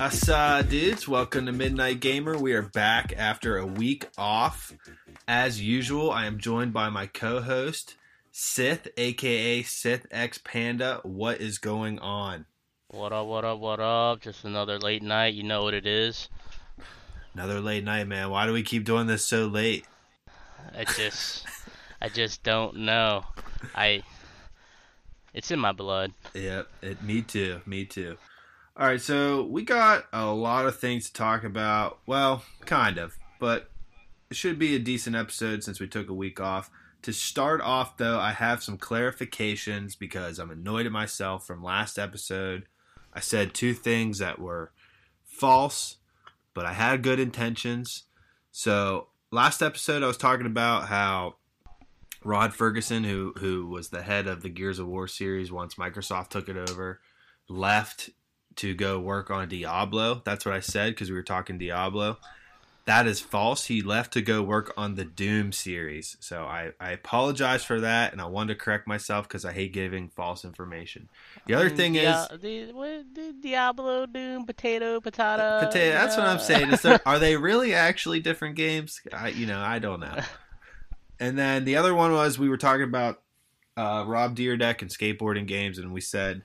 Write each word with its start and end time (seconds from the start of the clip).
Asa 0.00 0.66
dudes, 0.68 1.06
welcome 1.06 1.46
to 1.46 1.52
Midnight 1.52 2.00
Gamer. 2.00 2.36
We 2.36 2.54
are 2.54 2.62
back 2.62 3.12
after 3.16 3.56
a 3.56 3.66
week 3.66 4.08
off. 4.18 4.72
As 5.28 5.62
usual, 5.62 6.10
I 6.10 6.26
am 6.26 6.38
joined 6.38 6.72
by 6.72 6.88
my 6.88 7.06
co-host, 7.06 7.94
Sith, 8.32 8.88
aka 8.96 9.62
Sith 9.62 10.06
X 10.10 10.38
Panda. 10.42 11.00
What 11.04 11.40
is 11.40 11.58
going 11.58 12.00
on? 12.00 12.46
What 12.88 13.12
up, 13.12 13.26
what 13.26 13.44
up, 13.44 13.58
what 13.60 13.78
up? 13.78 14.20
Just 14.20 14.44
another 14.44 14.78
late 14.78 15.02
night, 15.02 15.34
you 15.34 15.42
know 15.42 15.62
what 15.62 15.74
it 15.74 15.86
is. 15.86 16.28
Another 17.36 17.60
late 17.60 17.84
night, 17.84 18.08
man. 18.08 18.30
Why 18.30 18.46
do 18.46 18.54
we 18.54 18.62
keep 18.62 18.86
doing 18.86 19.06
this 19.06 19.22
so 19.22 19.44
late? 19.44 19.84
I 20.74 20.84
just 20.84 21.44
I 22.00 22.08
just 22.08 22.42
don't 22.42 22.76
know. 22.76 23.26
I 23.74 24.02
it's 25.34 25.50
in 25.50 25.58
my 25.58 25.72
blood. 25.72 26.14
Yep, 26.32 26.66
it, 26.80 27.02
me 27.02 27.20
too, 27.20 27.60
me 27.66 27.84
too. 27.84 28.16
All 28.74 28.86
right, 28.86 29.02
so 29.02 29.42
we 29.42 29.64
got 29.64 30.06
a 30.14 30.24
lot 30.32 30.64
of 30.64 30.78
things 30.78 31.08
to 31.08 31.12
talk 31.12 31.44
about. 31.44 31.98
Well, 32.06 32.42
kind 32.64 32.96
of, 32.96 33.18
but 33.38 33.68
it 34.30 34.36
should 34.38 34.58
be 34.58 34.74
a 34.74 34.78
decent 34.78 35.14
episode 35.14 35.62
since 35.62 35.78
we 35.78 35.86
took 35.86 36.08
a 36.08 36.14
week 36.14 36.40
off. 36.40 36.70
To 37.02 37.12
start 37.12 37.60
off, 37.60 37.98
though, 37.98 38.18
I 38.18 38.32
have 38.32 38.62
some 38.62 38.78
clarifications 38.78 39.92
because 39.98 40.38
I'm 40.38 40.50
annoyed 40.50 40.86
at 40.86 40.92
myself 40.92 41.46
from 41.46 41.62
last 41.62 41.98
episode. 41.98 42.64
I 43.12 43.20
said 43.20 43.52
two 43.52 43.74
things 43.74 44.20
that 44.20 44.38
were 44.38 44.72
false, 45.26 45.96
but 46.56 46.64
I 46.64 46.72
had 46.72 47.02
good 47.02 47.20
intentions. 47.20 48.04
So, 48.50 49.08
last 49.30 49.62
episode, 49.62 50.02
I 50.02 50.06
was 50.06 50.16
talking 50.16 50.46
about 50.46 50.88
how 50.88 51.36
Rod 52.24 52.54
Ferguson, 52.54 53.04
who 53.04 53.34
who 53.36 53.68
was 53.68 53.90
the 53.90 54.02
head 54.02 54.26
of 54.26 54.42
the 54.42 54.48
Gears 54.48 54.78
of 54.78 54.86
War 54.88 55.06
series 55.06 55.52
once 55.52 55.74
Microsoft 55.74 56.30
took 56.30 56.48
it 56.48 56.56
over, 56.56 57.00
left 57.46 58.08
to 58.56 58.74
go 58.74 58.98
work 58.98 59.30
on 59.30 59.50
Diablo. 59.50 60.22
That's 60.24 60.46
what 60.46 60.54
I 60.54 60.60
said 60.60 60.94
because 60.94 61.10
we 61.10 61.16
were 61.16 61.22
talking 61.22 61.58
Diablo. 61.58 62.16
That 62.86 63.08
is 63.08 63.18
false. 63.18 63.64
He 63.64 63.82
left 63.82 64.12
to 64.12 64.22
go 64.22 64.42
work 64.42 64.72
on 64.76 64.94
the 64.94 65.04
Doom 65.04 65.50
series. 65.50 66.16
So 66.20 66.44
I, 66.44 66.70
I 66.80 66.92
apologize 66.92 67.64
for 67.64 67.80
that, 67.80 68.12
and 68.12 68.20
I 68.20 68.26
wanted 68.26 68.54
to 68.54 68.60
correct 68.60 68.86
myself 68.86 69.26
because 69.26 69.44
I 69.44 69.52
hate 69.52 69.72
giving 69.72 70.08
false 70.08 70.44
information. 70.44 71.08
The 71.46 71.54
other 71.54 71.68
thing 71.68 71.94
Dia- 71.94 72.28
is 72.30 72.40
the, 72.40 72.72
what, 72.72 73.12
the 73.12 73.34
Diablo, 73.40 74.06
Doom, 74.06 74.46
Potato, 74.46 75.00
Patata. 75.00 75.66
potato. 75.66 75.94
That's 75.94 76.16
what 76.16 76.26
I'm 76.26 76.38
saying. 76.38 76.70
There, 76.80 77.00
are 77.04 77.18
they 77.18 77.36
really 77.48 77.74
actually 77.74 78.20
different 78.20 78.54
games? 78.54 79.00
I, 79.12 79.30
you 79.30 79.46
know, 79.46 79.58
I 79.58 79.80
don't 79.80 79.98
know. 79.98 80.20
And 81.18 81.36
then 81.36 81.64
the 81.64 81.76
other 81.76 81.92
one 81.92 82.12
was 82.12 82.38
we 82.38 82.48
were 82.48 82.56
talking 82.56 82.84
about 82.84 83.20
uh, 83.76 84.04
Rob 84.06 84.36
Dyrdek 84.36 84.80
and 84.82 84.90
skateboarding 84.92 85.48
games, 85.48 85.78
and 85.78 85.92
we 85.92 86.00
said, 86.00 86.42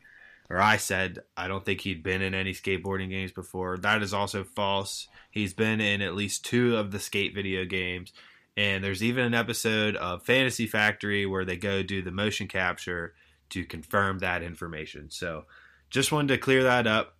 or 0.49 0.59
I 0.59 0.77
said, 0.77 1.19
I 1.37 1.47
don't 1.47 1.63
think 1.63 1.81
he'd 1.81 2.01
been 2.01 2.23
in 2.23 2.33
any 2.33 2.53
skateboarding 2.53 3.09
games 3.09 3.31
before. 3.31 3.77
That 3.77 4.01
is 4.01 4.11
also 4.11 4.43
false. 4.43 5.07
He's 5.31 5.53
been 5.53 5.81
in 5.81 6.01
at 6.01 6.15
least 6.15 6.45
two 6.45 6.75
of 6.77 6.91
the 6.91 6.99
skate 6.99 7.33
video 7.33 7.65
games, 7.65 8.11
and 8.55 8.83
there's 8.83 9.01
even 9.01 9.25
an 9.25 9.33
episode 9.33 9.95
of 9.95 10.23
Fantasy 10.23 10.67
Factory 10.67 11.25
where 11.25 11.45
they 11.45 11.57
go 11.57 11.81
do 11.81 12.01
the 12.01 12.11
motion 12.11 12.47
capture 12.47 13.13
to 13.49 13.65
confirm 13.65 14.19
that 14.19 14.43
information. 14.43 15.09
So, 15.09 15.45
just 15.89 16.11
wanted 16.11 16.33
to 16.33 16.37
clear 16.37 16.63
that 16.63 16.85
up. 16.85 17.15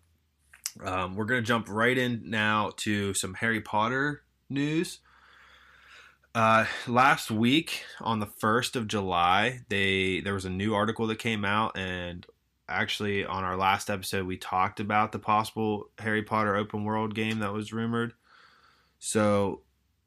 Um, 0.84 1.16
we're 1.16 1.26
going 1.26 1.42
to 1.42 1.48
jump 1.48 1.68
right 1.70 1.98
in 1.98 2.30
now 2.30 2.72
to 2.78 3.14
some 3.14 3.34
Harry 3.36 3.62
Potter 3.62 4.24
news. 4.50 5.00
Uh, 6.34 6.66
last 6.88 7.30
week 7.30 7.84
on 8.00 8.20
the 8.20 8.26
first 8.26 8.78
of 8.78 8.88
July, 8.88 9.62
they 9.68 10.22
there 10.22 10.34
was 10.34 10.46
a 10.46 10.50
new 10.50 10.74
article 10.74 11.08
that 11.08 11.20
came 11.20 11.44
out, 11.44 11.78
and 11.78 12.26
actually 12.72 13.26
on 13.26 13.44
our 13.44 13.58
last 13.58 13.90
episode 13.90 14.26
we 14.26 14.38
talked 14.38 14.80
about 14.80 15.12
the 15.12 15.20
possible 15.20 15.90
Harry 16.00 16.24
Potter 16.24 16.56
open 16.56 16.84
world 16.84 17.16
game 17.16 17.40
that 17.40 17.54
was 17.54 17.74
rumored. 17.74 18.14
So 19.00 19.62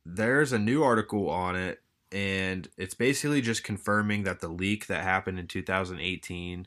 there's 0.06 0.52
a 0.52 0.58
new 0.58 0.82
article 0.82 1.28
on 1.28 1.56
it, 1.56 1.82
and 2.12 2.68
it's 2.76 2.94
basically 2.94 3.40
just 3.40 3.64
confirming 3.64 4.24
that 4.24 4.40
the 4.40 4.48
leak 4.48 4.86
that 4.86 5.02
happened 5.02 5.38
in 5.38 5.46
2018 5.46 6.66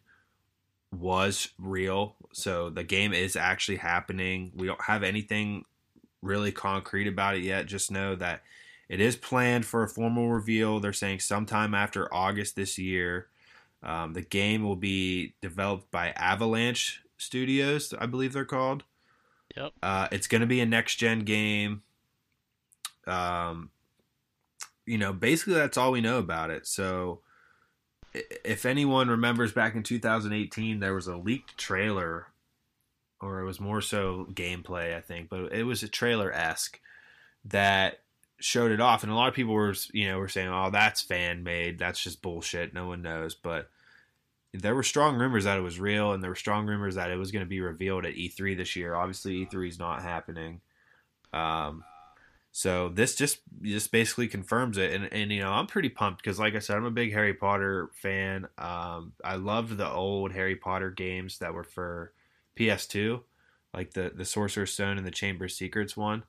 was 0.92 1.50
real. 1.58 2.16
So 2.34 2.70
the 2.70 2.84
game 2.84 3.14
is 3.14 3.36
actually 3.36 3.78
happening. 3.78 4.52
We 4.56 4.68
don't 4.68 4.82
have 4.82 5.04
anything 5.04 5.66
really 6.22 6.52
concrete 6.52 7.08
about 7.08 7.36
it 7.36 7.44
yet. 7.44 7.66
Just 7.66 7.92
know 7.92 8.16
that 8.16 8.42
it 8.90 9.00
is 9.00 9.16
planned 9.16 9.66
for 9.66 9.84
a 9.84 9.90
formal 9.90 10.30
reveal. 10.30 10.80
They're 10.80 10.94
saying 10.94 11.20
sometime 11.20 11.74
after 11.74 12.14
August 12.14 12.56
this 12.56 12.78
year. 12.78 13.28
Um, 13.84 14.14
the 14.14 14.22
game 14.22 14.64
will 14.64 14.76
be 14.76 15.34
developed 15.42 15.92
by 15.92 16.12
Avalanche 16.12 17.04
Studios, 17.18 17.94
I 17.98 18.06
believe 18.06 18.34
they're 18.34 18.46
called. 18.46 18.84
Yep. 19.56 19.74
Uh, 19.82 20.08
it's 20.12 20.28
going 20.28 20.42
to 20.42 20.48
be 20.48 20.60
a 20.60 20.66
next 20.66 20.96
gen 20.96 21.20
game. 21.20 21.84
Um, 23.06 23.72
you 24.86 24.98
know, 24.98 25.14
basically 25.14 25.56
that's 25.56 25.78
all 25.78 25.92
we 25.92 26.02
know 26.02 26.18
about 26.18 26.52
it. 26.52 26.68
So, 26.68 27.22
if 28.14 28.66
anyone 28.66 29.10
remembers 29.10 29.52
back 29.52 29.76
in 29.76 29.84
2018, 29.84 30.80
there 30.80 30.94
was 30.94 31.08
a 31.08 31.18
leaked 31.18 31.58
trailer, 31.58 32.28
or 33.22 33.42
it 33.42 33.46
was 33.46 33.60
more 33.60 33.82
so 33.82 34.28
gameplay, 34.32 34.96
I 34.96 35.02
think, 35.02 35.30
but 35.30 35.54
it 35.54 35.64
was 35.64 35.84
a 35.84 35.88
trailer 35.88 36.32
esque 36.32 36.80
that 37.46 38.00
showed 38.40 38.72
it 38.72 38.82
off, 38.82 39.04
and 39.04 39.12
a 39.12 39.16
lot 39.16 39.30
of 39.30 39.34
people 39.34 39.54
were, 39.54 39.76
you 39.94 40.08
know, 40.08 40.20
were 40.20 40.30
saying, 40.30 40.50
"Oh, 40.50 40.70
that's 40.72 41.02
fan 41.02 41.44
made. 41.44 41.80
That's 41.80 42.02
just 42.02 42.22
bullshit. 42.22 42.74
No 42.74 42.88
one 42.88 43.02
knows." 43.02 43.36
But 43.36 43.70
there 44.54 44.76
were 44.76 44.84
strong 44.84 45.16
rumors 45.16 45.44
that 45.44 45.58
it 45.58 45.62
was 45.62 45.80
real, 45.80 46.14
and 46.14 46.24
there 46.24 46.32
were 46.32 46.36
strong 46.36 46.68
rumors 46.68 46.96
that 46.96 47.12
it 47.12 47.18
was 47.18 47.32
going 47.32 47.46
to 47.46 47.50
be 47.50 47.62
revealed 47.62 48.06
at 48.06 48.16
E3 48.16 48.56
this 48.56 48.76
year. 48.76 48.96
Obviously, 48.96 49.46
E3 49.46 49.70
is 49.70 49.80
not 49.80 50.02
happening. 50.02 50.62
Um, 51.34 51.84
so 52.52 52.90
this 52.90 53.16
just 53.16 53.42
just 53.62 53.92
basically 53.92 54.28
confirms 54.28 54.78
it, 54.78 54.92
and 54.92 55.12
and 55.14 55.32
you 55.32 55.42
know 55.42 55.52
I'm 55.52 55.68
pretty 55.68 55.90
pumped 55.90 56.24
because, 56.24 56.40
like 56.40 56.56
I 56.56 56.60
said, 56.60 56.78
I'm 56.78 56.86
a 56.86 56.92
big 56.92 57.14
Harry 57.14 57.34
Potter 57.34 57.90
fan. 57.94 58.48
Um, 58.58 59.14
I 59.24 59.36
loved 59.36 59.78
the 59.78 59.88
old 59.90 60.32
Harry 60.32 60.56
Potter 60.56 60.90
games 60.90 61.38
that 61.38 61.54
were 61.54 61.64
for 61.64 62.14
PS2, 62.58 63.22
like 63.74 63.94
the 63.94 64.12
the 64.16 64.26
Sorcerer's 64.26 64.74
Stone 64.74 64.98
and 64.98 65.06
the 65.06 65.12
Chamber 65.12 65.46
of 65.46 65.52
Secrets 65.52 65.96
one. 65.96 66.24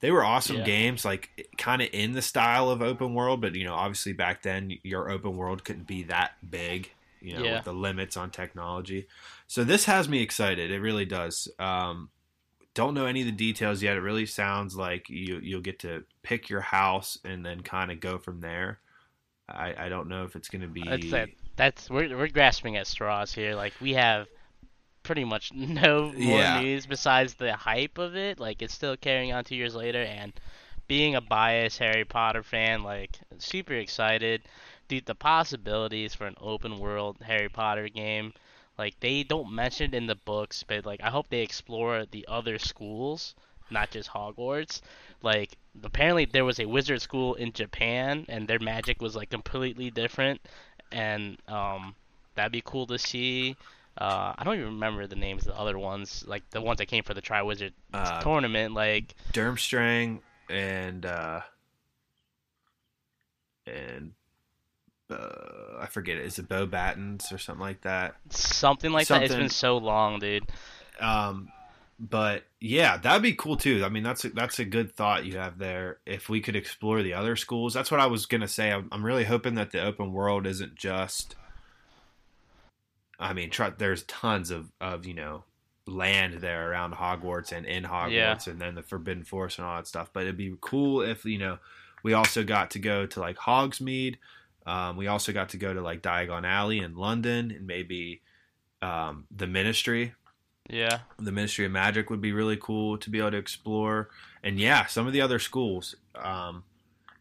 They 0.00 0.10
were 0.10 0.24
awesome 0.24 0.58
Yeah. 0.58 0.64
games, 0.64 1.04
like 1.04 1.48
kind 1.58 1.82
of 1.82 1.88
in 1.92 2.12
the 2.12 2.22
style 2.22 2.70
of 2.70 2.80
open 2.82 3.14
world, 3.14 3.40
but 3.40 3.54
you 3.54 3.64
know, 3.64 3.74
obviously 3.74 4.12
back 4.12 4.42
then 4.42 4.78
your 4.82 5.10
open 5.10 5.36
world 5.36 5.64
couldn't 5.64 5.86
be 5.88 6.04
that 6.04 6.32
big, 6.48 6.92
you 7.20 7.34
know, 7.34 7.42
Yeah. 7.42 7.54
with 7.56 7.64
the 7.64 7.72
limits 7.74 8.16
on 8.16 8.30
technology. 8.30 9.08
So 9.48 9.64
this 9.64 9.86
has 9.86 10.08
me 10.08 10.22
excited. 10.22 10.70
It 10.70 10.80
really 10.80 11.04
does. 11.04 11.48
Um, 11.58 12.10
don't 12.74 12.94
know 12.94 13.06
any 13.06 13.22
of 13.22 13.26
the 13.26 13.32
details 13.32 13.82
yet. 13.82 13.96
It 13.96 14.02
really 14.02 14.26
sounds 14.26 14.76
like 14.76 15.10
you 15.10 15.40
you'll 15.42 15.60
get 15.60 15.80
to 15.80 16.04
pick 16.22 16.48
your 16.48 16.60
house 16.60 17.18
and 17.24 17.44
then 17.44 17.62
kind 17.62 17.90
of 17.90 17.98
go 17.98 18.18
from 18.18 18.40
there. 18.40 18.78
I, 19.48 19.86
I 19.86 19.88
don't 19.88 20.08
know 20.08 20.24
if 20.24 20.36
it's 20.36 20.48
going 20.48 20.62
to 20.62 20.68
be. 20.68 20.82
That's. 21.10 21.32
That's 21.56 21.90
we're 21.90 22.16
we're 22.16 22.28
grasping 22.28 22.76
at 22.76 22.86
straws 22.86 23.32
here. 23.34 23.56
Like 23.56 23.72
we 23.80 23.94
have 23.94 24.28
pretty 25.08 25.24
much 25.24 25.52
no 25.54 26.12
more 26.12 26.46
Yeah. 26.46 26.48
news 26.48 26.86
besides 26.86 27.34
the 27.34 27.54
hype 27.56 27.98
of 27.98 28.16
it. 28.16 28.40
Like 28.40 28.62
it's 28.62 28.74
still 28.74 28.96
carrying 28.96 29.32
on 29.32 29.44
two 29.44 29.56
years 29.56 29.74
later, 29.74 30.02
and 30.02 30.32
being 30.88 31.16
a 31.16 31.22
biased 31.22 31.78
Harry 31.80 32.04
Potter 32.04 32.42
fan, 32.44 32.82
like 32.84 33.18
super 33.38 33.74
excited. 33.74 34.42
Dude, 34.88 35.06
the 35.06 35.14
possibilities 35.16 36.14
for 36.14 36.26
an 36.26 36.36
open 36.40 36.78
world 36.78 37.18
Harry 37.22 37.48
Potter 37.50 37.88
game, 37.88 38.34
like 38.78 38.98
they 39.00 39.22
don't 39.24 39.52
mention 39.52 39.94
it 39.94 39.96
in 39.96 40.06
the 40.06 40.16
books, 40.16 40.64
but 40.64 40.86
like 40.86 41.00
I 41.02 41.10
hope 41.10 41.28
they 41.30 41.42
explore 41.42 42.06
the 42.06 42.26
other 42.28 42.58
schools, 42.58 43.34
not 43.70 43.90
just 43.90 44.10
Hogwarts. 44.10 44.80
Like 45.22 45.56
apparently 45.82 46.26
there 46.26 46.44
was 46.44 46.60
a 46.60 46.66
wizard 46.66 47.02
school 47.02 47.34
in 47.34 47.52
Japan, 47.52 48.24
and 48.28 48.48
their 48.48 48.60
magic 48.60 49.02
was 49.02 49.16
like 49.16 49.30
completely 49.30 49.90
different, 49.90 50.40
and 50.92 51.38
um, 51.48 51.94
that'd 52.34 52.52
be 52.52 52.62
cool 52.64 52.86
to 52.88 52.98
see. 52.98 53.56
Uh, 53.98 54.32
I 54.38 54.44
don't 54.44 54.54
even 54.54 54.66
remember 54.66 55.06
the 55.08 55.16
names 55.16 55.46
of 55.46 55.54
the 55.54 55.60
other 55.60 55.76
ones, 55.78 56.24
like 56.26 56.48
the 56.50 56.60
ones 56.60 56.78
that 56.78 56.86
came 56.86 57.02
for 57.02 57.14
the 57.14 57.22
Triwizard 57.22 57.72
Uh, 57.92 58.20
tournament. 58.20 58.72
Like 58.74 59.14
Durmstrang 59.32 60.20
and 60.48 61.04
uh, 61.04 61.40
and 63.66 64.12
uh, 65.10 65.80
I 65.80 65.86
forget 65.86 66.16
it. 66.18 66.26
Is 66.26 66.38
it 66.38 66.48
Beauxbatons 66.48 67.32
or 67.32 67.38
something 67.38 67.60
like 67.60 67.82
that? 67.82 68.14
something 68.30 68.92
like 68.92 69.08
that. 69.08 69.22
It's 69.22 69.34
been 69.34 69.48
so 69.48 69.78
long, 69.78 70.18
dude. 70.18 70.44
Um, 71.00 71.48
but 71.98 72.44
yeah, 72.60 72.96
that'd 72.98 73.22
be 73.22 73.34
cool 73.34 73.56
too. 73.56 73.82
I 73.84 73.88
mean, 73.88 74.02
that's 74.02 74.24
a, 74.24 74.30
that's 74.30 74.58
a 74.58 74.64
good 74.64 74.94
thought 74.94 75.24
you 75.24 75.38
have 75.38 75.58
there. 75.58 75.98
If 76.06 76.28
we 76.28 76.40
could 76.40 76.56
explore 76.56 77.02
the 77.02 77.14
other 77.14 77.36
schools, 77.36 77.74
that's 77.74 77.90
what 77.90 78.00
I 78.00 78.06
was 78.06 78.26
gonna 78.26 78.48
say. 78.48 78.70
I'm, 78.70 78.88
I'm 78.92 79.04
really 79.04 79.24
hoping 79.24 79.54
that 79.56 79.72
the 79.72 79.82
open 79.84 80.12
world 80.12 80.46
isn't 80.46 80.74
just. 80.76 81.34
I 83.18 83.32
mean, 83.32 83.50
try, 83.50 83.70
there's 83.70 84.02
tons 84.04 84.50
of 84.50 84.70
of 84.80 85.06
you 85.06 85.14
know 85.14 85.44
land 85.86 86.34
there 86.34 86.70
around 86.70 86.92
Hogwarts 86.94 87.52
and 87.52 87.64
in 87.66 87.84
Hogwarts, 87.84 88.46
Yeah. 88.46 88.52
and 88.52 88.60
then 88.60 88.74
the 88.74 88.82
Forbidden 88.82 89.24
Forest 89.24 89.58
and 89.58 89.66
all 89.66 89.76
that 89.76 89.86
stuff. 89.86 90.10
But 90.12 90.24
it'd 90.24 90.36
be 90.36 90.54
cool 90.60 91.00
if 91.02 91.24
you 91.24 91.38
know 91.38 91.58
we 92.02 92.12
also 92.12 92.44
got 92.44 92.70
to 92.72 92.78
go 92.78 93.06
to 93.06 93.20
like 93.20 93.36
Hogsmeade. 93.36 94.16
Um, 94.66 94.96
we 94.96 95.06
also 95.06 95.32
got 95.32 95.48
to 95.50 95.56
go 95.56 95.72
to 95.72 95.80
like 95.80 96.02
Diagon 96.02 96.44
Alley 96.46 96.78
in 96.78 96.94
London, 96.94 97.50
and 97.50 97.66
maybe 97.66 98.20
um, 98.82 99.24
the 99.34 99.46
Ministry. 99.46 100.12
Yeah. 100.70 100.98
The 101.18 101.32
Ministry 101.32 101.64
of 101.64 101.72
Magic 101.72 102.10
would 102.10 102.20
be 102.20 102.32
really 102.32 102.58
cool 102.58 102.98
to 102.98 103.08
be 103.08 103.18
able 103.20 103.30
to 103.30 103.38
explore. 103.38 104.10
And 104.42 104.60
yeah, 104.60 104.84
some 104.84 105.06
of 105.06 105.14
the 105.14 105.22
other 105.22 105.38
schools. 105.38 105.94
Um, 106.14 106.64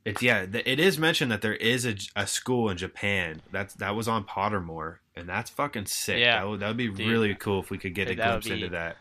it's 0.04 0.22
yeah, 0.22 0.46
it 0.54 0.80
is 0.80 0.98
mentioned 1.00 1.32
that 1.32 1.42
there 1.42 1.56
is 1.56 1.86
a 2.16 2.28
school 2.28 2.70
in 2.70 2.76
Japan. 2.78 3.42
That's 3.52 3.74
that 3.76 3.96
was 3.96 4.08
on 4.10 4.26
Pottermore, 4.26 4.98
and 5.18 5.28
that's 5.28 5.50
fucking 5.50 5.86
sick. 5.86 6.20
Yeah. 6.20 6.40
that 6.40 6.48
would 6.48 6.60
that 6.60 6.68
would 6.68 6.78
be 6.78 6.90
Dude. 6.90 7.08
really 7.08 7.36
cool 7.36 7.62
if 7.62 7.70
we 7.70 7.78
could 7.78 7.94
get 7.94 8.10
a 8.10 8.16
glimpse 8.16 8.48
into 8.48 8.70
that. 8.70 8.98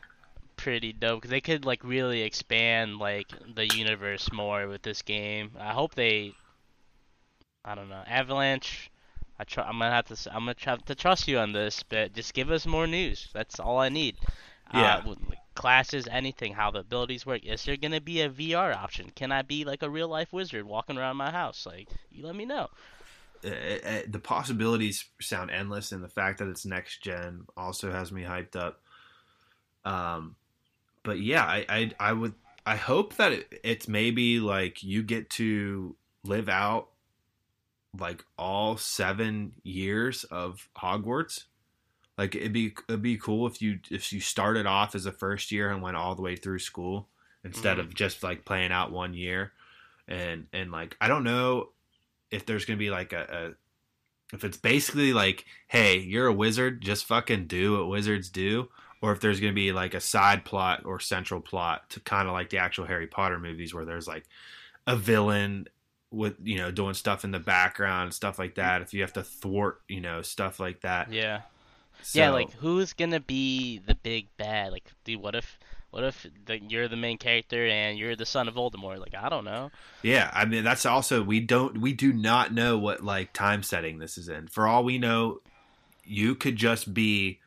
Pretty 0.57 0.93
dope 0.93 1.21
because 1.21 1.31
they 1.31 1.41
could 1.41 1.65
like 1.65 1.85
really 1.85 2.23
expand 2.23 2.99
like 2.99 3.29
the 3.55 3.67
universe 3.67 4.33
more 4.33 4.67
with 4.69 4.83
this 4.83 5.03
game. 5.03 5.53
I 5.59 5.73
hope 5.73 5.95
they. 5.95 6.35
I 7.65 7.75
don't 7.75 7.89
know, 7.89 8.03
Avalanche. 8.07 8.91
I 9.39 9.45
try. 9.45 9.65
I'm 9.65 9.79
gonna 9.79 9.91
have 9.91 10.07
to. 10.07 10.31
I'm 10.33 10.41
gonna 10.41 10.55
try 10.55 10.77
to 10.77 10.95
trust 10.95 11.29
you 11.29 11.39
on 11.39 11.53
this, 11.53 11.83
but 11.83 12.15
just 12.15 12.33
give 12.33 12.51
us 12.51 12.67
more 12.67 12.87
news. 12.87 13.29
That's 13.35 13.61
all 13.61 13.79
I 13.79 13.91
need. 13.91 14.17
Yeah. 14.73 14.97
Uh, 14.97 15.11
with, 15.11 15.19
like, 15.29 15.39
classes, 15.55 16.09
anything, 16.11 16.55
how 16.55 16.71
the 16.71 16.81
abilities 16.81 17.27
work. 17.27 17.45
Is 17.45 17.65
there 17.65 17.77
gonna 17.77 18.01
be 18.01 18.23
a 18.23 18.31
VR 18.31 18.75
option? 18.75 19.11
Can 19.15 19.33
I 19.33 19.43
be 19.43 19.65
like 19.65 19.83
a 19.83 19.91
real 19.91 20.09
life 20.09 20.33
wizard 20.33 20.65
walking 20.65 20.97
around 20.97 21.17
my 21.17 21.31
house? 21.31 21.67
Like, 21.67 21.89
you 22.11 22.25
let 22.25 22.35
me 22.35 22.47
know. 22.47 22.69
Uh, 23.45 23.89
uh, 23.89 24.03
the 24.09 24.19
possibilities 24.19 25.05
sound 25.21 25.51
endless, 25.51 25.93
and 25.93 26.03
the 26.03 26.09
fact 26.09 26.39
that 26.39 26.49
it's 26.49 26.67
next 26.67 27.03
gen 27.03 27.47
also 27.57 27.91
has 27.91 28.11
me 28.13 28.23
hyped 28.23 28.57
up. 28.57 28.81
Um, 29.85 30.37
but 31.03 31.21
yeah, 31.21 31.45
I, 31.45 31.65
I 31.69 31.91
I 32.01 32.13
would 32.13 32.35
I 32.65 32.77
hope 32.77 33.17
that 33.17 33.33
it, 33.33 33.61
it's 33.65 33.89
maybe 33.89 34.41
like 34.41 34.83
you 34.83 35.03
get 35.03 35.31
to 35.31 35.97
live 36.25 36.49
out 36.49 36.89
like 37.99 38.25
all 38.39 38.77
seven 38.77 39.55
years 39.63 40.25
of 40.25 40.69
Hogwarts. 40.77 41.45
Like 42.19 42.35
it'd 42.35 42.53
be 42.53 42.75
it'd 42.89 43.03
be 43.03 43.19
cool 43.19 43.47
if 43.47 43.61
you 43.63 43.79
if 43.91 44.13
you 44.13 44.21
started 44.21 44.67
off 44.67 44.95
as 44.95 45.07
a 45.07 45.13
first 45.13 45.53
year 45.53 45.71
and 45.71 45.83
went 45.83 45.97
all 45.97 46.15
the 46.15 46.23
way 46.23 46.37
through 46.37 46.59
school 46.61 47.09
instead 47.45 47.77
Mhm. 47.77 47.81
of 47.81 47.95
just 47.95 48.23
like 48.23 48.45
playing 48.45 48.73
out 48.73 48.93
one 48.93 49.15
year. 49.15 49.53
And 50.09 50.47
and 50.53 50.71
like 50.73 50.97
I 51.01 51.09
don't 51.09 51.25
know 51.25 51.71
if 52.31 52.47
there's 52.47 52.65
gonna 52.65 52.79
be 52.79 52.91
like 52.91 53.13
a, 53.13 53.55
a 54.33 54.35
if 54.35 54.45
it's 54.45 54.57
basically 54.57 55.13
like, 55.13 55.45
hey, 55.69 55.99
you're 55.99 56.27
a 56.27 56.33
wizard, 56.33 56.83
just 56.83 57.07
fucking 57.07 57.47
do 57.47 57.79
what 57.79 57.89
wizards 57.89 58.29
do, 58.29 58.69
or 59.01 59.13
if 59.13 59.21
there's 59.21 59.41
gonna 59.41 59.53
be 59.53 59.73
like 59.73 59.95
a 59.95 60.01
side 60.01 60.45
plot 60.45 60.83
or 60.85 60.99
central 61.01 61.41
plot 61.41 61.89
to 61.91 62.01
kind 62.01 62.27
of 62.29 62.35
like 62.35 62.51
the 62.51 62.59
actual 62.59 62.87
Harry 62.87 63.07
Potter 63.07 63.39
movies 63.39 63.73
where 63.75 63.85
there's 63.85 64.09
like 64.09 64.25
a 64.87 64.97
villain 64.97 65.67
with 66.11 66.35
you 66.43 66.57
know 66.57 66.71
doing 66.71 66.95
stuff 66.95 67.25
in 67.25 67.31
the 67.31 67.39
background, 67.39 68.15
stuff 68.15 68.39
like 68.39 68.55
that. 68.57 68.83
If 68.83 68.95
you 68.95 69.03
have 69.03 69.13
to 69.15 69.23
thwart, 69.23 69.81
you 69.89 70.01
know, 70.01 70.23
stuff 70.23 70.59
like 70.61 70.81
that. 70.83 71.13
Yeah. 71.13 71.43
So, 72.03 72.19
Yeah, 72.21 72.31
like 72.31 72.53
who's 72.55 72.93
gonna 72.93 73.21
be 73.21 73.79
the 73.79 73.95
big 73.95 74.29
bad? 74.37 74.73
Like, 74.73 74.93
dude, 75.05 75.21
what 75.21 75.35
if, 75.35 75.59
what 75.97 76.05
if 76.05 76.27
the, 76.45 76.59
you're 76.59 76.89
the 76.89 76.97
main 76.97 77.17
character 77.17 77.65
and 77.65 77.99
you're 77.99 78.17
the 78.17 78.27
son 78.27 78.49
of 78.49 78.55
Voldemort? 78.55 78.99
Like, 78.99 79.15
I 79.15 79.31
don't 79.31 79.47
know. 79.47 79.71
Yeah, 80.03 80.31
I 80.31 80.45
mean 80.45 80.63
that's 80.63 80.85
also 80.85 81.23
we 81.23 81.41
don't 81.41 81.81
we 81.81 81.95
do 81.95 82.13
not 82.13 82.53
know 82.53 82.77
what 82.77 83.03
like 83.03 83.33
time 83.33 83.63
setting 83.63 83.99
this 83.99 84.19
is 84.19 84.29
in. 84.29 84.49
For 84.49 84.67
all 84.67 84.85
we 84.85 84.99
know, 84.99 85.41
you 86.05 86.35
could 86.35 86.57
just 86.57 86.93
be 86.93 87.41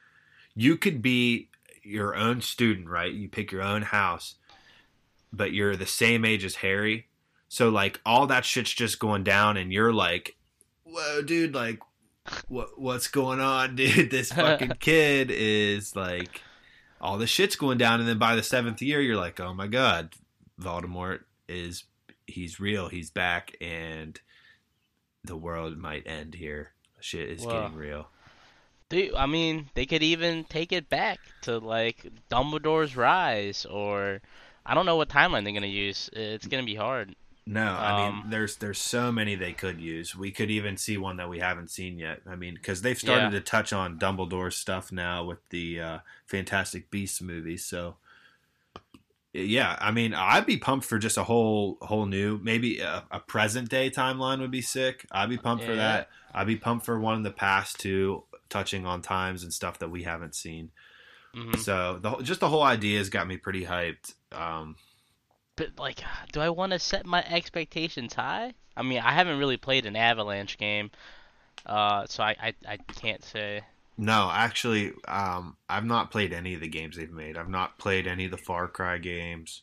you 0.55 0.77
could 0.77 1.03
be 1.03 1.49
your 1.83 2.15
own 2.15 2.41
student, 2.41 2.89
right? 2.89 3.13
You 3.13 3.29
pick 3.29 3.51
your 3.51 3.61
own 3.61 3.83
house, 3.83 4.33
but 5.31 5.53
you're 5.53 5.75
the 5.75 5.85
same 5.85 6.25
age 6.25 6.43
as 6.43 6.55
Harry. 6.55 7.05
So 7.49 7.69
like 7.69 8.01
all 8.03 8.25
that 8.25 8.45
shit's 8.45 8.73
just 8.73 8.97
going 8.97 9.23
down 9.23 9.57
and 9.57 9.71
you're 9.71 9.93
like, 9.93 10.37
"Whoa, 10.85 11.21
dude, 11.21 11.53
like 11.53 11.81
what 12.47 12.79
what's 12.79 13.09
going 13.09 13.41
on, 13.41 13.75
dude? 13.75 14.09
This 14.09 14.31
fucking 14.33 14.77
kid 14.79 15.29
is 15.29 15.95
like 15.95 16.41
all 17.01 17.17
this 17.17 17.29
shit's 17.29 17.55
going 17.55 17.77
down 17.77 17.99
and 17.99 18.07
then 18.09 18.17
by 18.17 18.35
the 18.35 18.41
7th 18.41 18.81
year 18.81 19.01
you're 19.01 19.15
like, 19.17 19.39
"Oh 19.39 19.53
my 19.53 19.67
god, 19.67 20.13
Voldemort 20.59 21.21
is 21.47 21.85
he's 22.27 22.59
real, 22.59 22.89
he's 22.89 23.09
back, 23.09 23.55
and 23.61 24.19
the 25.23 25.35
world 25.37 25.77
might 25.77 26.07
end 26.07 26.35
here. 26.35 26.73
Shit 26.99 27.29
is 27.29 27.45
Wow. 27.45 27.51
getting 27.63 27.77
real. 27.77 28.09
Dude, 28.89 29.13
I 29.15 29.25
mean, 29.25 29.69
they 29.75 29.85
could 29.85 30.01
even 30.03 30.43
take 30.45 30.71
it 30.71 30.89
back 30.89 31.19
to 31.43 31.57
like 31.59 32.07
Dumbledore's 32.29 32.95
Rise, 32.95 33.65
or 33.65 34.21
I 34.65 34.73
don't 34.73 34.85
know 34.85 34.95
what 34.95 35.09
timeline 35.09 35.43
they're 35.43 35.53
gonna 35.53 35.67
use. 35.67 36.09
It's 36.13 36.47
gonna 36.47 36.63
be 36.63 36.75
hard. 36.75 37.15
No, 37.45 37.63
I 37.79 37.91
Um, 37.91 37.93
mean, 37.93 38.29
there's 38.29 38.57
there's 38.57 38.77
so 38.79 39.11
many 39.11 39.33
they 39.33 39.53
could 39.53 39.81
use. 39.81 40.15
We 40.15 40.29
could 40.31 40.51
even 40.51 40.77
see 40.77 40.97
one 40.97 41.17
that 41.17 41.29
we 41.29 41.39
haven't 41.39 41.71
seen 41.71 41.97
yet. 41.97 42.21
I 42.27 42.35
mean, 42.35 42.53
because 42.53 42.81
they've 42.83 42.97
started 42.99 43.31
Yeah. 43.31 43.31
to 43.31 43.41
touch 43.41 43.73
on 43.73 43.97
Dumbledore 43.97 44.53
stuff 44.53 44.91
now 44.91 45.23
with 45.23 45.39
the 45.49 45.79
uh, 45.81 45.99
Fantastic 46.27 46.91
Beasts 46.91 47.21
movie. 47.21 47.57
So, 47.57 47.95
yeah, 49.33 49.77
I 49.79 49.91
mean, 49.91 50.13
I'd 50.15 50.45
be 50.47 50.57
pumped 50.57 50.85
for 50.87 50.97
just 50.97 51.17
a 51.17 51.23
whole 51.23 51.77
whole 51.81 52.05
new, 52.07 52.39
maybe 52.41 52.79
a, 52.79 53.03
a 53.11 53.19
present 53.19 53.69
day 53.69 53.89
timeline 53.91 54.39
would 54.39 54.49
be 54.51 54.61
sick. 54.61 55.05
I'd 55.11 55.29
be 55.29 55.37
pumped 55.37 55.63
for 55.63 55.75
that. 55.75 56.09
I'd 56.33 56.47
be 56.47 56.55
pumped 56.55 56.85
for 56.85 56.99
one 56.99 57.17
in 57.17 57.23
the 57.23 57.31
past 57.31 57.79
too, 57.79 58.23
touching 58.49 58.85
on 58.87 59.01
times 59.03 59.43
and 59.43 59.53
stuff 59.53 59.79
that 59.79 59.89
we 59.91 60.03
haven't 60.03 60.33
seen. 60.35 60.71
hmm 61.33 61.61
So 61.61 61.99
the 62.01 62.17
just 62.23 62.41
the 62.41 62.49
whole 62.49 62.63
idea 62.63 62.99
has 62.99 63.09
got 63.09 63.27
me 63.27 63.37
pretty 63.37 63.65
hyped. 63.65 64.15
Um, 64.31 64.77
But 65.59 65.77
like, 65.77 66.01
do 66.31 66.41
I 66.41 66.49
want 66.49 66.71
to 66.71 66.79
set 66.79 67.05
my 67.05 67.23
expectations 67.27 68.15
high? 68.15 68.53
I 68.75 68.81
mean, 68.81 68.99
I 68.99 69.11
haven't 69.11 69.37
really 69.37 69.57
played 69.57 69.85
an 69.85 69.95
Avalanche 69.95 70.57
game, 70.57 70.89
uh, 71.65 72.05
so 72.07 72.23
I, 72.23 72.35
I 72.41 72.53
I 72.67 72.77
can't 72.77 73.23
say. 73.23 73.61
no, 73.97 74.29
actually, 74.33 74.93
um, 75.07 75.57
I've 75.69 75.85
not 75.85 76.09
played 76.11 76.31
any 76.33 76.53
of 76.53 76.61
the 76.61 76.69
games 76.69 76.95
they've 76.95 77.11
made. 77.11 77.37
I've 77.37 77.49
not 77.49 77.77
played 77.77 78.07
any 78.07 78.25
of 78.25 78.31
the 78.31 78.37
Far 78.37 78.67
Cry 78.69 78.97
games 78.97 79.61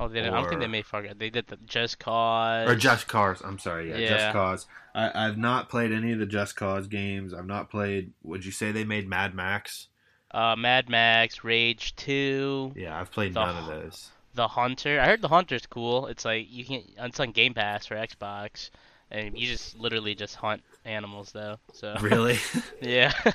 Oh, 0.00 0.08
they, 0.08 0.20
didn't. 0.20 0.34
I 0.34 0.40
don't 0.40 0.48
think 0.48 0.60
they 0.60 0.66
made 0.68 0.86
Far 0.86 1.02
Cry. 1.02 1.12
They 1.16 1.30
did 1.30 1.46
the 1.48 1.56
Just 1.66 1.98
Cause. 1.98 2.68
or 2.68 2.74
Just 2.76 3.06
Cause. 3.08 3.40
I'm 3.44 3.58
sorry, 3.58 3.90
yeah, 3.90 4.08
Just 4.08 4.32
Cause. 4.32 4.66
I, 4.94 5.26
I've 5.26 5.38
not 5.38 5.68
played 5.68 5.92
any 5.92 6.12
of 6.12 6.18
the 6.18 6.26
Just 6.26 6.56
Cause 6.56 6.86
games. 6.86 7.32
I've 7.34 7.46
not 7.46 7.70
played. 7.70 8.12
Would 8.22 8.44
you 8.44 8.52
say 8.52 8.72
they 8.72 8.84
made 8.84 9.08
Mad 9.08 9.34
Max? 9.34 9.88
uh, 10.32 10.56
Mad 10.56 10.88
Max, 10.88 11.44
Rage 11.44 11.94
Two, 11.96 12.72
Yeah, 12.76 12.98
I've 12.98 13.10
played 13.12 13.34
The- 13.34 13.44
none 13.44 13.56
of 13.56 13.66
those. 13.66 14.10
The 14.34 14.48
Hunter. 14.48 15.00
I 15.00 15.06
heard 15.06 15.22
The 15.22 15.28
Hunter's 15.28 15.66
cool. 15.66 16.06
It's 16.06 16.24
like 16.24 16.46
you 16.50 16.64
can. 16.64 16.82
It's 16.98 17.20
on 17.20 17.32
Game 17.32 17.54
Pass 17.54 17.86
for 17.86 17.94
Xbox, 17.96 18.70
and 19.10 19.38
you 19.38 19.46
just 19.46 19.78
literally 19.78 20.14
just 20.14 20.36
hunt 20.36 20.62
animals 20.84 21.32
though. 21.32 21.58
So 21.72 21.96
Really? 22.00 22.38
yeah. 22.80 23.12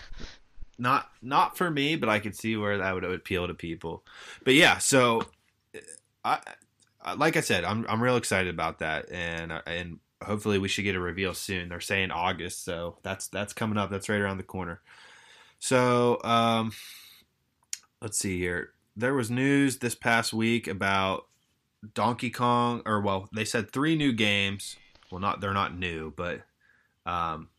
not 0.78 1.10
not 1.22 1.58
for 1.58 1.70
me, 1.70 1.96
but 1.96 2.10
I 2.10 2.20
could 2.20 2.36
see 2.36 2.56
where 2.58 2.78
that 2.80 2.94
would 2.94 3.04
appeal 3.04 3.48
to 3.48 3.54
people. 3.54 4.04
But 4.44 4.54
yeah, 4.54 4.78
so 4.78 5.24
I, 6.24 6.40
I 7.02 7.14
like 7.14 7.38
I 7.38 7.42
said, 7.42 7.64
I'm 7.64 7.86
I'm 7.90 8.02
real 8.02 8.18
excited 8.18 8.54
about 8.54 8.80
that, 8.80 9.12
and 9.12 9.52
and 9.66 10.00
hopefully 10.24 10.58
we 10.58 10.68
should 10.68 10.84
get 10.84 10.96
a 10.96 11.00
reveal 11.00 11.34
soon. 11.34 11.70
They're 11.70 11.80
saying 11.80 12.12
August, 12.12 12.64
so 12.64 12.98
that's 13.04 13.28
that's 13.28 13.54
coming 13.54 13.78
up. 13.78 13.90
That's 13.90 14.10
right 14.10 14.22
around 14.22 14.38
the 14.38 14.44
corner. 14.44 14.82
So 15.60 16.20
um, 16.24 16.72
let's 18.02 18.20
see 18.20 18.38
here. 18.38 18.74
There 19.00 19.14
was 19.14 19.30
news 19.30 19.78
this 19.78 19.94
past 19.94 20.34
week 20.34 20.68
about 20.68 21.28
Donkey 21.94 22.32
Kong, 22.32 22.82
or 22.84 23.00
well, 23.00 23.30
they 23.32 23.46
said 23.46 23.70
three 23.70 23.96
new 23.96 24.12
games. 24.12 24.76
Well, 25.12 25.22
not 25.22 25.40
they're 25.40 25.54
not 25.54 25.78
new, 25.78 26.12
but 26.16 26.42
um, 27.06 27.50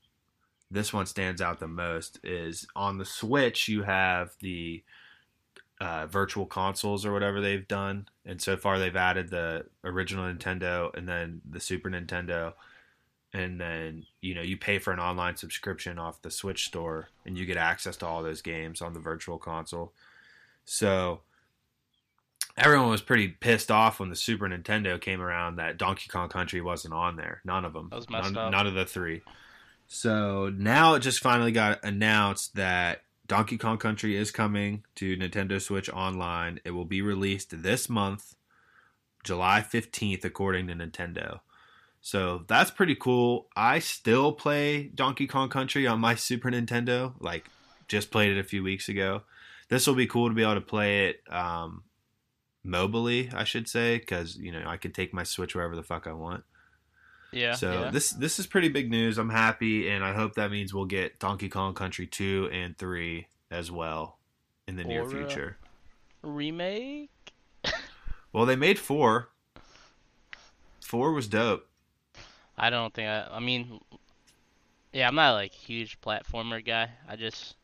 this 0.68 0.92
one 0.92 1.06
stands 1.06 1.40
out 1.40 1.60
the 1.60 1.68
most 1.68 2.18
is 2.24 2.66
on 2.74 2.98
the 2.98 3.04
Switch. 3.04 3.68
You 3.68 3.84
have 3.84 4.34
the 4.40 4.82
uh, 5.80 6.08
virtual 6.08 6.44
consoles 6.44 7.06
or 7.06 7.12
whatever 7.12 7.40
they've 7.40 7.68
done, 7.68 8.08
and 8.26 8.42
so 8.42 8.56
far 8.56 8.80
they've 8.80 8.96
added 8.96 9.30
the 9.30 9.66
original 9.84 10.24
Nintendo 10.24 10.92
and 10.96 11.08
then 11.08 11.40
the 11.48 11.60
Super 11.60 11.88
Nintendo, 11.88 12.54
and 13.32 13.60
then 13.60 14.06
you 14.20 14.34
know 14.34 14.42
you 14.42 14.56
pay 14.56 14.80
for 14.80 14.92
an 14.92 14.98
online 14.98 15.36
subscription 15.36 16.00
off 16.00 16.20
the 16.20 16.32
Switch 16.32 16.66
store, 16.66 17.10
and 17.24 17.38
you 17.38 17.46
get 17.46 17.56
access 17.56 17.96
to 17.98 18.06
all 18.06 18.24
those 18.24 18.42
games 18.42 18.82
on 18.82 18.92
the 18.92 18.98
virtual 18.98 19.38
console. 19.38 19.92
So 20.64 21.20
everyone 22.58 22.90
was 22.90 23.02
pretty 23.02 23.28
pissed 23.28 23.70
off 23.70 24.00
when 24.00 24.10
the 24.10 24.16
Super 24.16 24.48
Nintendo 24.48 25.00
came 25.00 25.20
around 25.20 25.56
that 25.56 25.78
Donkey 25.78 26.08
Kong 26.08 26.28
Country 26.28 26.60
wasn't 26.60 26.94
on 26.94 27.16
there. 27.16 27.40
None 27.44 27.64
of 27.64 27.72
them. 27.72 27.88
That 27.90 27.96
was 27.96 28.10
messed 28.10 28.32
none, 28.32 28.52
none 28.52 28.66
of 28.66 28.74
the 28.74 28.84
three. 28.84 29.22
So 29.86 30.52
now 30.54 30.94
it 30.94 31.00
just 31.00 31.20
finally 31.20 31.52
got 31.52 31.82
announced 31.82 32.54
that 32.56 33.02
Donkey 33.26 33.58
Kong 33.58 33.78
Country 33.78 34.16
is 34.16 34.30
coming 34.30 34.84
to 34.96 35.16
Nintendo 35.16 35.60
Switch 35.60 35.88
Online. 35.90 36.60
It 36.64 36.72
will 36.72 36.84
be 36.84 37.02
released 37.02 37.62
this 37.62 37.88
month, 37.88 38.34
July 39.24 39.60
15th, 39.60 40.24
according 40.24 40.66
to 40.68 40.74
Nintendo. 40.74 41.40
So 42.00 42.44
that's 42.48 42.70
pretty 42.70 42.94
cool. 42.94 43.48
I 43.56 43.80
still 43.80 44.32
play 44.32 44.84
Donkey 44.94 45.26
Kong 45.26 45.48
Country 45.48 45.86
on 45.86 46.00
my 46.00 46.14
Super 46.14 46.50
Nintendo. 46.50 47.14
Like, 47.18 47.50
just 47.88 48.10
played 48.10 48.30
it 48.30 48.38
a 48.38 48.44
few 48.44 48.62
weeks 48.62 48.88
ago. 48.88 49.22
this 49.68 49.86
will 49.86 49.94
be 49.94 50.06
cool 50.06 50.28
to 50.28 50.34
be 50.34 50.42
able 50.42 50.54
to 50.54 50.60
play 50.60 51.08
it 51.08 51.22
um, 51.30 51.82
mobily, 52.68 53.32
I 53.34 53.44
should 53.44 53.68
say, 53.68 53.98
because 53.98 54.36
you 54.36 54.52
know 54.52 54.62
I 54.66 54.76
can 54.76 54.92
take 54.92 55.14
my 55.14 55.22
Switch 55.22 55.54
wherever 55.54 55.74
the 55.74 55.82
fuck 55.82 56.06
I 56.06 56.12
want. 56.12 56.44
Yeah. 57.32 57.54
So 57.54 57.72
yeah. 57.72 57.90
this 57.90 58.10
this 58.10 58.38
is 58.38 58.46
pretty 58.46 58.68
big 58.68 58.90
news. 58.90 59.18
I'm 59.18 59.30
happy, 59.30 59.88
and 59.88 60.04
I 60.04 60.12
hope 60.12 60.34
that 60.34 60.50
means 60.50 60.72
we'll 60.72 60.84
get 60.84 61.18
Donkey 61.18 61.48
Kong 61.48 61.74
Country 61.74 62.06
two 62.06 62.48
and 62.52 62.76
three 62.76 63.26
as 63.50 63.70
well 63.70 64.18
in 64.66 64.76
the 64.76 64.84
near 64.84 65.02
Or, 65.02 65.06
uh, 65.06 65.10
future. 65.10 65.56
remake. 66.22 67.10
Well, 68.30 68.44
they 68.44 68.56
made 68.56 68.78
four. 68.78 69.30
Four 70.82 71.12
was 71.12 71.28
dope. 71.28 71.66
I 72.58 72.68
don't 72.68 72.92
think 72.92 73.08
I. 73.08 73.26
I 73.30 73.40
mean, 73.40 73.80
yeah, 74.92 75.08
I'm 75.08 75.14
not 75.14 75.32
like 75.32 75.52
a 75.52 75.56
huge 75.56 75.98
platformer 76.02 76.64
guy. 76.64 76.90
I 77.08 77.16
just, 77.16 77.56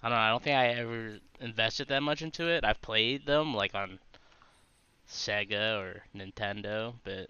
I 0.00 0.08
don't 0.08 0.16
know. 0.16 0.22
I 0.22 0.28
don't 0.28 0.42
think 0.44 0.56
I 0.56 0.68
ever 0.68 1.18
invested 1.40 1.88
that 1.88 2.04
much 2.04 2.22
into 2.22 2.48
it. 2.48 2.64
I've 2.64 2.80
played 2.80 3.26
them 3.26 3.52
like 3.52 3.74
on 3.74 3.98
Sega 5.10 5.78
or 5.80 6.02
Nintendo, 6.16 6.94
but 7.04 7.28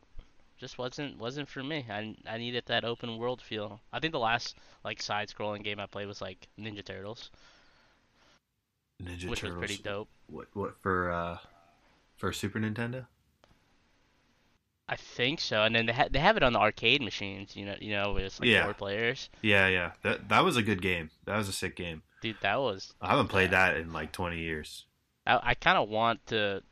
just 0.58 0.76
wasn't 0.78 1.18
wasn't 1.18 1.48
for 1.48 1.62
me. 1.62 1.86
I 1.90 2.14
I 2.28 2.36
needed 2.38 2.64
that 2.66 2.84
open 2.84 3.16
world 3.18 3.40
feel. 3.40 3.80
I 3.92 3.98
think 4.00 4.12
the 4.12 4.18
last 4.18 4.56
like 4.84 5.00
side-scrolling 5.00 5.64
game 5.64 5.80
I 5.80 5.86
played 5.86 6.06
was 6.06 6.20
like 6.20 6.46
Ninja 6.58 6.84
Turtles, 6.84 7.30
Ninja 9.02 9.28
which 9.28 9.40
Turtles. 9.40 9.58
was 9.60 9.66
pretty 9.66 9.82
dope. 9.82 10.08
What 10.26 10.48
what 10.52 10.74
for? 10.80 11.10
uh 11.10 11.38
For 12.16 12.32
Super 12.32 12.58
Nintendo? 12.60 13.06
I 14.88 14.96
think 14.96 15.38
so. 15.40 15.62
And 15.62 15.74
then 15.74 15.86
they 15.86 15.92
ha- 15.92 16.08
they 16.10 16.18
have 16.18 16.36
it 16.36 16.42
on 16.42 16.52
the 16.52 16.58
arcade 16.58 17.00
machines. 17.00 17.54
You 17.56 17.64
know, 17.66 17.76
you 17.80 17.92
know, 17.92 18.12
with 18.12 18.38
like 18.40 18.48
Yeah. 18.48 18.64
four 18.64 18.74
players. 18.74 19.30
Yeah, 19.40 19.68
yeah. 19.68 19.92
That 20.02 20.28
that 20.28 20.44
was 20.44 20.56
a 20.56 20.62
good 20.62 20.82
game. 20.82 21.10
That 21.26 21.36
was 21.36 21.48
a 21.48 21.52
sick 21.52 21.76
game. 21.76 22.02
Dude, 22.20 22.36
that 22.42 22.56
was 22.60 22.92
I 23.00 23.08
haven't 23.10 23.28
played 23.28 23.52
that 23.52 23.76
in 23.76 23.92
like 23.92 24.12
20 24.12 24.38
years. 24.38 24.84
I, 25.26 25.40
I 25.42 25.54
kind 25.54 25.78
of 25.78 25.88
want 25.88 26.26
to 26.26 26.62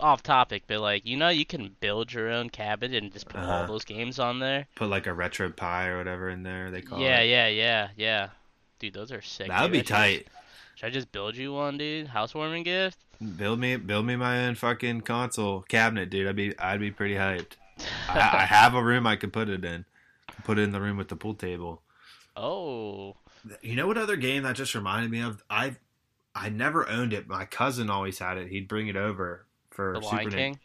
off 0.00 0.22
topic, 0.22 0.64
but 0.66 0.80
like 0.80 1.06
you 1.06 1.16
know, 1.16 1.28
you 1.28 1.44
can 1.44 1.76
build 1.80 2.12
your 2.12 2.28
own 2.30 2.50
cabin 2.50 2.94
and 2.94 3.12
just 3.12 3.28
put 3.28 3.40
all 3.40 3.50
Uh-huh. 3.50 3.66
those 3.66 3.84
games 3.84 4.18
on 4.18 4.38
there. 4.40 4.66
Put 4.74 4.88
like 4.90 5.06
a 5.06 5.10
RetroPie 5.10 5.86
or 5.88 5.98
whatever 5.98 6.28
in 6.28 6.42
there. 6.42 6.70
They 6.70 6.82
call 6.82 7.00
Yeah, 7.00 7.20
it. 7.20 7.28
yeah, 7.28 7.48
yeah, 7.48 7.88
yeah. 7.96 8.28
Dude, 8.78 8.94
those 8.94 9.10
are 9.12 9.22
sick. 9.22 9.48
That 9.48 9.62
would 9.62 9.72
be 9.72 9.80
I 9.80 9.82
tight. 9.82 10.18
just- 10.24 10.30
Should 10.76 10.86
I 10.86 10.90
just 10.90 11.10
build 11.12 11.36
you 11.36 11.52
one, 11.52 11.76
dude? 11.78 12.06
Housewarming 12.08 12.62
gift? 12.62 12.98
Build 13.36 13.58
me, 13.58 13.74
build 13.76 14.06
me 14.06 14.14
my 14.14 14.46
own 14.46 14.54
fucking 14.54 15.00
console 15.00 15.62
cabinet, 15.62 16.08
dude. 16.10 16.28
I'd 16.28 16.36
be, 16.36 16.56
I'd 16.58 16.78
be 16.78 16.92
pretty 16.92 17.14
hyped. 17.16 17.54
I, 18.08 18.18
I 18.18 18.44
have 18.44 18.74
a 18.74 18.82
room 18.82 19.04
I 19.06 19.16
could 19.16 19.32
put 19.32 19.48
it 19.48 19.64
in. 19.64 19.84
Put 20.44 20.58
it 20.58 20.62
in 20.62 20.70
the 20.70 20.80
room 20.80 20.96
with 20.96 21.08
the 21.08 21.16
pool 21.16 21.34
table. 21.34 21.82
oh, 22.36 23.16
You 23.60 23.74
know 23.74 23.88
what 23.88 23.98
other 23.98 24.14
game 24.16 24.44
that 24.44 24.54
just 24.54 24.74
reminded 24.76 25.10
me 25.10 25.20
of? 25.20 25.42
I, 25.50 25.74
I 26.34 26.48
never 26.48 26.88
owned 26.88 27.12
it. 27.12 27.26
My 27.26 27.44
cousin 27.44 27.90
always 27.90 28.20
had 28.20 28.38
it. 28.38 28.48
He'd 28.48 28.68
bring 28.68 28.86
it 28.86 28.96
over 28.96 29.46
for 29.78 29.94
The 29.94 30.02
Super 30.02 30.16
Lion 30.16 30.28
Nin- 30.30 30.36
King. 30.38 30.58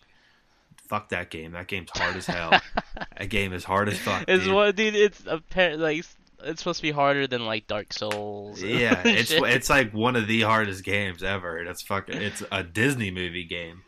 Fuck 0.88 1.10
that 1.10 1.30
game. 1.30 1.52
That 1.52 1.68
game's 1.68 1.92
hard 1.94 2.16
as 2.16 2.26
hell. 2.26 2.60
that 3.18 3.30
game 3.30 3.54
is 3.54 3.64
hard 3.64 3.90
as 3.90 3.98
fuck. 4.00 4.26
It's 4.28 4.46
dude. 4.46 4.54
what, 4.54 4.76
dude. 4.76 4.96
It's 4.96 5.24
apparent 5.28 5.80
like 5.82 6.04
it's 6.44 6.60
supposed 6.60 6.78
to 6.80 6.82
be 6.84 6.92
harder 6.92 7.28
than 7.28 7.46
like 7.46 7.68
Dark 7.68 7.94
Souls. 7.94 8.62
Yeah, 8.64 9.00
it's 9.06 9.30
shit. 9.30 9.44
it's 9.44 9.70
like 9.70 9.94
one 9.94 10.16
of 10.16 10.28
the 10.28 10.42
hardest 10.42 10.84
games 10.84 11.22
ever. 11.22 11.58
and 11.58 11.70
It's 11.70 11.84
fucking 11.84 12.20
it's 12.20 12.42
a 12.52 12.64
Disney 12.64 13.12
movie 13.12 13.46
game. 13.46 13.84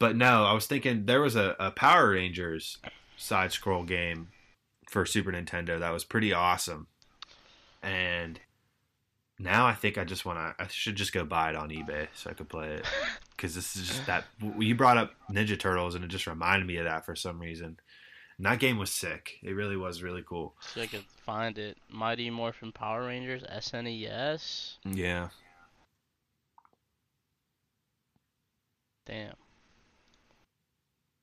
But 0.00 0.16
no, 0.16 0.44
I 0.44 0.52
was 0.52 0.66
thinking 0.66 1.06
there 1.06 1.20
was 1.20 1.36
a, 1.36 1.54
a 1.60 1.70
Power 1.70 2.10
Rangers 2.10 2.78
side 3.16 3.52
scroll 3.52 3.84
game 3.84 4.28
for 4.88 5.06
Super 5.06 5.30
Nintendo 5.30 5.78
that 5.78 5.92
was 5.92 6.04
pretty 6.04 6.32
awesome. 6.32 6.88
And 7.82 8.40
now 9.38 9.66
I 9.66 9.74
think 9.74 9.96
I 9.96 10.04
just 10.04 10.24
want 10.26 10.38
to 10.38 10.62
I 10.62 10.66
should 10.68 10.96
just 10.96 11.12
go 11.14 11.24
buy 11.24 11.50
it 11.50 11.56
on 11.56 11.70
eBay 11.70 12.08
so 12.14 12.30
I 12.30 12.34
could 12.34 12.48
play 12.48 12.74
it 12.74 12.84
cuz 13.40 13.54
this 13.54 13.74
is 13.74 13.88
just 13.88 14.06
that 14.06 14.24
you 14.58 14.74
brought 14.74 14.98
up 14.98 15.14
Ninja 15.30 15.58
Turtles 15.58 15.94
and 15.94 16.04
it 16.04 16.08
just 16.08 16.26
reminded 16.26 16.66
me 16.66 16.76
of 16.76 16.84
that 16.84 17.04
for 17.04 17.16
some 17.16 17.40
reason. 17.40 17.78
And 18.36 18.46
that 18.46 18.58
game 18.58 18.78
was 18.78 18.90
sick. 18.90 19.38
It 19.42 19.52
really 19.52 19.76
was 19.76 20.02
really 20.02 20.22
cool. 20.26 20.54
If 20.62 20.78
I 20.78 20.86
could 20.86 21.04
find 21.26 21.58
it. 21.58 21.76
Mighty 21.90 22.30
Morphin 22.30 22.72
Power 22.72 23.06
Rangers 23.06 23.42
SNES. 23.42 24.76
Yeah. 24.84 25.28
Damn. 29.04 29.34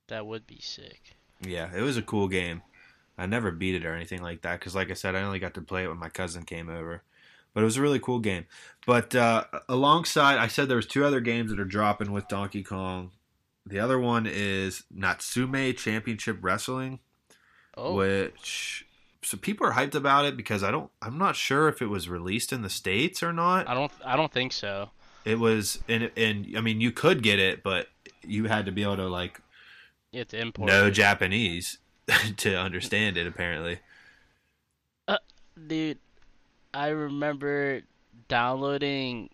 That 0.09 0.25
would 0.25 0.45
be 0.45 0.59
sick. 0.61 1.15
Yeah, 1.41 1.69
it 1.75 1.81
was 1.81 1.97
a 1.97 2.01
cool 2.01 2.27
game. 2.27 2.61
I 3.17 3.25
never 3.25 3.51
beat 3.51 3.75
it 3.75 3.85
or 3.85 3.95
anything 3.95 4.21
like 4.21 4.41
that 4.43 4.59
because, 4.59 4.75
like 4.75 4.91
I 4.91 4.93
said, 4.93 5.15
I 5.15 5.23
only 5.23 5.39
got 5.39 5.53
to 5.55 5.61
play 5.61 5.83
it 5.83 5.87
when 5.87 5.97
my 5.97 6.09
cousin 6.09 6.43
came 6.43 6.69
over. 6.69 7.01
But 7.57 7.63
it 7.63 7.65
was 7.65 7.77
a 7.77 7.81
really 7.81 7.97
cool 7.97 8.19
game. 8.19 8.45
But 8.85 9.15
uh, 9.15 9.45
alongside, 9.67 10.37
I 10.37 10.45
said 10.45 10.67
there 10.69 10.75
was 10.77 10.85
two 10.85 11.03
other 11.03 11.19
games 11.19 11.49
that 11.49 11.59
are 11.59 11.65
dropping 11.65 12.11
with 12.11 12.27
Donkey 12.27 12.61
Kong. 12.61 13.09
The 13.65 13.79
other 13.79 13.97
one 13.97 14.27
is 14.31 14.83
Natsume 14.93 15.73
Championship 15.73 16.37
Wrestling, 16.41 16.99
Oh, 17.75 17.95
which 17.95 18.85
so 19.23 19.37
people 19.37 19.65
are 19.65 19.71
hyped 19.73 19.95
about 19.95 20.25
it 20.25 20.37
because 20.37 20.61
I 20.61 20.69
don't. 20.69 20.91
I'm 21.01 21.17
not 21.17 21.35
sure 21.35 21.67
if 21.67 21.81
it 21.81 21.87
was 21.87 22.07
released 22.07 22.53
in 22.53 22.61
the 22.61 22.69
states 22.69 23.23
or 23.23 23.33
not. 23.33 23.67
I 23.67 23.73
don't. 23.73 23.91
I 24.05 24.15
don't 24.15 24.31
think 24.31 24.53
so. 24.53 24.91
It 25.25 25.39
was, 25.39 25.79
and 25.89 26.11
and 26.15 26.53
I 26.55 26.61
mean, 26.61 26.79
you 26.79 26.91
could 26.91 27.23
get 27.23 27.39
it, 27.39 27.63
but 27.63 27.87
you 28.21 28.45
had 28.45 28.67
to 28.67 28.71
be 28.71 28.83
able 28.83 28.97
to 28.97 29.07
like 29.07 29.41
You 30.11 30.19
have 30.19 30.27
to 30.27 30.39
import. 30.39 30.67
know 30.67 30.85
it. 30.85 30.91
Japanese 30.91 31.79
to 32.37 32.55
understand 32.55 33.17
it. 33.17 33.25
Apparently. 33.25 33.79
Uh, 35.07 35.17
Dude, 35.65 35.97
I 36.73 36.89
remember 36.89 37.81
downloading 38.27 39.29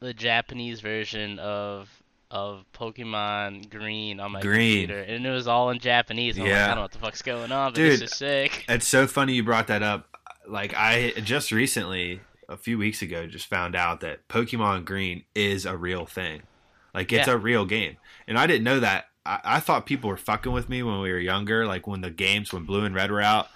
the 0.00 0.12
Japanese 0.14 0.80
version 0.80 1.38
of 1.38 1.88
of 2.30 2.66
Pokemon 2.74 3.70
Green 3.70 4.20
on 4.20 4.32
my 4.32 4.42
Green. 4.42 4.86
computer, 4.86 5.00
and 5.00 5.24
it 5.24 5.30
was 5.30 5.48
all 5.48 5.70
in 5.70 5.78
Japanese. 5.78 6.36
I'm 6.36 6.42
like, 6.42 6.50
Yeah. 6.50 6.64
I 6.64 6.66
don't 6.68 6.76
know 6.76 6.82
what 6.82 6.92
the 6.92 6.98
fuck's 6.98 7.22
going 7.22 7.50
on, 7.52 7.70
but 7.72 7.76
Dude, 7.76 7.92
this 8.00 8.12
is 8.12 8.18
sick. 8.18 8.66
It's 8.68 8.86
so 8.86 9.06
funny 9.06 9.32
you 9.32 9.42
brought 9.42 9.68
that 9.68 9.82
up. 9.82 10.06
Like 10.46 10.74
I 10.76 11.12
just 11.22 11.52
recently, 11.52 12.20
a 12.48 12.56
few 12.58 12.76
weeks 12.76 13.00
ago, 13.00 13.26
just 13.26 13.46
found 13.46 13.74
out 13.74 14.00
that 14.00 14.28
Pokemon 14.28 14.84
Green 14.84 15.24
is 15.34 15.64
a 15.64 15.76
real 15.76 16.04
thing. 16.04 16.42
Like 16.94 17.12
it's 17.12 17.28
Yeah. 17.28 17.34
a 17.34 17.38
real 17.38 17.64
game, 17.64 17.96
and 18.26 18.38
I 18.38 18.46
didn't 18.46 18.64
know 18.64 18.80
that. 18.80 19.06
I, 19.24 19.40
I 19.44 19.60
thought 19.60 19.86
people 19.86 20.10
were 20.10 20.16
fucking 20.18 20.52
with 20.52 20.68
me 20.68 20.82
when 20.82 21.00
we 21.00 21.10
were 21.10 21.18
younger. 21.18 21.66
Like 21.66 21.86
when 21.86 22.02
the 22.02 22.10
games, 22.10 22.52
when 22.52 22.64
Blue 22.64 22.84
and 22.84 22.94
Red 22.94 23.10
were 23.10 23.22
out, 23.22 23.48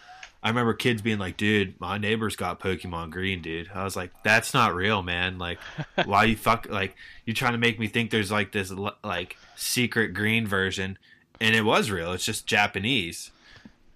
I 0.43 0.49
remember 0.49 0.75
kids 0.75 1.03
being 1.03 1.19
like, 1.19 1.37
"Dude, 1.37 1.81
my 1.81 1.99
neighbor's 1.99 2.37
got 2.37 2.61
Pokemon 2.61 3.11
Green, 3.11 3.43
dude." 3.43 3.71
I 3.75 3.85
was 3.85 3.97
like, 3.97 4.11
"That's 4.25 4.53
not 4.53 4.75
real, 4.75 5.03
man. 5.03 5.39
Like, 5.39 5.59
why 6.05 6.25
you 6.25 6.37
fuck? 6.37 6.67
Like, 6.69 6.97
you're 7.25 7.35
trying 7.35 7.53
to 7.53 7.59
make 7.59 7.79
me 7.79 7.87
think 7.87 8.11
there's 8.11 8.33
like 8.33 8.53
this 8.53 8.73
like 9.05 9.37
secret 9.57 10.15
green 10.15 10.47
version?" 10.47 10.99
And 11.41 11.55
it 11.55 11.63
was 11.63 11.91
real. 11.91 12.13
It's 12.13 12.25
just 12.25 12.47
Japanese 12.47 13.31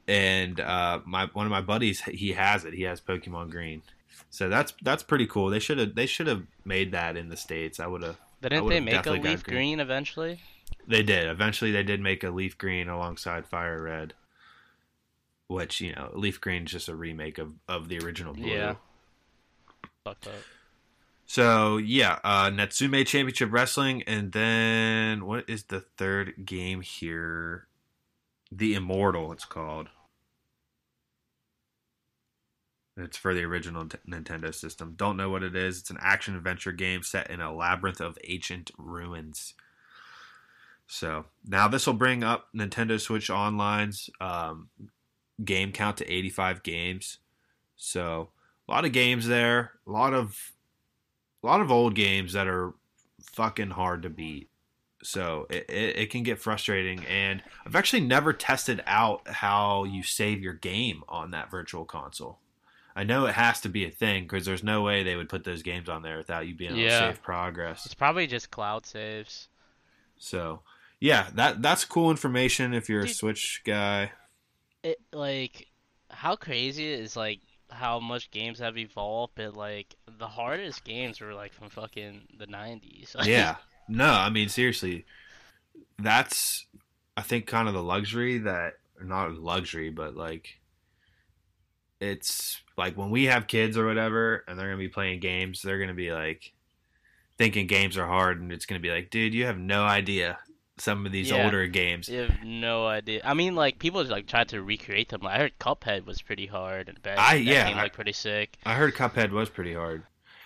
and 0.09 0.61
uh, 0.61 1.01
my 1.05 1.27
one 1.33 1.47
of 1.47 1.51
my 1.51 1.61
buddies 1.61 2.03
he 2.03 2.33
has 2.33 2.65
it. 2.65 2.75
He 2.75 2.83
has 2.83 3.01
Pokemon 3.01 3.51
Green, 3.51 3.83
so 4.31 4.49
that's 4.49 4.73
that's 4.83 5.03
pretty 5.03 5.27
cool. 5.27 5.51
They 5.51 5.59
should 5.59 5.79
have 5.79 5.95
they 5.95 6.07
should 6.07 6.27
have 6.27 6.43
made 6.65 6.93
that 6.93 7.17
in 7.17 7.29
the 7.29 7.37
states. 7.37 7.81
I 7.81 7.87
would 7.87 8.03
have. 8.03 8.17
Didn't 8.43 8.69
they 8.69 8.81
make 8.81 9.07
a 9.07 9.13
leaf 9.13 9.43
green. 9.43 9.57
green 9.57 9.81
eventually? 9.81 10.41
They 10.87 11.03
did 11.03 11.27
eventually. 11.27 11.73
They 11.73 11.83
did 11.83 12.01
make 12.01 12.23
a 12.23 12.31
Leaf 12.31 12.57
Green 12.59 12.89
alongside 12.89 13.47
Fire 13.47 13.83
Red, 13.83 14.15
which 15.49 15.81
you 15.81 15.95
know 15.95 16.11
Leaf 16.15 16.41
Green 16.41 16.65
is 16.65 16.73
just 16.73 16.89
a 16.89 16.95
remake 16.95 17.39
of 17.39 17.53
of 17.69 17.89
the 17.89 17.99
original 17.99 18.35
Blue. 18.35 18.49
Yeah. 18.49 18.75
Fucked 20.05 20.29
up. 20.29 20.35
So 21.27 21.77
yeah, 21.79 22.21
uh, 22.23 22.51
Natsume 22.51 23.05
Championship 23.05 23.53
Wrestling, 23.53 24.03
and 24.05 24.33
then 24.33 25.27
what 25.27 25.49
is 25.49 25.65
the 25.65 25.81
third 25.81 26.47
game 26.47 26.81
here? 26.81 27.67
The 28.53 28.75
Immortal, 28.75 29.33
it's 29.33 29.45
called. 29.45 29.89
It's 32.97 33.17
for 33.17 33.35
the 33.35 33.43
original 33.43 33.87
t- 33.87 33.99
Nintendo 34.09 34.55
system. 34.55 34.95
Don't 34.97 35.17
know 35.17 35.29
what 35.29 35.43
it 35.43 35.55
is. 35.55 35.81
It's 35.81 35.91
an 35.91 35.99
action 36.01 36.35
adventure 36.37 36.73
game 36.73 37.03
set 37.03 37.29
in 37.29 37.41
a 37.41 37.55
labyrinth 37.55 38.01
of 38.01 38.17
ancient 38.25 38.71
ruins. 38.79 39.53
So 40.87 41.27
now 41.45 41.69
this 41.69 41.87
will 41.87 41.95
bring 41.95 42.23
up 42.23 42.47
Nintendo 42.55 42.99
Switch 43.01 43.29
Online's 43.29 44.09
um, 44.21 44.69
game 45.45 45.73
count 45.73 45.97
to 45.99 46.11
85 46.13 46.63
games. 46.63 47.19
So 47.77 48.31
a 48.69 48.73
lot 48.73 48.85
of 48.85 48.93
games 48.93 49.27
there. 49.27 49.73
A 49.87 49.91
lot 49.91 50.15
of 50.15 50.53
a 51.43 51.47
lot 51.47 51.61
of 51.61 51.71
old 51.71 51.95
games 51.95 52.33
that 52.33 52.47
are 52.49 52.75
fucking 53.33 53.71
hard 53.71 54.03
to 54.03 54.11
beat. 54.11 54.49
So 55.03 55.47
it, 55.51 55.67
it, 55.69 55.97
it 55.97 56.11
can 56.11 56.23
get 56.25 56.41
frustrating. 56.41 57.05
And 57.05 57.43
I've 57.65 57.77
actually 57.77 58.01
never 58.01 58.33
tested 58.33 58.83
out 58.87 59.29
how 59.29 59.85
you 59.85 60.03
save 60.03 60.41
your 60.43 60.55
game 60.55 61.03
on 61.09 61.31
that 61.33 61.51
virtual 61.51 61.85
console. 61.85 62.39
I 62.97 63.05
know 63.05 63.27
it 63.27 63.35
has 63.35 63.61
to 63.61 63.69
be 63.69 63.85
a 63.85 63.91
thing 63.91 64.25
because 64.25 64.47
there's 64.47 64.65
no 64.65 64.83
way 64.83 65.03
they 65.03 65.17
would 65.17 65.29
put 65.29 65.45
those 65.45 65.63
games 65.63 65.89
on 65.91 66.03
there 66.03 66.17
without 66.17 66.49
you 66.49 66.55
being 66.55 66.71
able 66.73 66.81
Yeah. 66.81 67.01
to 67.01 67.13
save 67.13 67.23
progress. 67.23 67.85
It's 67.85 67.95
probably 67.95 68.27
just 68.27 68.51
cloud 68.51 68.87
saves. 68.87 69.49
So 70.19 70.63
yeah, 70.99 71.29
that 71.35 71.61
that's 71.61 71.85
cool 71.85 72.11
information 72.11 72.73
if 72.73 72.89
you're 72.89 73.03
a 73.05 73.09
Switch 73.09 73.61
guy. 73.67 74.13
It 74.87 75.01
like 75.13 75.67
how 76.11 76.37
crazy 76.37 76.93
is 76.93 77.17
like 77.17 77.41
how 77.71 77.99
much 77.99 78.31
games 78.31 78.61
have 78.61 78.79
evolved, 78.79 79.33
but 79.35 79.57
like 79.57 79.97
the 80.19 80.29
hardest 80.29 80.85
games 80.85 81.21
were 81.21 81.35
like 81.35 81.53
from 81.53 81.71
fucking 81.71 82.23
the 82.39 82.47
'90s. 82.47 83.17
Yeah. 83.27 83.57
No, 83.89 84.11
I 84.11 84.31
mean 84.31 84.49
seriously, 84.49 85.05
that's 85.99 86.67
I 87.17 87.23
think 87.23 87.49
kind 87.49 87.67
of 87.67 87.75
the 87.75 87.83
luxury 87.83 88.39
that 88.39 88.75
not 89.03 89.35
luxury, 89.35 89.91
but 89.91 90.15
like 90.15 90.61
it's 92.01 92.63
like 92.77 92.97
when 92.97 93.11
we 93.11 93.25
have 93.25 93.49
kids 93.49 93.77
or 93.77 93.87
whatever, 93.87 94.45
and 94.47 94.57
they're 94.57 94.69
gonna 94.69 94.79
be 94.79 94.89
playing 94.89 95.19
games, 95.19 95.63
they're 95.63 95.81
gonna 95.81 95.95
be 95.95 96.13
like 96.13 96.53
thinking 97.39 97.67
games 97.67 97.97
are 97.97 98.07
hard, 98.07 98.41
and 98.41 98.53
it's 98.53 98.67
gonna 98.67 98.81
be 98.81 98.91
like, 98.91 99.11
dude, 99.11 99.35
you 99.35 99.47
have 99.47 99.59
no 99.59 99.85
idea 99.85 100.39
some 100.79 101.07
of 101.07 101.13
these 101.13 101.31
Yeah. 101.31 101.45
older 101.45 101.67
games. 101.67 102.09
You 102.09 102.21
have 102.21 102.43
no 102.45 102.87
idea. 102.87 103.21
I 103.25 103.35
mean, 103.35 103.55
like 103.55 103.79
people 103.79 104.03
just, 104.03 104.11
like 104.13 104.27
tried 104.27 104.49
to 104.51 104.63
recreate 104.63 105.09
them. 105.09 105.23
Like, 105.23 105.35
I 105.35 105.39
heard 105.39 105.59
Cuphead 105.59 106.05
was 106.05 106.21
pretty 106.23 106.47
hard, 106.47 106.89
and 106.89 107.03
bad. 107.03 107.19
I- 107.19 107.35
that 107.39 107.43
yeah, 107.45 107.69
game 107.69 107.79
I- 107.79 107.83
looked 107.85 107.95
pretty 107.95 108.13
sick. 108.13 108.59
I 108.67 108.75
heard 108.75 108.95
Cuphead 108.95 109.31
was 109.31 109.49
pretty 109.49 109.75
hard. 109.75 110.05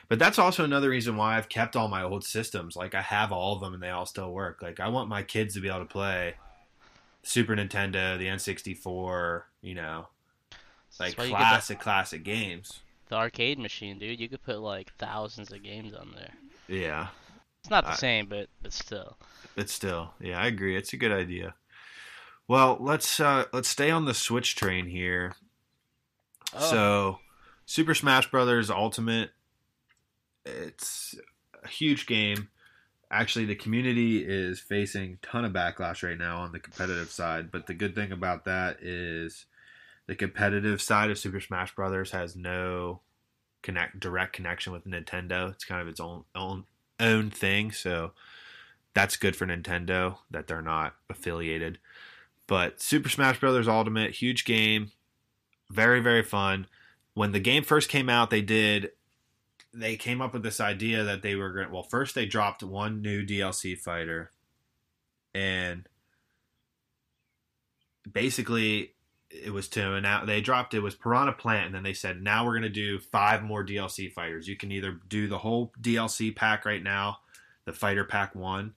But 0.08 0.18
that's 0.18 0.38
also 0.40 0.64
another 0.64 0.90
reason 0.90 1.16
why 1.16 1.36
I've 1.36 1.48
kept 1.48 1.76
all 1.76 1.86
my 1.86 2.02
old 2.02 2.24
systems. 2.24 2.74
Like 2.74 2.94
I 2.96 3.00
have 3.02 3.30
all 3.30 3.54
of 3.54 3.60
them 3.60 3.74
and 3.74 3.82
they 3.82 3.90
all 3.90 4.06
still 4.06 4.32
work. 4.32 4.60
Like 4.60 4.80
I 4.80 4.88
want 4.88 5.08
my 5.08 5.22
kids 5.22 5.54
to 5.54 5.60
be 5.60 5.68
able 5.68 5.80
to 5.80 5.84
play 5.84 6.34
Super 7.22 7.54
Nintendo, 7.54 8.18
the 8.18 8.26
N64, 8.26 9.42
you 9.62 9.74
know, 9.74 10.08
like 10.98 11.16
why 11.16 11.24
the, 11.26 11.30
classic 11.30 11.78
classic 11.78 12.24
games. 12.24 12.80
the 13.08 13.14
arcade 13.16 13.58
machine, 13.60 13.98
dude. 14.00 14.18
You 14.18 14.28
could 14.28 14.42
put 14.42 14.58
like 14.58 14.92
thousands 14.94 15.52
of 15.52 15.62
games 15.62 15.94
on 15.94 16.12
there. 16.16 16.32
Yeah. 16.66 17.08
It's 17.60 17.70
not 17.70 17.84
the 17.84 17.92
I- 17.92 17.96
same, 17.96 18.26
but 18.26 18.48
but 18.62 18.72
still. 18.72 19.16
But 19.56 19.68
still, 19.68 20.14
yeah, 20.20 20.40
I 20.40 20.46
agree. 20.46 20.76
It's 20.76 20.92
a 20.92 20.96
good 20.96 21.12
idea. 21.12 21.54
Well, 22.48 22.78
let's 22.80 23.20
uh 23.20 23.44
let's 23.52 23.68
stay 23.68 23.90
on 23.90 24.06
the 24.06 24.14
Switch 24.14 24.56
train 24.56 24.86
here. 24.86 25.34
Oh. 26.54 26.70
So, 26.70 27.18
Super 27.66 27.94
Smash 27.94 28.30
Brothers 28.30 28.70
Ultimate, 28.70 29.30
it's 30.44 31.14
a 31.62 31.68
huge 31.68 32.06
game. 32.06 32.48
Actually, 33.10 33.44
the 33.44 33.54
community 33.56 34.24
is 34.24 34.60
facing 34.60 35.18
a 35.22 35.26
ton 35.26 35.44
of 35.44 35.52
backlash 35.52 36.02
right 36.02 36.18
now 36.18 36.38
on 36.38 36.52
the 36.52 36.60
competitive 36.60 37.10
side. 37.10 37.50
But 37.50 37.66
the 37.66 37.74
good 37.74 37.94
thing 37.94 38.12
about 38.12 38.44
that 38.44 38.78
is 38.80 39.46
the 40.06 40.14
competitive 40.14 40.80
side 40.80 41.10
of 41.10 41.18
Super 41.18 41.40
Smash 41.40 41.74
Brothers 41.74 42.12
has 42.12 42.34
no 42.34 43.00
connect 43.62 44.00
direct 44.00 44.32
connection 44.32 44.72
with 44.72 44.86
Nintendo. 44.86 45.50
It's 45.52 45.64
kind 45.64 45.82
of 45.82 45.88
its 45.88 46.00
own 46.00 46.24
own 46.34 46.64
own 47.00 47.30
thing. 47.30 47.72
So 47.72 48.12
that's 48.94 49.16
good 49.16 49.36
for 49.36 49.46
Nintendo 49.46 50.18
that 50.30 50.46
they're 50.46 50.62
not 50.62 50.94
affiliated. 51.08 51.78
But 52.46 52.80
Super 52.80 53.08
Smash 53.08 53.40
Brothers 53.40 53.68
Ultimate, 53.68 54.12
huge 54.12 54.44
game, 54.44 54.90
very 55.70 56.00
very 56.00 56.22
fun. 56.22 56.66
When 57.14 57.32
the 57.32 57.40
game 57.40 57.64
first 57.64 57.88
came 57.88 58.08
out, 58.08 58.30
they 58.30 58.42
did 58.42 58.90
they 59.72 59.96
came 59.96 60.20
up 60.20 60.32
with 60.32 60.42
this 60.42 60.60
idea 60.60 61.04
that 61.04 61.22
they 61.22 61.36
were 61.36 61.52
going 61.52 61.70
well 61.70 61.84
first 61.84 62.14
they 62.14 62.26
dropped 62.26 62.62
one 62.62 63.00
new 63.00 63.24
DLC 63.24 63.78
fighter 63.78 64.32
and 65.32 65.88
basically 68.10 68.94
it 69.30 69.52
was 69.52 69.68
to 69.68 69.94
announce 69.94 70.26
they 70.26 70.40
dropped 70.40 70.74
it 70.74 70.80
was 70.80 70.94
Piranha 70.94 71.32
Plant 71.32 71.66
and 71.66 71.74
then 71.74 71.82
they 71.82 71.92
said 71.92 72.20
now 72.20 72.44
we're 72.44 72.58
to 72.62 72.68
do 72.68 72.98
five 72.98 73.42
more 73.42 73.64
DLC 73.64 74.12
fighters. 74.12 74.48
You 74.48 74.56
can 74.56 74.72
either 74.72 74.98
do 75.08 75.28
the 75.28 75.38
whole 75.38 75.72
DLC 75.80 76.34
pack 76.34 76.64
right 76.64 76.82
now, 76.82 77.18
the 77.64 77.72
fighter 77.72 78.04
pack 78.04 78.34
1 78.34 78.74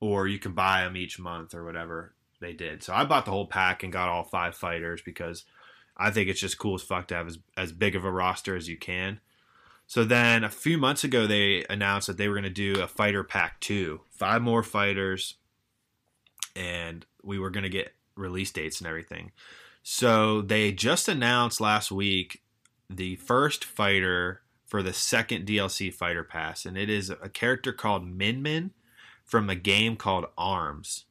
or 0.00 0.26
you 0.26 0.38
can 0.38 0.52
buy 0.52 0.82
them 0.82 0.96
each 0.96 1.18
month 1.18 1.54
or 1.54 1.64
whatever 1.64 2.14
they 2.40 2.52
did. 2.52 2.82
So 2.82 2.94
I 2.94 3.04
bought 3.04 3.26
the 3.26 3.30
whole 3.30 3.46
pack 3.46 3.82
and 3.82 3.92
got 3.92 4.08
all 4.08 4.24
five 4.24 4.56
fighters 4.56 5.02
because 5.02 5.44
I 5.96 6.10
think 6.10 6.28
it's 6.28 6.40
just 6.40 6.58
cool 6.58 6.74
as 6.74 6.82
fuck 6.82 7.08
to 7.08 7.14
have 7.14 7.26
as, 7.26 7.38
as 7.56 7.72
big 7.72 7.94
of 7.94 8.04
a 8.04 8.10
roster 8.10 8.56
as 8.56 8.68
you 8.68 8.78
can. 8.78 9.20
So 9.86 10.04
then 10.04 10.44
a 10.44 10.48
few 10.48 10.78
months 10.78 11.04
ago, 11.04 11.26
they 11.26 11.64
announced 11.68 12.06
that 12.06 12.16
they 12.16 12.28
were 12.28 12.36
to 12.44 12.50
do 12.50 12.80
a 12.80 12.88
fighter 12.88 13.24
pack 13.24 13.60
two, 13.60 14.00
five 14.08 14.40
more 14.40 14.62
fighters, 14.62 15.34
and 16.54 17.04
we 17.22 17.38
were 17.38 17.50
to 17.64 17.68
get 17.68 17.92
release 18.20 18.50
dates 18.50 18.80
and 18.80 18.86
everything. 18.86 19.32
So 19.82 20.42
they 20.42 20.72
just 20.72 21.08
announced 21.08 21.60
last 21.60 21.90
week 21.90 22.42
the 22.88 23.16
first 23.16 23.64
fighter 23.64 24.42
for 24.66 24.82
the 24.82 24.92
second 24.92 25.46
DLC 25.46 25.92
fighter 25.92 26.22
pass, 26.22 26.64
and 26.64 26.76
it 26.76 26.88
is 26.88 27.10
a 27.10 27.28
character 27.28 27.72
called 27.72 28.06
Min 28.06 28.42
Min 28.42 28.72
from 29.24 29.50
a 29.50 29.54
game 29.54 29.96
called 29.96 30.26
Arms. 30.36 31.06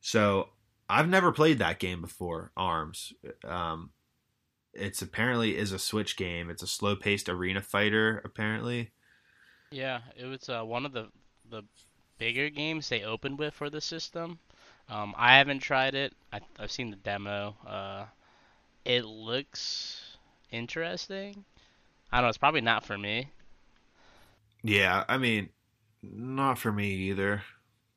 So 0.00 0.50
I've 0.88 1.08
never 1.08 1.32
played 1.32 1.58
that 1.58 1.78
game 1.78 2.00
before, 2.00 2.50
Arms. 2.56 3.12
Um, 3.44 3.90
it's 4.72 5.02
apparently 5.02 5.56
is 5.56 5.72
a 5.72 5.78
Switch 5.78 6.16
game. 6.16 6.50
It's 6.50 6.62
a 6.62 6.66
slow-paced 6.66 7.28
arena 7.28 7.60
fighter, 7.60 8.22
apparently. 8.24 8.92
Yeah, 9.70 10.00
it 10.16 10.24
was 10.24 10.48
uh, 10.48 10.62
one 10.62 10.86
of 10.86 10.92
the 10.92 11.08
the 11.50 11.62
bigger 12.18 12.50
games 12.50 12.88
they 12.88 13.02
opened 13.02 13.38
with 13.38 13.54
for 13.54 13.70
the 13.70 13.80
system. 13.80 14.38
Um, 14.88 15.14
I 15.16 15.36
haven't 15.36 15.60
tried 15.60 15.94
it. 15.94 16.14
I, 16.32 16.40
I've 16.58 16.70
seen 16.70 16.90
the 16.90 16.96
demo. 16.96 17.56
Uh, 17.66 18.04
it 18.84 19.04
looks 19.04 20.16
interesting. 20.50 21.44
I 22.10 22.16
don't 22.16 22.24
know. 22.24 22.28
It's 22.28 22.38
probably 22.38 22.62
not 22.62 22.84
for 22.84 22.96
me. 22.96 23.30
Yeah, 24.62 25.04
I 25.08 25.18
mean, 25.18 25.50
not 26.02 26.58
for 26.58 26.72
me 26.72 26.88
either. 26.88 27.42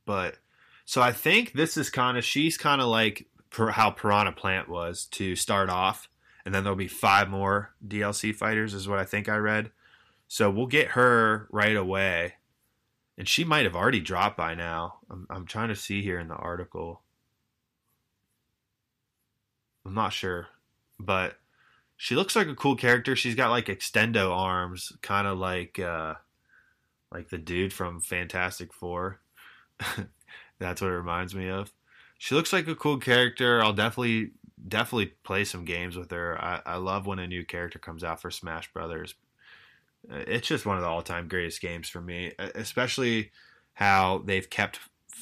But 0.06 0.38
so 0.86 1.02
I 1.02 1.12
think 1.12 1.54
this 1.54 1.78
is 1.78 1.90
kind 1.90 2.18
of 2.18 2.26
she's 2.26 2.58
kind 2.58 2.82
of 2.82 2.88
like 2.88 3.28
how 3.54 3.92
Piranha 3.92 4.32
Plant 4.32 4.70
was 4.70 5.06
to 5.12 5.36
start 5.36 5.70
off, 5.70 6.10
and 6.46 6.54
then 6.54 6.64
there'll 6.64 6.76
be 6.76 6.88
five 6.88 7.30
more 7.30 7.74
DLC 7.86 8.34
fighters, 8.36 8.74
is 8.74 8.88
what 8.88 9.00
I 9.00 9.06
think 9.06 9.30
I 9.30 9.38
read. 9.38 9.72
So 10.28 10.50
we'll 10.50 10.68
get 10.68 10.90
her 10.90 11.48
right 11.52 11.76
away, 11.76 12.36
and 13.18 13.28
she 13.28 13.44
might 13.44 13.66
have 13.66 13.76
already 13.76 14.00
dropped 14.00 14.38
by 14.38 14.56
now. 14.56 15.00
I'm, 15.10 15.28
I'm 15.30 15.46
trying 15.46 15.70
to 15.70 15.76
see 15.76 16.02
here 16.02 16.20
in 16.20 16.28
the 16.28 16.36
article. 16.36 17.02
I'm 19.86 19.94
not 19.94 20.14
sure, 20.14 20.48
but 21.00 21.38
she 21.98 22.16
looks 22.16 22.36
like 22.36 22.48
a 22.48 22.56
cool 22.56 22.76
character. 22.76 23.16
She's 23.16 23.36
got 23.36 23.50
like 23.50 23.66
extendo 23.66 24.32
arms, 24.32 24.92
kind 25.02 25.28
of 25.28 25.38
like 25.38 25.80
uh, 25.80 26.16
like 27.12 27.30
the 27.30 27.38
dude 27.38 27.74
from 27.74 28.00
Fantastic 28.00 28.74
Four. 28.74 29.20
That's 30.60 30.82
what 30.82 30.92
it 30.92 30.96
reminds 30.98 31.36
me 31.36 31.50
of. 31.50 31.72
She 32.18 32.36
looks 32.36 32.54
like 32.54 32.68
a 32.68 32.76
cool 32.76 32.98
character. 32.98 33.64
I'll 33.64 33.74
definitely 33.74 34.32
definitely 34.68 35.14
play 35.24 35.44
some 35.44 35.66
games 35.66 35.96
with 35.96 36.12
her. 36.12 36.40
I, 36.40 36.62
I 36.66 36.76
love 36.78 37.08
when 37.08 37.20
a 37.20 37.28
new 37.28 37.46
character 37.46 37.80
comes 37.80 38.04
out 38.04 38.22
for 38.22 38.32
Smash 38.32 38.72
Brothers. 38.74 39.16
It's 40.10 40.48
just 40.48 40.66
one 40.66 40.78
of 40.78 40.82
the 40.84 40.90
all 40.90 41.02
time 41.02 41.28
greatest 41.28 41.62
games 41.62 41.90
for 41.90 42.02
me, 42.02 42.34
especially 42.40 43.32
how 43.74 44.22
they've 44.26 44.50
kept 44.50 44.80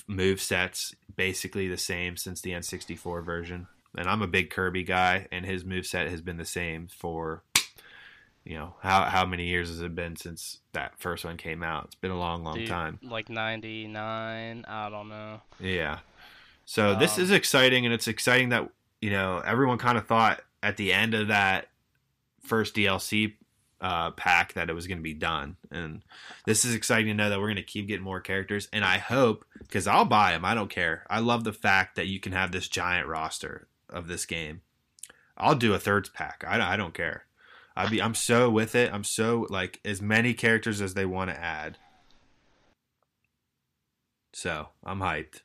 move 0.08 0.42
sets 0.42 0.96
basically 1.16 1.68
the 1.68 1.78
same 1.78 2.16
since 2.18 2.42
the 2.42 2.52
N64 2.52 3.24
version. 3.24 3.68
And 3.98 4.08
I'm 4.08 4.22
a 4.22 4.28
big 4.28 4.50
Kirby 4.50 4.84
guy, 4.84 5.28
and 5.32 5.46
his 5.46 5.66
move 5.66 5.86
set 5.86 6.08
has 6.10 6.22
been 6.22 6.38
the 6.38 6.46
same 6.46 6.88
for 6.88 7.44
you 8.46 8.58
know 8.58 8.76
how 8.82 9.04
how 9.04 9.26
many 9.26 9.48
years 9.48 9.68
has 9.68 9.82
it 9.82 9.94
been 9.94 10.16
since 10.16 10.60
that 10.74 10.94
first 10.98 11.26
one 11.26 11.38
came 11.38 11.62
out? 11.62 11.86
It's 11.86 11.96
been 11.96 12.12
a 12.12 12.18
long, 12.18 12.44
long 12.44 12.56
Dude, 12.56 12.68
time. 12.68 13.00
Like 13.04 13.30
99, 13.30 14.66
I 14.68 14.90
don't 14.90 15.10
know. 15.10 15.42
Yeah. 15.60 16.00
So 16.66 16.96
this 16.96 17.18
Um, 17.18 17.24
is 17.24 17.32
exciting, 17.32 17.86
and 17.86 17.94
it's 17.94 18.08
exciting 18.08 18.50
that 18.50 18.70
you 19.02 19.10
know 19.10 19.40
everyone 19.46 19.78
kind 19.78 19.98
of 19.98 20.08
thought 20.08 20.42
at 20.64 20.78
the 20.78 20.94
end 20.94 21.14
of 21.14 21.28
that 21.28 21.68
first 22.42 22.76
DLC 22.76 23.36
uh, 23.82 24.12
pack 24.12 24.54
that 24.54 24.70
it 24.70 24.74
was 24.74 24.88
going 24.88 24.98
to 24.98 25.04
be 25.04 25.14
done, 25.14 25.58
and 25.72 26.02
this 26.46 26.66
is 26.66 26.76
exciting 26.76 27.08
to 27.08 27.14
know 27.14 27.30
that 27.30 27.40
we're 27.40 27.48
going 27.48 27.56
to 27.56 27.64
keep 27.64 27.88
getting 27.88 28.04
more 28.04 28.20
characters. 28.20 28.68
And 28.74 28.84
I 28.84 28.98
hope 28.98 29.46
because 29.60 29.88
I'll 29.88 30.06
buy 30.06 30.32
them. 30.32 30.46
I 30.46 30.54
don't 30.54 30.70
care. 30.70 31.06
I 31.10 31.20
love 31.20 31.44
the 31.44 31.54
fact 31.54 31.96
that 31.96 32.08
you 32.08 32.20
can 32.20 32.32
have 32.34 32.52
this 32.52 32.68
giant 32.68 33.08
roster 33.08 33.68
of 33.90 34.08
this 34.08 34.26
game. 34.26 34.62
I'll 35.38 35.56
do 35.56 35.74
a 35.74 35.80
thirds 35.80 36.10
pack. 36.10 36.44
I, 36.46 36.74
I 36.74 36.78
don't 36.78 36.94
care. 36.94 37.26
I'd 37.76 37.92
be. 37.92 38.02
I'm 38.02 38.16
so 38.16 38.50
with 38.50 38.76
it. 38.76 38.94
I'm 38.94 39.06
so 39.06 39.48
like 39.50 39.80
as 39.86 40.02
many 40.02 40.34
characters 40.34 40.82
as 40.82 40.94
they 40.94 41.06
want 41.06 41.30
to 41.30 41.40
add. 41.40 41.78
So 44.34 44.70
I'm 44.84 45.00
hyped. 45.00 45.42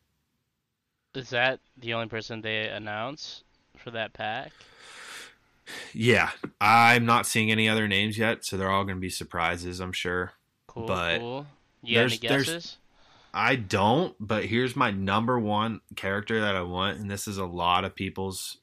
Is 1.15 1.31
that 1.31 1.61
the 1.77 1.95
only 1.95 2.09
person 2.09 2.41
they 2.41 2.69
announce 2.69 3.45
for 3.77 3.93
that 3.93 4.13
pack? 4.13 4.51
Yeah, 5.93 6.31
I'm 6.61 7.07
not 7.07 7.27
seeing 7.27 7.51
any 7.51 7.69
other 7.69 7.89
names 7.89 8.19
yet, 8.19 8.45
so 8.45 8.57
they're 8.57 8.71
all 8.71 8.85
going 8.85 8.97
to 8.97 9.01
be 9.01 9.09
surprises, 9.11 9.81
I'm 9.81 9.93
sure. 9.93 10.33
Cool, 10.67 10.87
But 10.87 11.19
cool. 11.21 11.47
You 11.83 11.97
there's- 11.99 12.19
there's- 12.19 12.45
guesses? 12.47 12.77
I 13.37 13.57
don't, 13.57 14.15
but 14.21 14.45
here's 14.45 14.77
my 14.77 14.93
number 14.93 15.39
one 15.41 15.81
character 15.97 16.41
that 16.41 16.55
I 16.55 16.63
want, 16.63 16.99
and 17.01 17.11
this 17.11 17.27
is 17.27 17.37
a 17.37 17.45
lot 17.45 17.85
of 17.85 17.97
people's, 17.97 18.59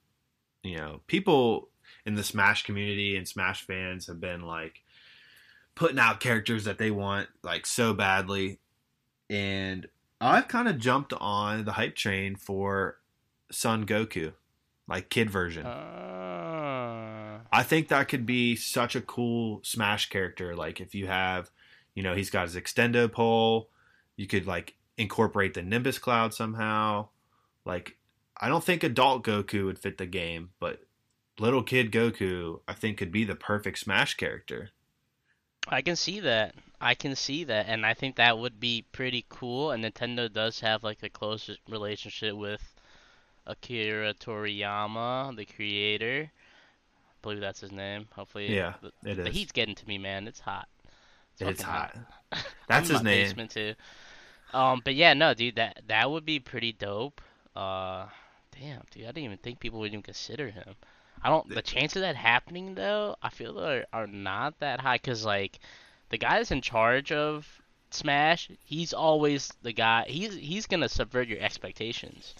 you 0.63 0.77
know, 0.77 1.01
people 1.07 1.67
in 2.05 2.15
the 2.15 2.23
Smash 2.23 2.63
community 2.63 3.17
and 3.17 3.27
Smash 3.27 3.65
fans 3.65 4.07
have 4.07 4.21
been 4.21 4.43
like 4.43 4.81
putting 5.75 5.99
out 5.99 6.21
characters 6.21 6.63
that 6.63 6.77
they 6.77 6.89
want 6.89 7.27
like 7.43 7.65
so 7.65 7.93
badly, 7.93 8.59
and 9.29 9.87
I've 10.21 10.47
kind 10.47 10.69
of 10.69 10.77
jumped 10.77 11.11
on 11.19 11.65
the 11.65 11.73
hype 11.73 11.95
train 11.97 12.37
for 12.37 12.97
Son 13.51 13.85
Goku, 13.85 14.31
like 14.87 15.09
kid 15.09 15.29
version. 15.29 15.65
Uh, 15.65 16.50
I 17.51 17.63
think 17.63 17.89
that 17.89 18.07
could 18.07 18.25
be 18.25 18.55
such 18.55 18.95
a 18.95 19.01
cool 19.01 19.59
Smash 19.63 20.09
character. 20.09 20.55
Like 20.55 20.79
if 20.79 20.95
you 20.95 21.07
have, 21.07 21.51
you 21.93 22.03
know, 22.03 22.15
he's 22.15 22.29
got 22.29 22.47
his 22.47 22.55
extendo 22.55 23.11
pole, 23.11 23.69
you 24.15 24.27
could 24.27 24.47
like 24.47 24.75
incorporate 24.97 25.53
the 25.53 25.61
Nimbus 25.61 25.99
Cloud 25.99 26.33
somehow. 26.33 27.09
Like 27.65 27.97
I 28.39 28.47
don't 28.47 28.63
think 28.63 28.83
adult 28.83 29.23
Goku 29.23 29.65
would 29.65 29.79
fit 29.79 29.97
the 29.97 30.05
game, 30.05 30.51
but 30.59 30.83
little 31.39 31.63
kid 31.63 31.91
Goku 31.91 32.61
I 32.67 32.73
think 32.73 32.97
could 32.97 33.11
be 33.11 33.25
the 33.25 33.35
perfect 33.35 33.79
Smash 33.79 34.15
character. 34.15 34.69
I 35.67 35.81
can 35.81 35.95
see 35.95 36.19
that. 36.21 36.55
I 36.79 36.95
can 36.95 37.15
see 37.15 37.43
that, 37.43 37.67
and 37.67 37.85
I 37.85 37.93
think 37.93 38.15
that 38.15 38.39
would 38.39 38.59
be 38.59 38.85
pretty 38.91 39.25
cool. 39.29 39.69
And 39.69 39.83
Nintendo 39.83 40.31
does 40.31 40.61
have 40.61 40.83
like 40.83 41.03
a 41.03 41.09
close 41.09 41.49
relationship 41.69 42.35
with 42.35 42.73
Akira 43.45 44.15
Toriyama, 44.15 45.35
the 45.35 45.45
creator. 45.45 46.31
I 47.21 47.23
believe 47.23 47.39
that's 47.39 47.59
his 47.59 47.71
name. 47.71 48.07
Hopefully, 48.15 48.53
Yeah, 48.55 48.73
the, 48.81 48.91
It 49.09 49.19
is. 49.19 49.25
the 49.25 49.29
heat's 49.31 49.51
getting 49.51 49.75
to 49.75 49.87
me, 49.87 49.97
man. 49.97 50.27
It's 50.27 50.39
hot. 50.39 50.67
it's 51.39 51.61
fucking 51.61 51.65
hot. 51.65 51.95
I'm 52.31 52.39
That's 52.67 52.89
his 52.89 53.03
name. 53.03 53.25
Basement 53.25 53.51
too. 53.51 53.75
Um, 54.53 54.81
but 54.83 54.95
yeah, 54.95 55.13
no, 55.13 55.33
dude, 55.33 55.55
that 55.55 55.81
that 55.87 56.09
would 56.09 56.25
be 56.25 56.39
pretty 56.39 56.73
dope. 56.73 57.21
Uh, 57.55 58.07
damn, 58.59 58.81
dude, 58.91 59.03
I 59.03 59.07
didn't 59.07 59.25
even 59.25 59.37
think 59.37 59.59
people 59.59 59.79
would 59.79 59.91
even 59.91 60.01
consider 60.01 60.49
him. 60.49 60.75
I 61.23 61.29
don't. 61.29 61.47
The 61.47 61.61
chance 61.61 61.95
of 61.95 62.01
that 62.01 62.15
happening 62.15 62.73
though, 62.75 63.15
I 63.21 63.29
feel 63.29 63.59
are 63.59 63.85
are 63.93 64.07
not 64.07 64.59
that 64.59 64.79
high. 64.81 64.97
Cause 64.97 65.23
like, 65.23 65.59
the 66.09 66.17
guy 66.17 66.37
that's 66.37 66.51
in 66.51 66.61
charge 66.61 67.11
of 67.11 67.47
Smash, 67.91 68.49
he's 68.63 68.93
always 68.93 69.51
the 69.61 69.73
guy. 69.73 70.05
He's 70.07 70.33
he's 70.33 70.65
gonna 70.65 70.89
subvert 70.89 71.27
your 71.27 71.39
expectations. 71.39 72.33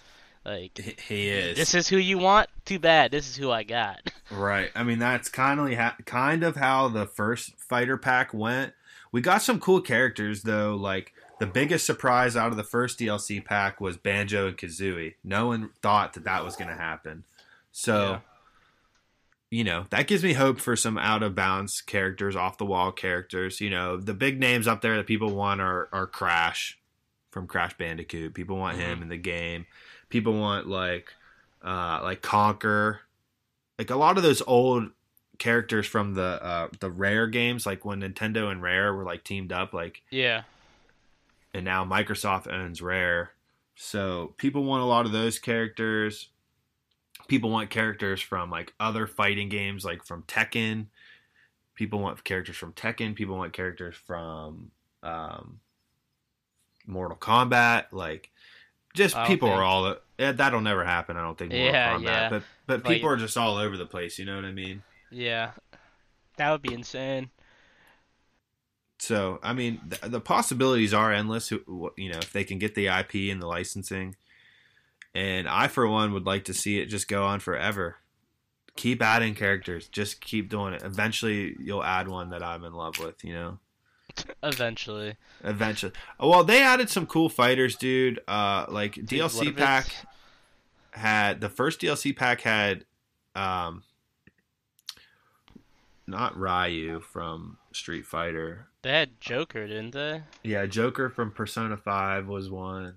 Like, 0.45 0.77
He- 1.07 1.29
is. 1.29 1.57
this 1.57 1.75
is 1.75 1.87
who 1.87 1.97
you 1.97 2.17
want. 2.17 2.49
Too 2.65 2.79
bad. 2.79 3.11
This 3.11 3.29
is 3.29 3.35
who 3.35 3.51
I 3.51 3.63
got. 3.63 3.99
Right. 4.31 4.71
I 4.75 4.83
mean, 4.83 4.97
that's 4.99 5.27
kind 5.27 5.59
of 5.59 5.77
ha- 5.77 5.97
kind 6.05 6.43
of 6.43 6.55
how 6.55 6.87
the 6.87 7.05
first 7.05 7.59
fighter 7.59 7.97
pack 7.97 8.33
went. 8.33 8.71
We 9.11 9.19
got 9.19 9.41
some 9.41 9.59
cool 9.59 9.81
characters 9.81 10.43
though. 10.43 10.73
Like 10.73 11.11
the 11.41 11.47
biggest 11.47 11.85
surprise 11.85 12.37
out 12.37 12.51
of 12.51 12.55
the 12.55 12.63
first 12.63 12.97
DLC 12.97 13.43
pack 13.43 13.81
was 13.81 13.97
Banjo 13.97 14.47
and 14.47 14.57
Kazooie. 14.57 15.15
No 15.21 15.47
one 15.47 15.71
thought 15.81 16.13
that 16.13 16.23
that 16.23 16.45
was 16.45 16.55
going 16.55 16.69
to 16.69 16.75
happen. 16.77 17.25
So, 17.73 18.11
Yeah. 18.11 18.19
you 19.49 19.63
know, 19.65 19.85
that 19.89 20.07
gives 20.07 20.23
me 20.23 20.31
hope 20.31 20.61
for 20.61 20.77
some 20.77 20.97
out 20.97 21.23
of 21.23 21.35
bounds 21.35 21.81
characters, 21.81 22.37
off 22.37 22.57
the 22.57 22.65
wall 22.65 22.93
characters. 22.93 23.59
You 23.59 23.69
know, 23.69 23.97
the 23.97 24.13
big 24.13 24.39
names 24.39 24.65
up 24.65 24.79
there 24.79 24.95
that 24.95 25.07
people 25.07 25.35
want 25.35 25.59
are 25.59 25.89
are 25.91 26.07
Crash 26.07 26.79
from 27.31 27.47
Crash 27.47 27.77
Bandicoot. 27.77 28.33
People 28.33 28.55
want 28.55 28.77
him 28.77 28.93
mm-hmm. 28.93 29.03
in 29.03 29.09
the 29.09 29.17
game. 29.17 29.65
People 30.11 30.33
want 30.33 30.67
like 30.67 31.11
uh 31.63 31.99
like 32.03 32.21
Conker. 32.21 32.99
Like 33.79 33.89
a 33.89 33.95
lot 33.95 34.17
of 34.17 34.23
those 34.23 34.43
old 34.45 34.91
characters 35.39 35.87
from 35.87 36.13
the 36.13 36.21
uh 36.43 36.67
the 36.79 36.91
rare 36.91 37.25
games 37.25 37.65
like 37.65 37.83
when 37.83 38.01
nintendo 38.01 38.51
and 38.51 38.61
rare 38.61 38.93
were 38.93 39.03
like 39.03 39.23
teamed 39.23 39.51
up 39.51 39.73
like 39.73 40.03
Yeah. 40.11 40.43
and 41.51 41.65
now 41.65 41.83
microsoft 41.83 42.47
owns 42.51 42.79
rare. 42.81 43.31
So 43.75 44.35
people 44.37 44.63
want 44.63 44.83
a 44.83 44.85
lot 44.85 45.07
of 45.07 45.11
those 45.11 45.39
characters. 45.39 46.27
People 47.27 47.49
want 47.49 47.71
characters 47.71 48.21
from 48.21 48.51
like 48.51 48.73
other 48.79 49.07
fighting 49.07 49.49
games 49.49 49.83
like 49.83 50.03
from 50.05 50.21
tekken. 50.23 50.87
People 51.73 51.99
want 51.99 52.23
characters 52.23 52.57
from 52.57 52.73
tekken. 52.73 53.15
People 53.15 53.37
want 53.37 53.53
characters 53.53 53.95
from 53.95 54.69
um 55.01 55.59
mortal 56.85 57.17
kombat. 57.17 57.85
Like 57.91 58.29
just 58.93 59.15
people 59.25 59.49
are 59.49 59.63
all 59.63 59.95
eh, 60.19 60.31
that'll 60.33 60.61
never 60.61 60.83
happen 60.85 61.15
i 61.17 61.21
don't 61.21 61.37
think 61.37 61.51
mortal 61.51 61.71
Yeah, 61.71 61.93
kombat 61.97 62.03
yeah. 62.03 62.29
but 62.29 62.43
but 62.67 62.83
Like- 62.85 62.93
people 62.95 63.09
are 63.09 63.17
just 63.17 63.37
all 63.37 63.57
over 63.57 63.77
the 63.77 63.85
place 63.85 64.17
you 64.19 64.25
know 64.25 64.35
what 64.35 64.45
i 64.45 64.51
mean 64.51 64.83
Yeah. 65.11 65.51
That 66.37 66.51
would 66.51 66.61
be 66.61 66.73
insane. 66.73 67.29
So, 68.99 69.39
I 69.43 69.53
mean, 69.53 69.81
the, 69.87 70.09
the 70.09 70.21
possibilities 70.21 70.93
are 70.93 71.11
endless. 71.11 71.51
You 71.51 71.59
know, 71.97 72.17
if 72.19 72.31
they 72.31 72.43
can 72.43 72.59
get 72.59 72.75
the 72.75 72.87
IP 72.87 73.31
and 73.31 73.41
the 73.41 73.47
licensing, 73.47 74.15
and 75.13 75.47
I, 75.47 75.67
for 75.67 75.87
one, 75.87 76.13
would 76.13 76.25
like 76.25 76.45
to 76.45 76.53
see 76.53 76.79
it 76.79 76.85
just 76.85 77.07
go 77.07 77.23
on 77.25 77.39
forever. 77.39 77.97
Keep 78.75 79.01
adding 79.01 79.35
characters. 79.35 79.87
Just 79.87 80.21
keep 80.21 80.49
doing 80.49 80.73
it. 80.73 80.83
Eventually, 80.83 81.55
you'll 81.59 81.83
add 81.83 82.07
one 82.07 82.29
that 82.29 82.41
I'm 82.43 82.63
in 82.63 82.73
love 82.73 82.97
with. 82.99 83.23
You 83.23 83.33
know, 83.33 83.59
Eventually. 84.43 85.15
eventually. 85.43 85.91
Well, 86.19 86.43
they 86.43 86.61
added 86.63 86.89
some 86.89 87.05
cool 87.05 87.29
fighters, 87.29 87.75
dude. 87.75 88.19
Uh, 88.27 88.65
like 88.69 88.95
Dude, 88.95 89.07
DLC 89.09 89.55
pack 89.55 89.87
had 90.91 91.41
the 91.41 91.49
first 91.49 91.79
DLC 91.81 92.15
pack 92.15 92.41
had, 92.41 92.85
um, 93.35 93.83
not 96.07 96.37
Ryu 96.37 96.99
from 96.99 97.57
Street 97.71 98.05
Fighter. 98.05 98.67
They 98.81 98.91
had 98.91 99.19
Joker, 99.21 99.67
didn't 99.67 99.91
they? 99.91 100.23
Yeah, 100.43 100.65
Joker 100.65 101.09
from 101.09 101.31
Persona 101.31 101.77
Five 101.77 102.27
was 102.27 102.49
one. 102.49 102.95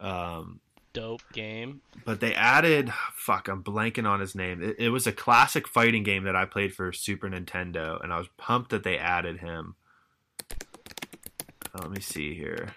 Um, 0.00 0.60
Dope 0.92 1.22
game. 1.32 1.80
but 2.04 2.20
they 2.20 2.34
added 2.34 2.92
fuck, 3.14 3.48
I'm 3.48 3.62
blanking 3.62 4.08
on 4.08 4.20
his 4.20 4.34
name. 4.34 4.62
It, 4.62 4.76
it 4.78 4.88
was 4.90 5.06
a 5.06 5.12
classic 5.12 5.68
fighting 5.68 6.02
game 6.02 6.24
that 6.24 6.34
I 6.36 6.44
played 6.44 6.74
for 6.74 6.92
Super 6.92 7.28
Nintendo, 7.28 8.02
and 8.02 8.12
I 8.12 8.18
was 8.18 8.28
pumped 8.36 8.70
that 8.70 8.82
they 8.82 8.98
added 8.98 9.38
him. 9.40 9.76
Uh, 11.76 11.82
let 11.82 11.90
me 11.90 12.00
see 12.00 12.34
here. 12.34 12.74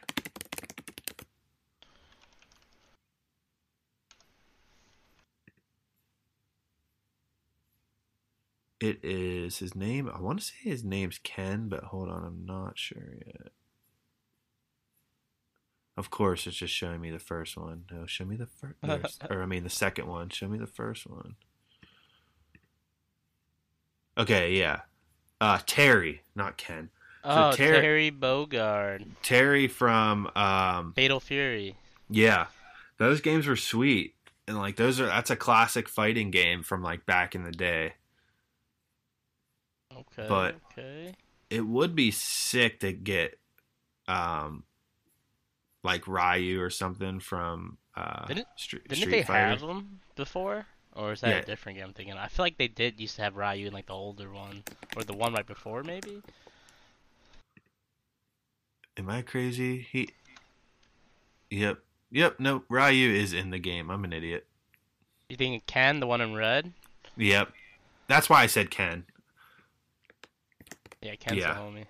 It 8.82 9.00
is 9.04 9.60
his 9.60 9.76
name. 9.76 10.10
I 10.14 10.20
want 10.20 10.40
to 10.40 10.46
say 10.46 10.56
his 10.64 10.84
name's 10.84 11.18
Ken, 11.18 11.70
but 11.70 11.86
hold 11.86 12.10
on, 12.10 12.26
I'm 12.26 12.46
not 12.46 12.78
sure 12.78 13.18
yet. 13.26 13.52
Of 15.98 16.10
course, 16.10 16.48
it's 16.48 16.56
just 16.58 16.74
showing 16.74 17.02
me 17.02 17.12
the 17.12 17.20
first 17.20 17.58
one. 17.58 17.84
No, 17.92 18.06
show 18.06 18.26
me 18.26 18.38
the 18.38 18.48
first, 18.48 19.24
or 19.30 19.44
I 19.44 19.46
mean 19.46 19.64
the 19.64 19.70
second 19.70 20.08
one. 20.08 20.30
Show 20.30 20.48
me 20.48 20.58
the 20.58 20.68
first 20.68 21.08
one. 21.08 21.36
Okay, 24.18 24.54
yeah, 24.58 24.82
uh, 25.40 25.60
Terry, 25.66 26.24
not 26.36 26.58
Ken. 26.58 26.90
Oh, 27.24 27.52
Ter- 27.52 27.82
Terry 27.82 28.12
Bogard. 28.12 29.06
Terry 29.22 29.68
from, 29.68 30.28
um, 30.36 30.94
Fatal 30.94 31.20
Fury. 31.20 31.76
yeah, 32.10 32.48
those 32.98 33.20
games 33.22 33.46
were 33.48 33.56
sweet, 33.58 34.16
and 34.48 34.58
like 34.58 34.76
those 34.78 35.00
are 35.00 35.06
that's 35.08 35.30
a 35.30 35.36
classic 35.36 35.90
fighting 35.90 36.32
game 36.32 36.64
from 36.64 36.82
like 36.82 37.06
back 37.06 37.36
in 37.36 37.44
the 37.44 37.52
day. 37.52 37.94
Okay. 39.96 40.26
But- 40.28 40.56
okay. 40.72 41.14
it 41.50 41.62
would 41.66 41.96
be 41.96 42.12
sick 42.12 42.80
to 42.82 42.94
get 42.94 43.40
um 44.08 44.64
like 45.84 46.08
Ryu 46.08 46.62
or 46.62 46.70
something 46.70 47.20
from 47.20 47.78
uh 47.96 48.26
Didn't- 48.28 48.48
Street, 48.56 48.84
Didn't 48.88 49.02
Street 49.02 49.12
they 49.12 49.24
Fighter. 49.24 49.48
have 49.50 49.62
them 49.62 50.00
before? 50.16 50.66
Or 50.94 51.12
is 51.14 51.22
that 51.22 51.30
Yeah. 51.30 51.38
a 51.38 51.46
different 51.46 51.78
game 51.78 51.88
I'm 51.88 51.94
thinking? 51.94 52.16
I 52.16 52.28
feel 52.28 52.44
like 52.46 52.58
they 52.58 52.68
did 52.68 53.00
used 53.00 53.16
to 53.18 53.22
have 53.24 53.36
Ryu 53.36 53.68
in 53.68 53.74
like 53.74 53.86
the 53.88 53.94
older 53.94 54.32
one. 54.32 54.64
Or 54.96 55.04
the 55.04 55.14
one 55.14 55.34
right 55.34 55.46
before 55.46 55.84
maybe? 55.84 56.22
Am 59.00 59.10
I 59.10 59.22
crazy? 59.22 59.80
He 59.80 60.10
Yep. 61.50 61.80
Yep, 62.12 62.40
no, 62.40 62.64
Ryu 62.68 63.10
is 63.10 63.32
in 63.32 63.50
the 63.50 63.58
game. 63.58 63.90
I'm 63.90 64.04
an 64.04 64.12
idiot. 64.12 64.46
You 65.30 65.38
think 65.38 65.66
Ken, 65.66 66.02
the 66.02 66.08
one 66.08 66.20
in 66.20 66.36
red? 66.36 66.74
Yep. 67.16 67.54
That's 68.08 68.30
why 68.30 68.42
I 68.42 68.48
said 68.48 68.70
Ken. 68.70 69.06
Yeah, 71.02 71.16
Ken's 71.16 71.38
Yeah. 71.38 71.54
the 71.54 71.60
homie. 71.62 71.86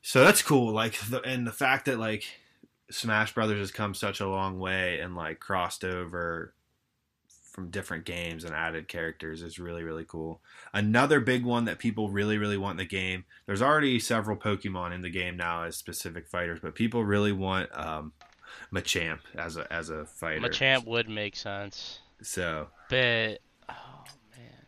So 0.00 0.24
that's 0.24 0.40
cool. 0.42 0.72
Like 0.72 0.98
the 1.00 1.20
and 1.20 1.46
the 1.46 1.52
fact 1.52 1.84
that 1.84 1.98
like 1.98 2.24
Smash 2.90 3.34
Brothers 3.34 3.58
has 3.58 3.70
come 3.72 3.92
such 3.94 4.20
a 4.20 4.28
long 4.28 4.58
way 4.58 5.00
and 5.00 5.14
like 5.14 5.38
crossed 5.38 5.84
over 5.84 6.54
from 7.52 7.68
different 7.68 8.06
games 8.06 8.44
and 8.44 8.54
added 8.54 8.88
characters 8.88 9.42
is 9.42 9.58
really 9.58 9.82
really 9.82 10.04
cool. 10.04 10.40
Another 10.72 11.20
big 11.20 11.44
one 11.44 11.66
that 11.66 11.78
people 11.78 12.08
really 12.08 12.38
really 12.38 12.56
want 12.56 12.72
in 12.72 12.76
the 12.78 12.84
game. 12.86 13.24
There's 13.46 13.62
already 13.62 13.98
several 14.00 14.36
Pokemon 14.36 14.94
in 14.94 15.02
the 15.02 15.10
game 15.10 15.36
now 15.36 15.64
as 15.64 15.76
specific 15.76 16.26
fighters, 16.28 16.60
but 16.60 16.74
people 16.74 17.04
really 17.04 17.32
want 17.32 17.68
um 17.78 18.12
Machamp 18.72 19.20
as 19.36 19.56
a 19.58 19.70
as 19.72 19.90
a 19.90 20.06
fighter. 20.06 20.40
Machamp 20.40 20.86
would 20.86 21.08
make 21.08 21.36
sense. 21.36 22.00
So 22.22 22.68
But 22.88 23.40
oh 23.68 24.04
man. 24.36 24.66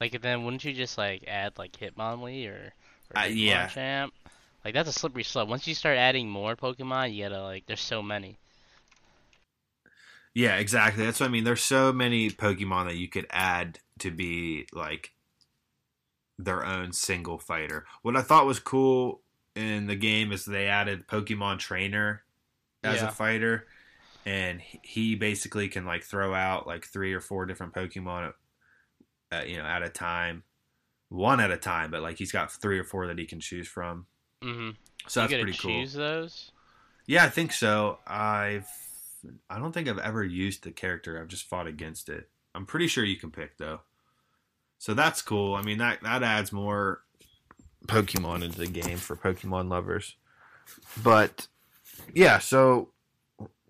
Like 0.00 0.20
then 0.22 0.44
wouldn't 0.44 0.64
you 0.64 0.72
just 0.72 0.96
like 0.96 1.24
add 1.28 1.58
like 1.58 1.72
Hitmonlee 1.72 2.48
or, 2.48 2.72
or 3.14 3.22
Uh, 3.22 3.24
yeah. 3.26 3.68
Machamp? 3.68 4.10
Like 4.64 4.72
that's 4.72 4.88
a 4.88 4.92
slippery 4.92 5.24
slope. 5.24 5.48
Once 5.50 5.66
you 5.66 5.74
start 5.74 5.98
adding 5.98 6.30
more 6.30 6.56
Pokemon, 6.56 7.14
you 7.14 7.24
gotta 7.24 7.42
like 7.42 7.66
there's 7.66 7.80
so 7.80 8.02
many. 8.02 8.38
Yeah, 10.34 10.56
exactly. 10.56 11.04
That's 11.04 11.20
what 11.20 11.26
I 11.26 11.32
mean. 11.32 11.44
There's 11.44 11.62
so 11.62 11.92
many 11.92 12.30
Pokemon 12.30 12.86
that 12.86 12.96
you 12.96 13.08
could 13.08 13.26
add 13.30 13.78
to 13.98 14.10
be 14.10 14.66
like 14.72 15.12
their 16.38 16.64
own 16.64 16.92
single 16.92 17.38
fighter. 17.38 17.84
What 18.02 18.16
I 18.16 18.22
thought 18.22 18.46
was 18.46 18.58
cool 18.58 19.20
in 19.54 19.86
the 19.86 19.96
game 19.96 20.32
is 20.32 20.44
they 20.44 20.66
added 20.68 21.06
Pokemon 21.06 21.58
Trainer 21.58 22.22
as 22.82 23.00
Yeah. 23.02 23.08
a 23.08 23.10
fighter, 23.10 23.66
and 24.24 24.60
he- 24.82 25.14
basically 25.14 25.68
can 25.68 25.84
like 25.84 26.02
throw 26.04 26.34
out 26.34 26.66
like 26.66 26.86
three 26.86 27.12
or 27.12 27.20
four 27.20 27.44
different 27.46 27.74
Pokemon 27.74 28.32
uh, 29.32 29.42
you 29.46 29.56
know, 29.56 29.64
at 29.64 29.82
a 29.82 29.88
time, 29.88 30.42
one 31.08 31.40
at 31.40 31.50
a 31.50 31.56
time. 31.56 31.90
But 31.90 32.02
like 32.02 32.16
he's 32.18 32.32
got 32.32 32.50
three 32.52 32.78
or 32.78 32.84
four 32.84 33.06
that 33.06 33.18
he 33.18 33.26
can 33.26 33.40
choose 33.40 33.68
from. 33.68 34.06
Mm-hmm. 34.42 34.70
So 35.08 35.22
you 35.22 35.28
that's 35.28 35.42
pretty 35.42 35.58
cool. 35.58 35.70
choose 35.70 35.92
those. 35.94 36.52
Yeah, 37.06 37.24
I 37.24 37.28
think 37.28 37.52
so. 37.52 37.98
I've 38.06 38.66
I 39.48 39.58
don't 39.58 39.72
think 39.72 39.88
I've 39.88 39.98
ever 39.98 40.24
used 40.24 40.64
the 40.64 40.70
character. 40.70 41.20
I've 41.20 41.28
just 41.28 41.48
fought 41.48 41.66
against 41.66 42.08
it. 42.08 42.28
I'm 42.54 42.66
pretty 42.66 42.86
sure 42.86 43.04
you 43.04 43.16
can 43.16 43.30
pick 43.30 43.58
though. 43.58 43.80
So 44.78 44.94
that's 44.94 45.22
cool. 45.22 45.54
I 45.54 45.62
mean 45.62 45.78
that 45.78 46.02
that 46.02 46.22
adds 46.22 46.52
more 46.52 47.02
Pokemon 47.86 48.44
into 48.44 48.58
the 48.58 48.66
game 48.66 48.98
for 48.98 49.16
Pokemon 49.16 49.70
lovers. 49.70 50.16
But 51.02 51.46
yeah, 52.14 52.38
so 52.38 52.90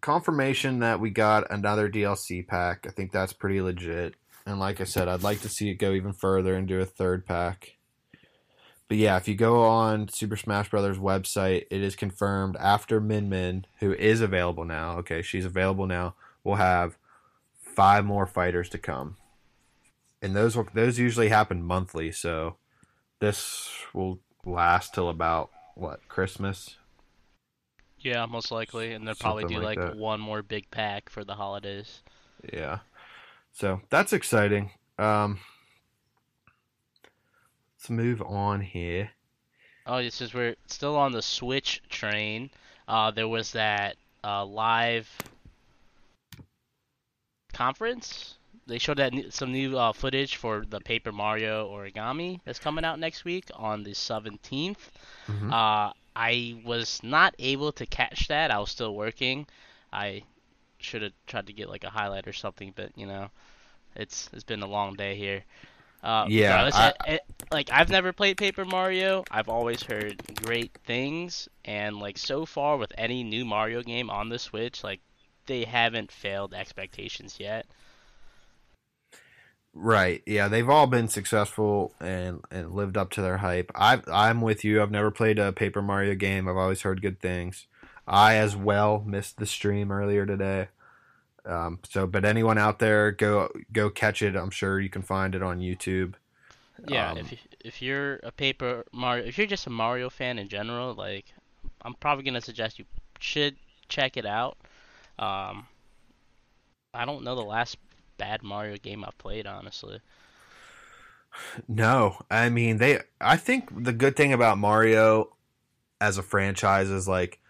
confirmation 0.01 0.81
that 0.81 1.01
we 1.01 1.11
got 1.11 1.51
another 1.51 1.89
DLC 1.89 2.47
pack. 2.47 2.87
I 2.87 2.91
think 2.91 3.13
that's 3.13 3.33
pretty 3.33 3.61
legit. 3.61 4.15
And 4.45 4.59
like 4.59 4.81
I 4.81 4.85
said, 4.85 5.09
I'd 5.09 5.23
like 5.23 5.41
to 5.43 5.49
see 5.49 5.71
it 5.71 5.75
go 5.75 5.93
even 5.93 6.13
further 6.13 6.55
and 6.55 6.67
do 6.67 6.81
a 6.81 6.85
third 6.85 7.25
pack. 7.25 7.77
But 8.93 8.99
yeah, 8.99 9.17
if 9.17 9.27
you 9.27 9.35
go 9.35 9.63
on 9.63 10.09
Super 10.09 10.37
Smash 10.37 10.69
Brothers 10.69 10.99
website, 10.99 11.65
it 11.71 11.81
is 11.81 11.97
confirmed 11.97 12.59
after 12.61 13.01
Min 13.01 13.31
Min, 13.31 13.65
who 13.79 13.95
is 13.95 14.21
available 14.21 14.67
now. 14.67 14.99
Okay, 14.99 15.23
she's 15.23 15.47
available 15.47 15.87
now. 15.87 16.15
We'll 16.45 16.57
have 16.57 16.99
five 17.59 18.05
more 18.05 18.27
fighters 18.27 18.69
to 18.69 18.77
come, 18.77 19.17
and 20.21 20.37
those 20.37 20.55
will, 20.55 20.69
those 20.75 20.99
usually 20.99 21.31
happen 21.31 21.63
monthly. 21.63 22.13
So 22.13 22.57
this 23.19 23.71
will 23.95 24.19
last 24.45 24.93
till 24.93 25.09
about 25.09 25.49
what 25.75 26.07
Christmas. 26.09 26.77
Yeah, 27.99 28.27
most 28.27 28.51
likely, 28.51 28.93
and 28.93 29.09
they'll 29.09 29.15
probably 29.15 29.45
Something 29.45 29.61
do 29.61 29.65
like 29.65 29.79
like, 29.79 29.95
one 29.95 30.21
more 30.21 30.43
big 30.43 30.71
pack 30.71 31.09
for 31.09 31.25
the 31.25 31.37
holidays. 31.37 32.03
Yeah, 32.53 32.81
so 33.55 33.81
that's 33.89 34.13
exciting. 34.13 34.71
Um, 34.99 35.39
let's 37.83 37.91
move 37.91 38.23
on 38.23 38.61
here. 38.61 39.11
Oh, 39.87 39.97
it's 39.97 40.19
just 40.19 40.35
we're 40.35 40.55
still 40.69 40.95
on 40.95 41.11
the 41.11 41.21
Switch 41.21 41.83
train. 41.89 42.49
Uh, 42.87 43.11
there 43.11 43.27
was 43.27 43.51
that 43.53 43.97
uh, 44.23 44.45
live 44.45 45.11
conference. 47.53 48.35
They 48.69 48.79
showed 48.79 48.99
that 48.99 49.13
new, 49.13 49.33
some 49.33 49.51
new 49.51 49.77
uh, 49.77 49.93
footage 49.93 50.37
for 50.37 50.65
the 50.65 50.79
Paper 50.79 51.11
Mario 51.11 51.69
Origami 51.69 52.39
that's 52.45 52.61
coming 52.61 52.85
out 52.85 53.01
next 53.01 53.25
week 53.25 53.47
on 53.57 53.83
the 53.83 53.95
17th. 53.95 54.93
Mhm. 55.27 55.53
Uh, 55.53 55.93
I 56.15 56.63
was 56.65 57.01
not 57.03 57.35
able 57.41 57.73
to 57.73 57.87
catch 57.87 58.29
that. 58.29 58.53
I 58.53 58.61
was 58.61 58.71
still 58.71 58.95
working. 58.95 59.49
I 59.93 60.23
should 60.79 61.03
have 61.03 61.13
tried 61.27 61.49
to 61.49 61.53
get 61.53 61.69
like 61.69 61.83
a 61.83 61.91
highlight 61.91 62.29
or 62.29 62.33
something, 62.33 62.73
but 62.77 62.97
you 62.97 63.07
know, 63.07 63.29
it's 63.97 64.31
it's 64.33 64.45
been 64.45 64.63
a 64.63 64.69
long 64.69 64.95
day 64.95 65.17
here. 65.17 65.43
Uh, 66.03 66.29
Yeah, 66.29 66.69
I- 66.73 66.95
it- 67.07 67.23
like 67.51 67.71
I've 67.71 67.91
never 67.91 68.13
played 68.13 68.39
Paper 68.39 68.65
Mario. 68.65 69.25
I've 69.31 69.49
always 69.49 69.83
heard 69.85 70.23
great 70.35 70.77
things, 70.85 71.49
and 71.65 71.99
like 71.99 72.19
so 72.19 72.47
far 72.47 72.77
with 72.79 72.93
any 72.99 73.23
new 73.25 73.45
Mario 73.45 73.83
game 73.83 74.11
on 74.11 74.29
the 74.31 74.39
Switch, 74.39 74.83
like 74.83 75.01
they 75.47 75.65
haven't 75.65 76.11
failed 76.13 76.55
expectations 76.55 77.39
yet. 77.41 77.67
Right. 79.75 80.23
Yeah, 80.27 80.49
they've 80.49 80.69
all 80.69 80.87
been 80.87 81.09
successful 81.09 81.95
and 82.01 82.41
and 82.51 82.73
lived 82.73 82.97
up 82.99 83.11
to 83.13 83.23
their 83.23 83.39
hype. 83.39 83.71
I 83.75 84.03
I'm 84.13 84.43
with 84.43 84.65
you. 84.65 84.83
I've 84.83 84.91
never 84.91 85.11
played 85.11 85.39
a 85.39 85.53
Paper 85.53 85.81
Mario 85.81 86.15
game. 86.15 86.47
I've 86.49 86.57
always 86.59 86.83
heard 86.83 87.01
good 87.01 87.21
things. 87.21 87.67
I 88.07 88.35
as 88.37 88.55
well 88.57 89.03
missed 89.07 89.39
the 89.39 89.47
stream 89.47 89.91
earlier 89.91 90.27
today. 90.27 90.69
Um, 91.45 91.81
so, 91.89 92.07
but 92.07 92.25
anyone 92.25 92.59
out 92.59 92.79
there, 92.79 93.13
go 93.13 93.51
go 93.73 93.91
catch 93.91 94.23
it. 94.23 94.37
I'm 94.37 94.51
sure 94.51 94.81
you 94.81 94.91
can 94.91 95.03
find 95.03 95.35
it 95.35 95.43
on 95.43 95.61
YouTube. 95.61 96.15
Yeah, 96.87 97.13
Um, 97.13 97.17
if 97.17 97.33
you, 97.33 97.39
if 97.61 97.83
you're 97.83 98.17
a 98.23 98.33
Paper 98.33 98.85
Mario, 98.93 99.25
if 99.25 99.39
you're 99.39 99.47
just 99.47 99.67
a 99.67 99.71
Mario 99.71 100.11
fan 100.11 100.39
in 100.39 100.49
general, 100.49 100.95
like 100.95 101.27
I'm 101.83 101.95
probably 101.95 102.25
gonna 102.25 102.41
suggest 102.41 102.79
you 102.79 102.87
should 103.21 103.57
check 103.89 104.17
it 104.17 104.27
out. 104.27 104.59
Um, 105.19 105.67
I 106.95 107.05
don't 107.05 107.23
know 107.23 107.35
the 107.35 107.43
last 107.43 107.77
bad 108.17 108.43
Mario 108.43 108.77
game 108.79 109.05
I've 109.05 109.19
played, 109.19 109.47
honestly. 109.47 110.01
No, 111.69 112.19
I 112.31 112.49
mean 112.49 112.79
they. 112.79 113.01
I 113.21 113.37
think 113.37 113.85
the 113.85 113.93
good 113.93 114.17
thing 114.17 114.33
about 114.33 114.59
Mario 114.59 115.37
as 116.01 116.19
a 116.19 116.23
franchise 116.23 116.91
is 116.91 117.09
like, 117.09 117.41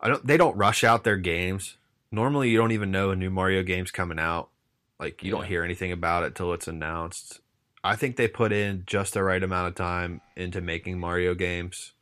I 0.00 0.08
don't. 0.08 0.26
They 0.26 0.36
don't 0.36 0.56
rush 0.56 0.84
out 0.84 1.04
their 1.04 1.18
games. 1.18 1.78
Normally, 2.12 2.50
you 2.50 2.58
don't 2.58 2.72
even 2.72 2.90
know 2.90 3.10
a 3.10 3.16
new 3.16 3.30
Mario 3.30 3.62
game's 3.62 3.90
coming 3.90 4.18
out. 4.18 4.50
Like 5.00 5.24
you 5.24 5.32
don't 5.32 5.46
hear 5.46 5.64
anything 5.64 5.90
about 5.90 6.22
it 6.22 6.34
till 6.36 6.52
it's 6.52 6.68
announced. 6.68 7.40
I 7.82 7.96
think 7.96 8.14
they 8.16 8.28
put 8.28 8.52
in 8.52 8.84
just 8.86 9.14
the 9.14 9.24
right 9.24 9.42
amount 9.42 9.66
of 9.68 9.74
time 9.74 10.20
into 10.36 10.60
making 10.60 11.00
Mario 11.00 11.34
games. 11.34 11.92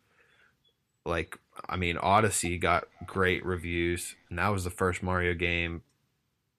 Like, 1.07 1.39
I 1.69 1.77
mean, 1.77 1.97
Odyssey 1.97 2.59
got 2.59 2.85
great 3.07 3.43
reviews, 3.47 4.17
and 4.29 4.39
that 4.39 4.49
was 4.49 4.65
the 4.65 4.71
first 4.71 5.03
Mario 5.03 5.33
game 5.33 5.83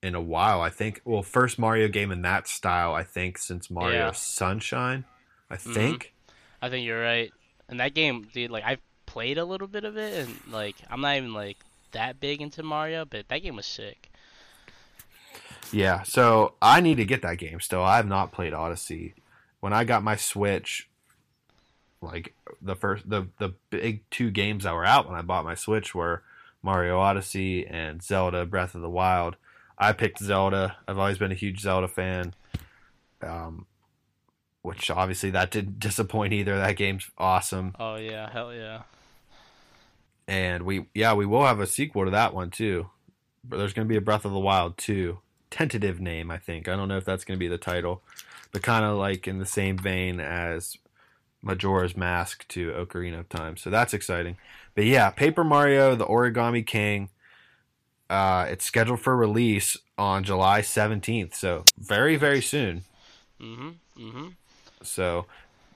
in 0.01 0.15
a 0.15 0.21
while. 0.21 0.61
I 0.61 0.69
think. 0.71 1.01
Well, 1.05 1.21
first 1.21 1.59
Mario 1.59 1.87
game 1.89 2.11
in 2.11 2.23
that 2.23 2.47
style, 2.47 2.95
I 2.95 3.03
think, 3.03 3.37
since 3.37 3.69
Mario 3.69 4.05
Yeah. 4.07 4.11
Sunshine. 4.11 5.05
I 5.49 5.57
Mhm. 5.57 5.73
think. 5.73 6.13
I 6.61 6.69
think 6.69 6.85
you're 6.87 7.01
right. 7.01 7.31
And 7.67 7.79
that 7.79 7.93
game, 7.93 8.27
dude, 8.33 8.49
like 8.49 8.63
I've 8.63 8.81
played 9.05 9.37
a 9.37 9.45
little 9.45 9.67
bit 9.67 9.83
of 9.83 9.97
it, 9.97 10.13
and 10.27 10.39
like 10.51 10.75
I'm 10.89 11.01
not 11.01 11.17
even 11.17 11.33
like 11.33 11.57
that 11.91 12.19
big 12.19 12.41
into 12.41 12.63
Mario, 12.63 13.05
but 13.05 13.27
that 13.29 13.39
game 13.43 13.55
was 13.55 13.65
sick. 13.65 14.11
Yeah, 15.71 16.03
so 16.03 16.55
I 16.61 16.81
need 16.81 16.95
to 16.95 17.05
get 17.05 17.21
that 17.21 17.37
game 17.37 17.59
still. 17.59 17.83
I 17.83 17.97
have 17.97 18.07
not 18.07 18.31
played 18.31 18.53
Odyssey. 18.53 19.13
When 19.61 19.73
I 19.73 19.83
got 19.83 20.03
my 20.03 20.15
Switch, 20.15 20.89
like 22.01 22.33
the 22.61 22.75
first 22.75 23.09
the 23.09 23.27
the 23.37 23.53
big 23.69 24.01
two 24.09 24.31
games 24.31 24.63
that 24.63 24.73
were 24.73 24.85
out 24.85 25.07
when 25.07 25.17
I 25.17 25.21
bought 25.21 25.45
my 25.45 25.55
Switch 25.55 25.93
were 25.93 26.23
Mario 26.63 26.99
Odyssey 26.99 27.65
and 27.65 28.03
Zelda 28.03 28.45
Breath 28.45 28.75
of 28.75 28.81
the 28.81 28.89
Wild. 28.89 29.35
I 29.77 29.93
picked 29.93 30.19
Zelda. 30.19 30.77
I've 30.87 30.97
always 30.97 31.17
been 31.17 31.31
a 31.31 31.35
huge 31.35 31.59
Zelda 31.61 31.87
fan. 31.87 32.33
Um 33.21 33.65
which 34.63 34.91
obviously 34.91 35.31
that 35.31 35.51
didn't 35.51 35.79
disappoint 35.79 36.33
either. 36.33 36.57
That 36.57 36.75
game's 36.75 37.09
awesome. 37.17 37.75
Oh 37.79 37.95
yeah, 37.95 38.29
hell 38.29 38.53
yeah. 38.53 38.81
And 40.31 40.63
we 40.63 40.85
yeah, 40.93 41.13
we 41.13 41.25
will 41.25 41.45
have 41.45 41.59
a 41.59 41.67
sequel 41.67 42.05
to 42.05 42.11
that 42.11 42.33
one 42.33 42.51
too. 42.51 42.89
But 43.43 43.57
there's 43.57 43.73
going 43.73 43.85
to 43.85 43.89
be 43.89 43.97
a 43.97 44.01
Breath 44.01 44.23
of 44.23 44.31
the 44.31 44.39
Wild 44.39 44.77
2. 44.77 45.17
Tentative 45.49 45.99
name, 45.99 46.31
I 46.31 46.37
think. 46.37 46.69
I 46.69 46.77
don't 46.77 46.87
know 46.87 46.95
if 46.95 47.03
that's 47.03 47.25
going 47.25 47.37
to 47.37 47.43
be 47.43 47.49
the 47.49 47.57
title, 47.57 48.01
but 48.53 48.61
kind 48.61 48.85
of 48.85 48.97
like 48.97 49.27
in 49.27 49.39
the 49.39 49.45
same 49.45 49.77
vein 49.77 50.21
as 50.21 50.77
Majora's 51.41 51.97
Mask 51.97 52.47
to 52.47 52.71
Ocarina 52.71 53.19
of 53.19 53.27
Time. 53.27 53.57
So 53.57 53.69
that's 53.69 53.93
exciting. 53.93 54.37
But 54.73 54.85
yeah, 54.85 55.09
Paper 55.09 55.43
Mario: 55.43 55.95
The 55.95 56.05
Origami 56.05 56.65
King. 56.65 57.09
Uh, 58.09 58.47
it's 58.49 58.63
scheduled 58.63 59.01
for 59.01 59.17
release 59.17 59.75
on 59.97 60.23
July 60.23 60.61
17th, 60.61 61.33
so 61.35 61.65
very 61.77 62.15
very 62.15 62.41
soon. 62.41 62.85
Mhm. 63.41 63.75
Mhm. 63.97 64.35
So, 64.81 65.25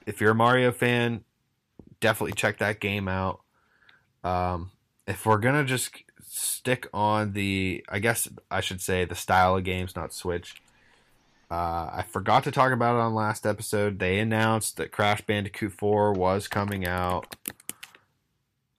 if 0.06 0.18
you're 0.20 0.30
a 0.30 0.34
Mario 0.34 0.72
fan, 0.72 1.24
definitely 2.00 2.32
check 2.32 2.56
that 2.58 2.80
game 2.80 3.06
out. 3.06 3.40
Um, 4.26 4.70
if 5.06 5.24
we're 5.24 5.38
gonna 5.38 5.64
just 5.64 5.90
stick 6.20 6.88
on 6.92 7.32
the, 7.32 7.84
I 7.88 7.98
guess 7.98 8.28
I 8.50 8.60
should 8.60 8.80
say 8.80 9.04
the 9.04 9.14
style 9.14 9.56
of 9.56 9.64
games, 9.64 9.94
not 9.94 10.12
Switch. 10.12 10.60
Uh, 11.50 11.90
I 11.92 12.04
forgot 12.08 12.44
to 12.44 12.50
talk 12.50 12.72
about 12.72 12.96
it 12.96 13.00
on 13.00 13.14
last 13.14 13.46
episode. 13.46 13.98
They 14.00 14.18
announced 14.18 14.78
that 14.78 14.90
Crash 14.90 15.20
Bandicoot 15.22 15.72
4 15.72 16.12
was 16.12 16.48
coming 16.48 16.84
out. 16.84 17.36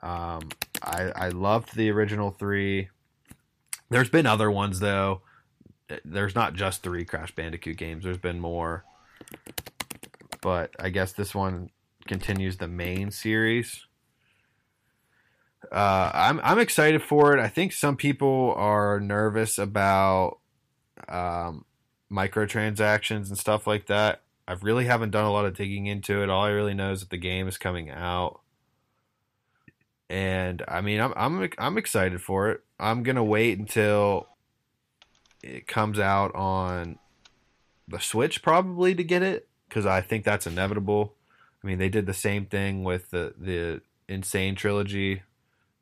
Um, 0.02 0.50
I 0.84 1.12
I 1.16 1.30
loved 1.30 1.76
the 1.76 1.90
original 1.92 2.32
three. 2.32 2.90
There's 3.90 4.10
been 4.10 4.26
other 4.26 4.52
ones 4.52 4.80
though. 4.80 5.22
There's 6.04 6.36
not 6.36 6.54
just 6.54 6.84
three 6.84 7.06
Crash 7.06 7.34
Bandicoot 7.34 7.78
games. 7.78 8.04
There's 8.04 8.18
been 8.18 8.40
more 8.40 8.84
but 10.42 10.72
I 10.80 10.90
guess 10.90 11.14
this 11.14 11.34
one 11.34 11.70
continues 12.06 12.58
the 12.58 12.68
main 12.68 13.12
series. 13.12 13.87
Uh, 15.72 16.12
I'm 16.14 16.40
I'm 16.44 16.60
excited 16.60 17.02
for 17.02 17.36
it. 17.36 17.40
I 17.40 17.48
think 17.48 17.74
some 17.74 17.98
people 17.98 18.54
are 18.56 19.00
nervous 19.00 19.58
about 19.58 20.40
um, 21.10 21.66
microtransactions 22.12 23.28
and 23.28 23.38
stuff 23.38 23.68
like 23.68 23.88
that. 23.88 24.22
I 24.48 24.54
really 24.62 24.86
haven't 24.86 25.12
done 25.12 25.26
a 25.26 25.32
lot 25.32 25.46
of 25.46 25.56
digging 25.56 25.88
into 25.88 26.24
it. 26.24 26.30
All 26.30 26.44
I 26.44 26.50
really 26.50 26.74
know 26.74 26.92
is 26.92 27.02
that 27.02 27.10
the 27.10 27.18
game 27.18 27.48
is 27.48 27.58
coming 27.58 27.90
out, 27.90 28.40
and 30.10 30.64
I 30.68 30.82
mean 30.82 31.02
I'm 31.02 31.14
I'm 31.18 31.50
I'm 31.58 31.78
excited 31.78 32.22
for 32.22 32.50
it. 32.52 32.62
I'm 32.80 33.04
gonna 33.04 33.24
wait 33.24 33.58
until 33.58 34.30
it 35.44 35.68
comes 35.68 36.00
out 36.00 36.34
on 36.36 37.00
the 37.88 38.00
Switch 38.00 38.42
probably 38.42 38.94
to 38.96 39.04
get 39.04 39.22
it 39.22 39.48
because 39.68 39.86
I 39.86 40.02
think 40.02 40.24
that's 40.24 40.48
inevitable. 40.48 41.14
I 41.64 41.68
mean, 41.68 41.80
they 41.80 41.90
did 41.90 42.06
the 42.06 42.14
same 42.14 42.46
thing 42.46 42.84
with 42.84 43.10
the 43.12 43.34
the 43.38 43.82
N. 44.08 44.24
Sane 44.24 44.56
trilogy. 44.56 45.24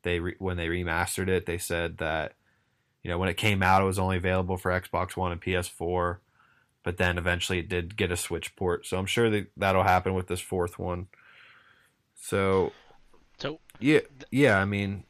They 0.05 0.21
re- 0.21 0.37
when 0.39 0.57
they 0.57 0.69
remastered 0.69 1.27
it, 1.27 1.45
they 1.47 1.57
said 1.57 1.97
that 1.97 2.35
you 3.03 3.09
know 3.11 3.17
when 3.19 3.29
it 3.29 3.37
came 3.37 3.61
out, 3.63 3.81
it 3.81 3.85
was 3.85 3.99
only 3.99 4.17
available 4.17 4.57
for 4.57 4.71
Xbox 4.71 5.17
One 5.17 5.33
and 5.33 5.41
PS4. 5.41 6.19
but 6.83 6.97
then 6.97 7.17
eventually 7.17 7.59
it 7.59 7.69
did 7.69 7.97
get 7.97 8.11
a 8.11 8.17
Switch 8.17 8.55
port. 8.55 8.85
So 8.85 8.97
I'm 8.97 9.07
sure 9.07 9.29
that 9.31 9.47
that'll 9.57 9.83
happen 9.83 10.13
with 10.13 10.27
this 10.27 10.41
fourth 10.41 10.79
one. 10.79 11.07
So, 12.15 12.73
So 13.39 13.59
yeah, 13.79 14.01
yeah. 14.31 14.57
I 14.59 14.65
mean, 14.65 15.03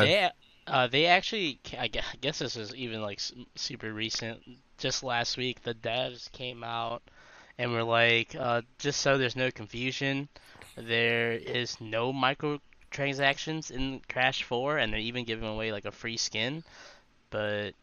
they 0.00 0.30
uh, 0.66 0.86
they 0.88 1.06
actually 1.06 1.60
I 1.78 1.88
guess 1.88 2.38
this 2.38 2.56
is 2.56 2.74
even 2.74 3.02
like 3.02 3.20
super 3.56 3.92
recent. 3.92 4.40
Just 4.78 5.02
last 5.04 5.36
week, 5.36 5.62
the 5.62 5.74
devs 5.74 6.30
came 6.32 6.64
out 6.64 7.02
and 7.58 7.72
were 7.72 7.84
like, 7.84 8.34
uh, 8.38 8.62
just 8.78 9.00
so 9.02 9.18
there's 9.18 9.36
no 9.36 9.50
confusion, 9.50 10.28
there 10.76 11.32
is 11.32 11.80
no 11.80 12.12
microtransactions 12.92 13.70
in 13.70 14.00
Crash 14.08 14.42
4, 14.44 14.78
and 14.78 14.92
they're 14.92 15.00
even 15.00 15.24
giving 15.24 15.48
away 15.48 15.72
like 15.72 15.84
a 15.84 15.92
free 15.92 16.16
skin. 16.16 16.64
But 17.30 17.74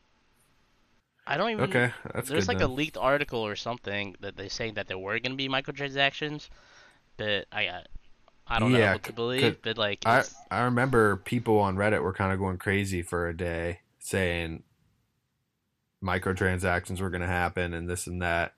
I 1.27 1.37
don't 1.37 1.51
even. 1.51 1.63
Okay, 1.63 1.93
that's 2.13 2.29
There's 2.29 2.47
good. 2.47 2.47
like 2.47 2.61
a 2.61 2.67
leaked 2.67 2.97
article 2.97 3.39
or 3.39 3.55
something 3.55 4.15
that 4.21 4.35
they're 4.37 4.49
saying 4.49 4.75
that 4.75 4.87
there 4.87 4.97
were 4.97 5.19
going 5.19 5.31
to 5.33 5.37
be 5.37 5.49
microtransactions, 5.49 6.49
but 7.17 7.47
I 7.51 7.83
I 8.47 8.59
don't 8.59 8.71
know 8.73 8.79
Yeah, 8.79 8.89
what 8.89 9.03
to 9.05 9.13
believe. 9.13 9.57
But 9.63 9.77
like, 9.77 10.05
I 10.05 10.25
it's, 10.25 10.45
I 10.49 10.61
remember 10.63 11.17
people 11.17 11.59
on 11.59 11.75
Reddit 11.75 12.01
were 12.01 12.13
kind 12.13 12.33
of 12.33 12.39
going 12.39 12.57
crazy 12.57 13.01
for 13.01 13.27
a 13.27 13.35
day 13.35 13.81
saying 13.99 14.63
microtransactions 16.03 17.01
were 17.01 17.09
going 17.09 17.21
to 17.21 17.27
happen 17.27 17.73
and 17.73 17.89
this 17.89 18.07
and 18.07 18.21
that. 18.21 18.53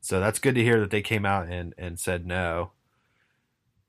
So 0.00 0.20
that's 0.20 0.38
good 0.38 0.54
to 0.56 0.62
hear 0.64 0.80
that 0.80 0.90
they 0.90 1.02
came 1.02 1.26
out 1.26 1.48
and 1.48 1.74
and 1.78 1.98
said 2.00 2.26
no. 2.26 2.72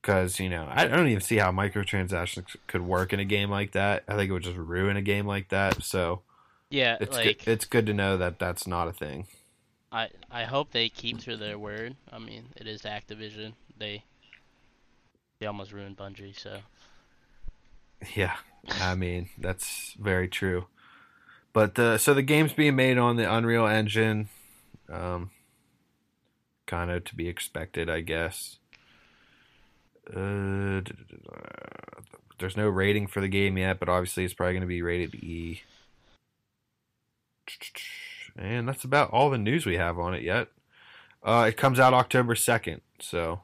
Cuz 0.10 0.40
you 0.40 0.50
know, 0.50 0.68
I 0.70 0.88
don't 0.88 1.08
even 1.08 1.22
see 1.22 1.38
how 1.38 1.52
microtransactions 1.52 2.56
could 2.68 2.82
work 2.82 3.14
in 3.14 3.20
a 3.20 3.26
game 3.26 3.50
like 3.50 3.74
that. 3.74 4.04
I 4.08 4.16
think 4.16 4.30
it 4.30 4.34
would 4.34 4.44
just 4.44 4.58
ruin 4.58 4.98
a 4.98 5.02
game 5.02 5.28
like 5.28 5.50
that. 5.50 5.84
So 5.84 6.22
yeah, 6.70 6.98
it's 7.00 7.16
like 7.16 7.40
good, 7.40 7.48
it's 7.48 7.66
good 7.66 7.86
to 7.86 7.94
know 7.94 8.18
that 8.18 8.40
that's 8.40 8.66
not 8.66 8.88
a 8.88 8.92
thing. 8.94 9.28
I 9.92 10.10
I 10.32 10.46
hope 10.46 10.72
they 10.72 10.90
keep 10.90 11.20
to 11.22 11.38
their 11.38 11.60
word. 11.60 11.96
I 12.12 12.18
mean, 12.18 12.46
it 12.56 12.66
is 12.66 12.82
Activision. 12.82 13.54
They 13.78 14.04
they 15.40 15.46
almost 15.46 15.74
ruined 15.74 15.98
Bungie, 15.98 16.38
so 16.38 16.60
Yeah, 18.16 18.36
I 18.82 18.96
mean 18.96 19.30
that's 19.38 19.96
very 20.00 20.28
true. 20.28 20.66
But 21.54 21.76
the 21.76 21.98
so 21.98 22.14
the 22.14 22.22
game's 22.22 22.54
being 22.54 22.76
made 22.76 22.98
on 22.98 23.16
the 23.16 23.32
Unreal 23.32 23.68
Engine, 23.68 24.30
um, 24.92 25.32
kind 26.66 26.90
of 26.90 27.04
to 27.06 27.16
be 27.16 27.28
expected, 27.28 27.90
I 27.90 28.02
guess. 28.02 28.58
Uh, 30.14 30.82
there's 32.40 32.58
no 32.58 32.68
rating 32.68 33.08
for 33.08 33.22
the 33.22 33.28
game 33.28 33.58
yet, 33.58 33.80
but 33.80 33.90
obviously 33.90 34.26
it's 34.26 34.34
probably 34.34 34.54
going 34.54 34.62
to 34.62 34.68
be 34.68 34.82
rated 34.82 35.16
E. 35.16 35.62
And 38.38 38.68
that's 38.68 38.84
about 38.84 39.12
all 39.12 39.30
the 39.30 39.38
news 39.38 39.66
we 39.66 39.78
have 39.78 40.00
on 40.00 40.14
it 40.14 40.24
yet. 40.24 40.48
Uh, 41.24 41.46
it 41.50 41.58
comes 41.58 41.80
out 41.80 41.94
October 41.94 42.34
second, 42.36 42.82
so 43.00 43.42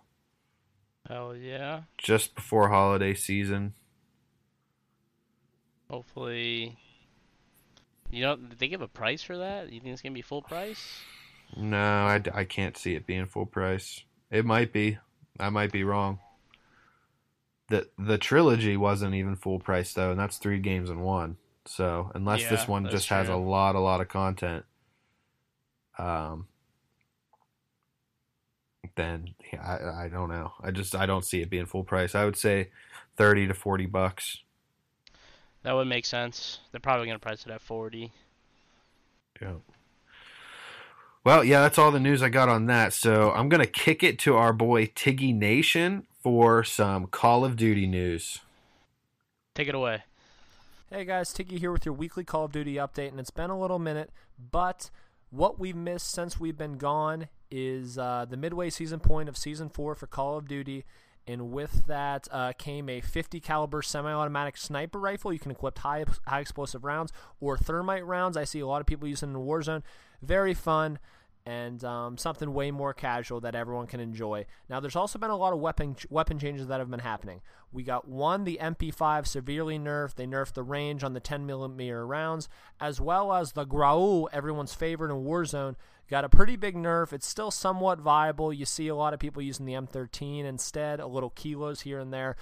hell 1.08 1.36
yeah. 1.36 1.82
just 1.98 2.34
before 2.36 2.70
holiday 2.70 3.14
season. 3.14 3.74
Hopefully, 5.90 6.78
you 8.10 8.22
know, 8.22 8.38
did 8.38 8.60
they 8.60 8.70
give 8.70 8.82
a 8.82 8.88
price 8.88 9.22
for 9.22 9.38
that? 9.38 9.72
You 9.72 9.82
think 9.82 9.94
it's 9.94 10.02
gonna 10.02 10.14
be 10.14 10.22
full 10.22 10.42
price? 10.42 11.02
No, 11.58 11.78
I, 11.78 12.22
I 12.34 12.44
can't 12.46 12.78
see 12.78 12.96
it 12.96 13.06
being 13.06 13.26
full 13.26 13.46
price. 13.46 14.04
It 14.32 14.46
might 14.46 14.72
be. 14.72 14.98
I 15.40 15.50
might 15.50 15.72
be 15.72 15.84
wrong. 15.84 16.20
The 17.68 17.90
the 17.98 18.18
trilogy 18.18 18.78
wasn't 18.78 19.16
even 19.16 19.36
full 19.36 19.60
price 19.60 19.94
though, 19.94 20.12
and 20.12 20.20
that's 20.20 20.38
three 20.38 20.60
games 20.60 20.90
in 20.90 21.00
one. 21.00 21.38
So 21.66 22.12
unless 22.14 22.48
this 22.48 22.68
one 22.68 22.88
just 22.90 23.10
has 23.10 23.28
a 23.28 23.36
lot, 23.36 23.76
a 23.76 23.80
lot 23.80 24.02
of 24.02 24.08
content, 24.08 24.66
um, 25.98 26.48
then 28.96 29.34
yeah, 29.52 29.62
I 29.64 30.06
I 30.06 30.08
don't 30.10 30.30
know. 30.30 30.54
I 30.62 30.72
just 30.72 30.96
I 30.96 31.08
don't 31.08 31.26
see 31.26 31.42
it 31.42 31.50
being 31.50 31.66
full 31.66 31.84
price. 31.84 32.14
I 32.14 32.26
would 32.26 32.38
say 32.38 32.70
thirty 33.18 33.48
to 33.48 33.54
forty 33.54 33.88
bucks. 33.88 34.44
That 35.64 35.74
would 35.74 35.88
make 35.88 36.06
sense. 36.06 36.60
They're 36.72 36.80
probably 36.80 37.08
gonna 37.08 37.18
price 37.18 37.46
it 37.46 37.52
at 37.52 37.62
forty. 37.62 38.12
Yeah. 39.42 39.54
Well, 41.24 41.44
yeah, 41.44 41.62
that's 41.62 41.80
all 41.80 41.90
the 41.90 42.00
news 42.00 42.22
I 42.22 42.30
got 42.30 42.50
on 42.50 42.68
that. 42.68 42.94
So 42.94 43.32
I'm 43.32 43.50
gonna 43.50 43.66
kick 43.66 44.04
it 44.04 44.20
to 44.20 44.36
our 44.36 44.54
boy 44.54 44.86
Tiggy 44.86 45.34
Nation 45.34 46.06
for 46.26 46.64
some 46.64 47.06
Call 47.06 47.46
of 47.46 47.56
Duty 47.56 47.86
news. 47.86 48.40
Take 49.54 49.68
it 49.68 49.76
away. 49.76 50.06
Hey 50.90 51.06
guys, 51.06 51.32
Tiki 51.32 51.60
here 51.60 51.72
with 51.72 51.86
your 51.86 51.94
weekly 51.94 52.24
Call 52.24 52.46
of 52.46 52.52
Duty 52.52 52.78
update, 52.78 53.10
and 53.10 53.20
it's 53.20 53.30
been 53.30 53.52
a 53.52 53.60
little 53.60 53.78
minute, 53.78 54.10
but 54.40 54.90
what 55.30 55.60
we've 55.60 55.76
missed 55.76 56.10
since 56.10 56.40
we've 56.40 56.58
been 56.58 56.80
gone 56.80 57.28
is 57.52 58.00
uh, 58.00 58.26
the 58.28 58.38
midway 58.38 58.72
season 58.72 59.00
point 59.00 59.30
of 59.30 59.38
season 59.38 59.70
four 59.70 59.94
for 59.94 60.08
Call 60.08 60.36
of 60.36 60.48
Duty, 60.48 60.84
and 61.28 61.52
with 61.52 61.86
that 61.86 62.28
uh, 62.32 62.54
came 62.58 62.90
a 62.90 63.02
50 63.02 63.40
caliber 63.40 63.84
semi-automatic 63.84 64.58
sniper 64.58 65.00
rifle. 65.00 65.32
You 65.32 65.38
can 65.38 65.52
equip 65.52 65.78
high 65.78 66.06
high 66.26 66.40
explosive 66.40 66.84
rounds 66.84 67.14
or 67.40 67.56
thermite 67.56 68.04
rounds. 68.04 68.36
I 68.36 68.46
see 68.46 68.62
a 68.62 68.68
lot 68.68 68.82
of 68.82 68.88
people 68.88 69.08
using 69.08 69.30
in 69.30 69.42
Warzone. 69.42 69.84
Very 70.24 70.56
fun 70.56 70.98
and 71.46 71.84
um, 71.84 72.18
something 72.18 72.54
way 72.54 72.72
more 72.72 72.94
casual 72.94 73.40
that 73.42 73.54
everyone 73.54 73.86
can 73.86 74.00
enjoy. 74.00 74.46
Now, 74.68 74.80
there's 74.80 74.96
also 74.96 75.20
been 75.20 75.30
a 75.30 75.38
lot 75.38 75.54
of 75.54 75.60
weapon 75.60 75.96
weapon 76.10 76.40
changes 76.40 76.68
that 76.68 76.80
have 76.80 76.90
been 76.90 77.00
happening. 77.00 77.42
We 77.72 77.84
got 77.84 78.08
one, 78.08 78.46
the 78.46 78.58
MP5 78.62 79.28
severely 79.28 79.78
nerfed. 79.78 80.16
They 80.16 80.26
nerfed 80.26 80.54
the 80.54 80.64
range 80.64 81.04
on 81.04 81.14
the 81.14 81.20
10 81.20 81.46
millimeter 81.46 82.06
rounds, 82.06 82.50
as 82.80 83.00
well 83.00 83.34
as 83.34 83.52
the 83.52 83.66
Grau, 83.66 84.26
everyone's 84.34 84.74
favorite 84.74 85.12
in 85.12 85.24
Warzone, 85.24 85.76
got 86.10 86.26
a 86.26 86.30
pretty 86.30 86.56
big 86.56 86.76
nerf. 86.76 87.14
It's 87.14 87.28
still 87.28 87.52
somewhat 87.52 88.00
viable. 88.00 88.52
You 88.52 88.66
see 88.66 88.88
a 88.88 88.96
lot 88.96 89.14
of 89.14 89.20
people 89.20 89.42
using 89.42 89.66
the 89.66 89.74
M13 89.74 90.46
instead, 90.46 91.00
a 91.00 91.08
little 91.08 91.32
kilos 91.32 91.82
here 91.82 92.00
and 92.00 92.12
there. 92.12 92.36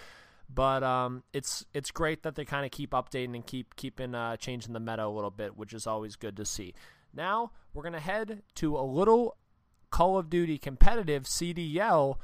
But 0.53 0.83
um, 0.83 1.23
it's 1.33 1.65
it's 1.73 1.89
great 1.89 2.23
that 2.23 2.35
they 2.35 2.45
kind 2.45 2.65
of 2.65 2.71
keep 2.71 2.91
updating 2.91 3.33
and 3.33 3.45
keep 3.45 3.75
keeping 3.75 4.13
uh, 4.13 4.37
changing 4.37 4.73
the 4.73 4.79
meta 4.79 5.05
a 5.05 5.07
little 5.07 5.31
bit, 5.31 5.57
which 5.57 5.73
is 5.73 5.87
always 5.87 6.15
good 6.15 6.37
to 6.37 6.45
see. 6.45 6.73
Now 7.13 7.51
we're 7.73 7.83
gonna 7.83 7.99
head 7.99 8.41
to 8.55 8.77
a 8.77 8.81
little 8.81 9.37
Call 9.91 10.17
of 10.17 10.29
Duty 10.29 10.57
competitive 10.57 11.23
CDL, 11.23 12.15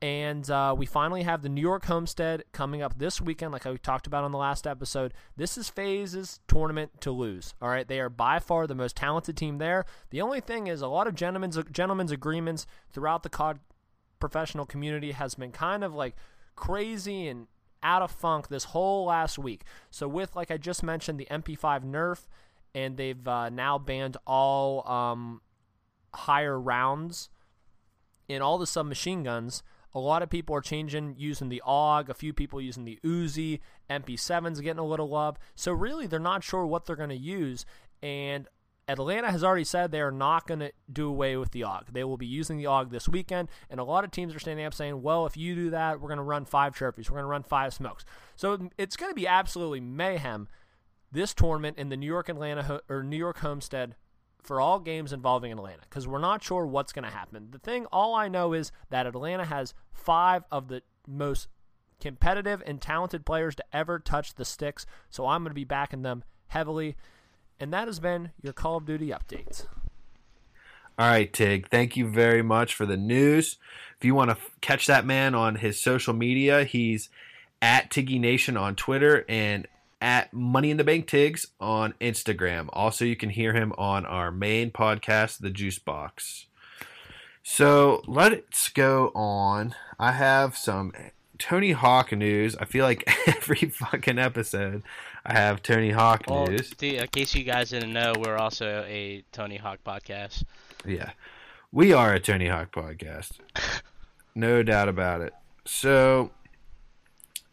and 0.00 0.50
uh, 0.50 0.74
we 0.76 0.86
finally 0.86 1.22
have 1.22 1.42
the 1.42 1.48
New 1.48 1.60
York 1.60 1.84
Homestead 1.84 2.42
coming 2.50 2.82
up 2.82 2.98
this 2.98 3.20
weekend, 3.20 3.52
like 3.52 3.64
I 3.64 3.76
talked 3.76 4.08
about 4.08 4.24
on 4.24 4.32
the 4.32 4.38
last 4.38 4.66
episode. 4.66 5.14
This 5.36 5.56
is 5.56 5.70
FaZe's 5.70 6.40
tournament 6.48 7.00
to 7.02 7.12
lose. 7.12 7.54
All 7.62 7.68
right, 7.68 7.86
they 7.86 8.00
are 8.00 8.08
by 8.08 8.40
far 8.40 8.66
the 8.66 8.74
most 8.74 8.96
talented 8.96 9.36
team 9.36 9.58
there. 9.58 9.84
The 10.10 10.20
only 10.20 10.40
thing 10.40 10.66
is 10.66 10.82
a 10.82 10.88
lot 10.88 11.06
of 11.06 11.14
gentlemen's 11.14 11.56
gentlemen's 11.70 12.10
agreements 12.10 12.66
throughout 12.90 13.22
the 13.22 13.30
COD 13.30 13.60
professional 14.18 14.66
community 14.66 15.12
has 15.12 15.36
been 15.36 15.52
kind 15.52 15.84
of 15.84 15.94
like 15.94 16.16
crazy 16.56 17.28
and 17.28 17.46
out 17.82 18.02
of 18.02 18.10
funk 18.10 18.48
this 18.48 18.64
whole 18.64 19.06
last 19.06 19.38
week. 19.38 19.62
So 19.90 20.08
with 20.08 20.34
like 20.34 20.50
I 20.50 20.56
just 20.56 20.82
mentioned, 20.82 21.20
the 21.20 21.26
MP5 21.30 21.84
nerf, 21.84 22.26
and 22.74 22.96
they've 22.96 23.26
uh, 23.26 23.50
now 23.50 23.78
banned 23.78 24.16
all 24.26 24.88
um, 24.88 25.40
higher 26.14 26.58
rounds 26.58 27.28
in 28.28 28.42
all 28.42 28.58
the 28.58 28.66
submachine 28.66 29.22
guns. 29.22 29.62
A 29.94 29.98
lot 29.98 30.22
of 30.22 30.30
people 30.30 30.56
are 30.56 30.62
changing 30.62 31.16
using 31.18 31.50
the 31.50 31.62
AUG, 31.66 32.08
a 32.08 32.14
few 32.14 32.32
people 32.32 32.60
using 32.60 32.84
the 32.84 32.98
Uzi, 33.04 33.60
MP7's 33.90 34.60
getting 34.60 34.78
a 34.78 34.86
little 34.86 35.08
love. 35.08 35.36
So 35.54 35.72
really, 35.72 36.06
they're 36.06 36.18
not 36.18 36.42
sure 36.42 36.64
what 36.64 36.86
they're 36.86 36.96
going 36.96 37.10
to 37.10 37.16
use, 37.16 37.66
and 38.02 38.48
Atlanta 38.88 39.30
has 39.30 39.44
already 39.44 39.64
said 39.64 39.90
they 39.90 40.00
are 40.00 40.10
not 40.10 40.46
going 40.46 40.60
to 40.60 40.72
do 40.90 41.08
away 41.08 41.36
with 41.36 41.52
the 41.52 41.60
AUG. 41.60 41.92
They 41.92 42.04
will 42.04 42.16
be 42.16 42.26
using 42.26 42.56
the 42.56 42.64
AUG 42.64 42.90
this 42.90 43.08
weekend, 43.08 43.48
and 43.70 43.78
a 43.78 43.84
lot 43.84 44.04
of 44.04 44.10
teams 44.10 44.34
are 44.34 44.40
standing 44.40 44.64
up 44.64 44.74
saying, 44.74 45.02
"Well, 45.02 45.26
if 45.26 45.36
you 45.36 45.54
do 45.54 45.70
that, 45.70 46.00
we're 46.00 46.08
going 46.08 46.16
to 46.16 46.24
run 46.24 46.46
five 46.46 46.74
trophies, 46.74 47.10
we're 47.10 47.16
going 47.16 47.24
to 47.24 47.30
run 47.30 47.42
five 47.42 47.74
smokes." 47.74 48.04
So 48.34 48.70
it's 48.78 48.96
going 48.96 49.10
to 49.10 49.16
be 49.16 49.26
absolutely 49.26 49.80
mayhem 49.80 50.48
this 51.12 51.34
tournament 51.34 51.78
in 51.78 51.90
the 51.90 51.96
New 51.96 52.06
York 52.06 52.28
Atlanta 52.28 52.80
or 52.88 53.02
New 53.02 53.16
York 53.16 53.38
Homestead 53.38 53.94
for 54.42 54.60
all 54.60 54.80
games 54.80 55.12
involving 55.12 55.52
Atlanta 55.52 55.82
because 55.88 56.08
we're 56.08 56.18
not 56.18 56.42
sure 56.42 56.66
what's 56.66 56.92
going 56.92 57.04
to 57.04 57.10
happen. 57.10 57.48
The 57.50 57.58
thing, 57.58 57.86
all 57.92 58.14
I 58.14 58.28
know 58.28 58.52
is 58.52 58.72
that 58.90 59.06
Atlanta 59.06 59.44
has 59.44 59.74
five 59.92 60.42
of 60.50 60.68
the 60.68 60.82
most 61.06 61.48
competitive 62.00 62.62
and 62.66 62.80
talented 62.80 63.24
players 63.24 63.54
to 63.54 63.64
ever 63.72 63.98
touch 63.98 64.34
the 64.34 64.44
sticks, 64.44 64.84
so 65.08 65.26
I'm 65.26 65.42
going 65.42 65.50
to 65.50 65.54
be 65.54 65.64
backing 65.64 66.02
them 66.02 66.24
heavily. 66.48 66.96
And 67.60 67.72
that 67.72 67.86
has 67.86 68.00
been 68.00 68.32
your 68.42 68.52
Call 68.52 68.78
of 68.78 68.86
Duty 68.86 69.08
updates. 69.08 69.66
All 70.98 71.08
right, 71.08 71.32
Tig. 71.32 71.68
Thank 71.68 71.96
you 71.96 72.08
very 72.08 72.42
much 72.42 72.74
for 72.74 72.84
the 72.84 72.96
news. 72.96 73.58
If 73.98 74.04
you 74.04 74.14
want 74.14 74.30
to 74.30 74.36
catch 74.60 74.86
that 74.88 75.06
man 75.06 75.34
on 75.34 75.54
his 75.54 75.80
social 75.80 76.12
media, 76.12 76.64
he's 76.64 77.08
at 77.62 77.90
Tiggy 77.90 78.18
Nation 78.18 78.56
on 78.56 78.74
Twitter 78.74 79.24
and 79.28 79.66
at 80.02 80.32
Money 80.34 80.70
in 80.72 80.76
the 80.76 80.84
Bank 80.84 81.06
Tigs 81.06 81.46
on 81.60 81.94
Instagram. 82.00 82.68
Also, 82.72 83.04
you 83.04 83.14
can 83.16 83.30
hear 83.30 83.54
him 83.54 83.72
on 83.78 84.04
our 84.04 84.30
main 84.32 84.70
podcast, 84.72 85.38
The 85.38 85.48
Juice 85.50 85.78
Box. 85.78 86.46
So 87.44 88.02
let's 88.06 88.68
go 88.68 89.10
on. 89.14 89.74
I 89.98 90.12
have 90.12 90.56
some 90.56 90.92
Tony 91.38 91.72
Hawk 91.72 92.12
news. 92.12 92.56
I 92.56 92.64
feel 92.64 92.84
like 92.84 93.08
every 93.28 93.70
fucking 93.70 94.18
episode 94.18 94.82
I 95.24 95.34
have 95.34 95.62
Tony 95.62 95.90
Hawk 95.90 96.24
Well, 96.28 96.46
news. 96.48 96.72
in 96.82 97.06
case 97.08 97.34
you 97.34 97.44
guys 97.44 97.70
didn't 97.70 97.92
know, 97.92 98.12
we're 98.18 98.36
also 98.36 98.84
a 98.88 99.24
Tony 99.32 99.56
Hawk 99.56 99.78
podcast. 99.86 100.44
Yeah. 100.84 101.10
We 101.70 101.92
are 101.92 102.12
a 102.12 102.20
Tony 102.20 102.48
Hawk 102.48 102.72
podcast. 102.74 103.32
No 104.34 104.62
doubt 104.62 104.88
about 104.88 105.20
it. 105.20 105.34
So, 105.66 106.30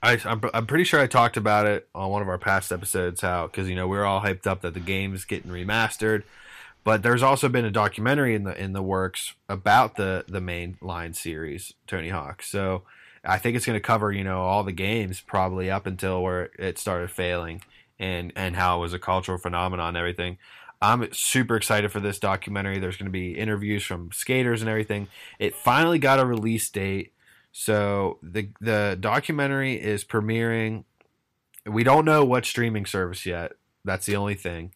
I, 0.02 0.20
I'm, 0.24 0.42
I'm 0.54 0.66
pretty 0.66 0.86
sure 0.86 1.00
I 1.00 1.08
talked 1.08 1.38
about 1.38 1.66
it 1.66 1.90
on 1.94 2.10
one 2.10 2.22
of 2.22 2.30
our 2.30 2.38
past 2.38 2.72
episodes. 2.72 3.22
How 3.22 3.48
because 3.48 3.68
you 3.70 3.76
know 3.76 3.88
we 3.88 3.98
are 3.98 4.06
all 4.06 4.22
hyped 4.22 4.48
up 4.48 4.62
that 4.62 4.74
the 4.74 4.80
game's 4.80 5.26
getting 5.26 5.52
remastered, 5.52 6.24
but 6.84 7.04
there's 7.04 7.24
also 7.24 7.50
been 7.50 7.66
a 7.66 7.72
documentary 7.72 8.34
in 8.34 8.44
the 8.44 8.62
in 8.62 8.74
the 8.74 8.82
works 8.82 9.34
about 9.50 9.96
the 9.98 10.26
the 10.28 10.42
main 10.42 10.78
line 10.82 11.14
series 11.14 11.74
Tony 11.86 12.10
Hawk. 12.10 12.42
So 12.42 12.84
I 13.26 13.38
think 13.38 13.58
it's 13.58 13.66
going 13.66 13.78
to 13.78 13.82
cover 13.82 14.12
you 14.12 14.24
know 14.24 14.42
all 14.42 14.64
the 14.64 14.72
games 14.72 15.20
probably 15.20 15.70
up 15.70 15.86
until 15.86 16.24
where 16.24 16.50
it 16.58 16.80
started 16.80 17.12
failing 17.12 17.62
and 18.00 18.32
and 18.36 18.56
how 18.56 18.78
it 18.78 18.82
was 18.82 18.94
a 18.94 19.00
cultural 19.00 19.38
phenomenon 19.38 19.90
and 19.90 19.98
everything. 19.98 20.38
I'm 20.82 21.12
super 21.12 21.58
excited 21.58 21.92
for 21.92 22.00
this 22.00 22.20
documentary. 22.20 22.80
There's 22.80 22.96
going 22.96 23.08
to 23.08 23.12
be 23.12 23.38
interviews 23.38 23.84
from 23.84 24.12
skaters 24.14 24.62
and 24.62 24.70
everything. 24.70 25.10
It 25.38 25.54
finally 25.54 26.00
got 26.00 26.22
a 26.22 26.26
release 26.26 26.70
date. 26.70 27.12
So 27.52 28.20
the 28.22 28.50
the 28.62 28.98
documentary 29.00 29.76
is 29.76 30.04
premiering. 30.04 30.84
We 31.66 31.84
don't 31.84 32.06
know 32.06 32.24
what 32.24 32.46
streaming 32.46 32.86
service 32.86 33.26
yet. 33.26 33.54
That's 33.84 34.06
the 34.06 34.16
only 34.16 34.36
thing. 34.36 34.74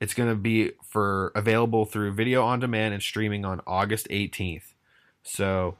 It's 0.00 0.14
going 0.14 0.28
to 0.28 0.36
be 0.36 0.72
for 0.82 1.32
available 1.34 1.86
through 1.86 2.12
video 2.12 2.44
on 2.44 2.60
demand 2.60 2.94
and 2.94 3.02
streaming 3.02 3.44
on 3.44 3.60
August 3.66 4.08
18th. 4.10 4.74
So 5.22 5.76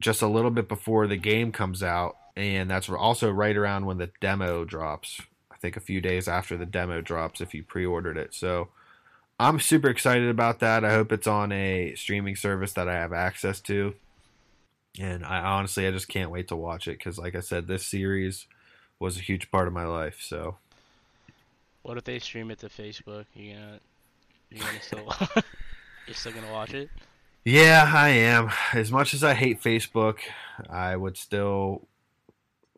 just 0.00 0.22
a 0.22 0.26
little 0.26 0.50
bit 0.50 0.68
before 0.68 1.06
the 1.06 1.16
game 1.16 1.52
comes 1.52 1.82
out 1.82 2.16
and 2.36 2.68
that's 2.68 2.88
also 2.88 3.30
right 3.30 3.56
around 3.56 3.86
when 3.86 3.98
the 3.98 4.10
demo 4.20 4.64
drops 4.64 5.20
I 5.52 5.56
think 5.56 5.76
a 5.76 5.80
few 5.80 6.00
days 6.00 6.26
after 6.26 6.56
the 6.56 6.66
demo 6.66 7.00
drops 7.00 7.40
if 7.40 7.54
you 7.54 7.62
pre-ordered 7.62 8.16
it. 8.16 8.34
So 8.34 8.68
I'm 9.38 9.60
super 9.60 9.88
excited 9.88 10.28
about 10.28 10.60
that. 10.60 10.84
I 10.84 10.92
hope 10.92 11.12
it's 11.12 11.26
on 11.26 11.52
a 11.52 11.94
streaming 11.94 12.36
service 12.36 12.72
that 12.74 12.88
I 12.88 12.94
have 12.94 13.12
access 13.12 13.60
to. 13.62 13.94
And 14.98 15.24
I 15.24 15.40
honestly 15.40 15.86
I 15.86 15.90
just 15.90 16.08
can't 16.08 16.30
wait 16.30 16.48
to 16.48 16.56
watch 16.56 16.86
it 16.88 17.02
cuz 17.02 17.18
like 17.18 17.34
I 17.34 17.40
said 17.40 17.66
this 17.66 17.86
series 17.86 18.46
was 18.98 19.18
a 19.18 19.22
huge 19.22 19.50
part 19.50 19.66
of 19.66 19.74
my 19.74 19.84
life. 19.86 20.20
So 20.20 20.58
What 21.82 21.98
if 21.98 22.04
they 22.04 22.18
stream 22.18 22.50
it 22.50 22.58
to 22.60 22.68
Facebook? 22.68 23.26
You 23.34 23.54
gonna 23.54 23.80
you 24.50 24.60
gonna 24.60 24.82
still 24.82 25.12
you're 26.06 26.14
still 26.14 26.32
gonna 26.32 26.52
watch 26.52 26.74
it? 26.74 26.90
Yeah, 27.44 27.90
I 27.92 28.08
am. 28.08 28.50
As 28.72 28.90
much 28.90 29.12
as 29.12 29.22
I 29.22 29.34
hate 29.34 29.60
Facebook, 29.62 30.20
I 30.70 30.96
would 30.96 31.16
still 31.16 31.86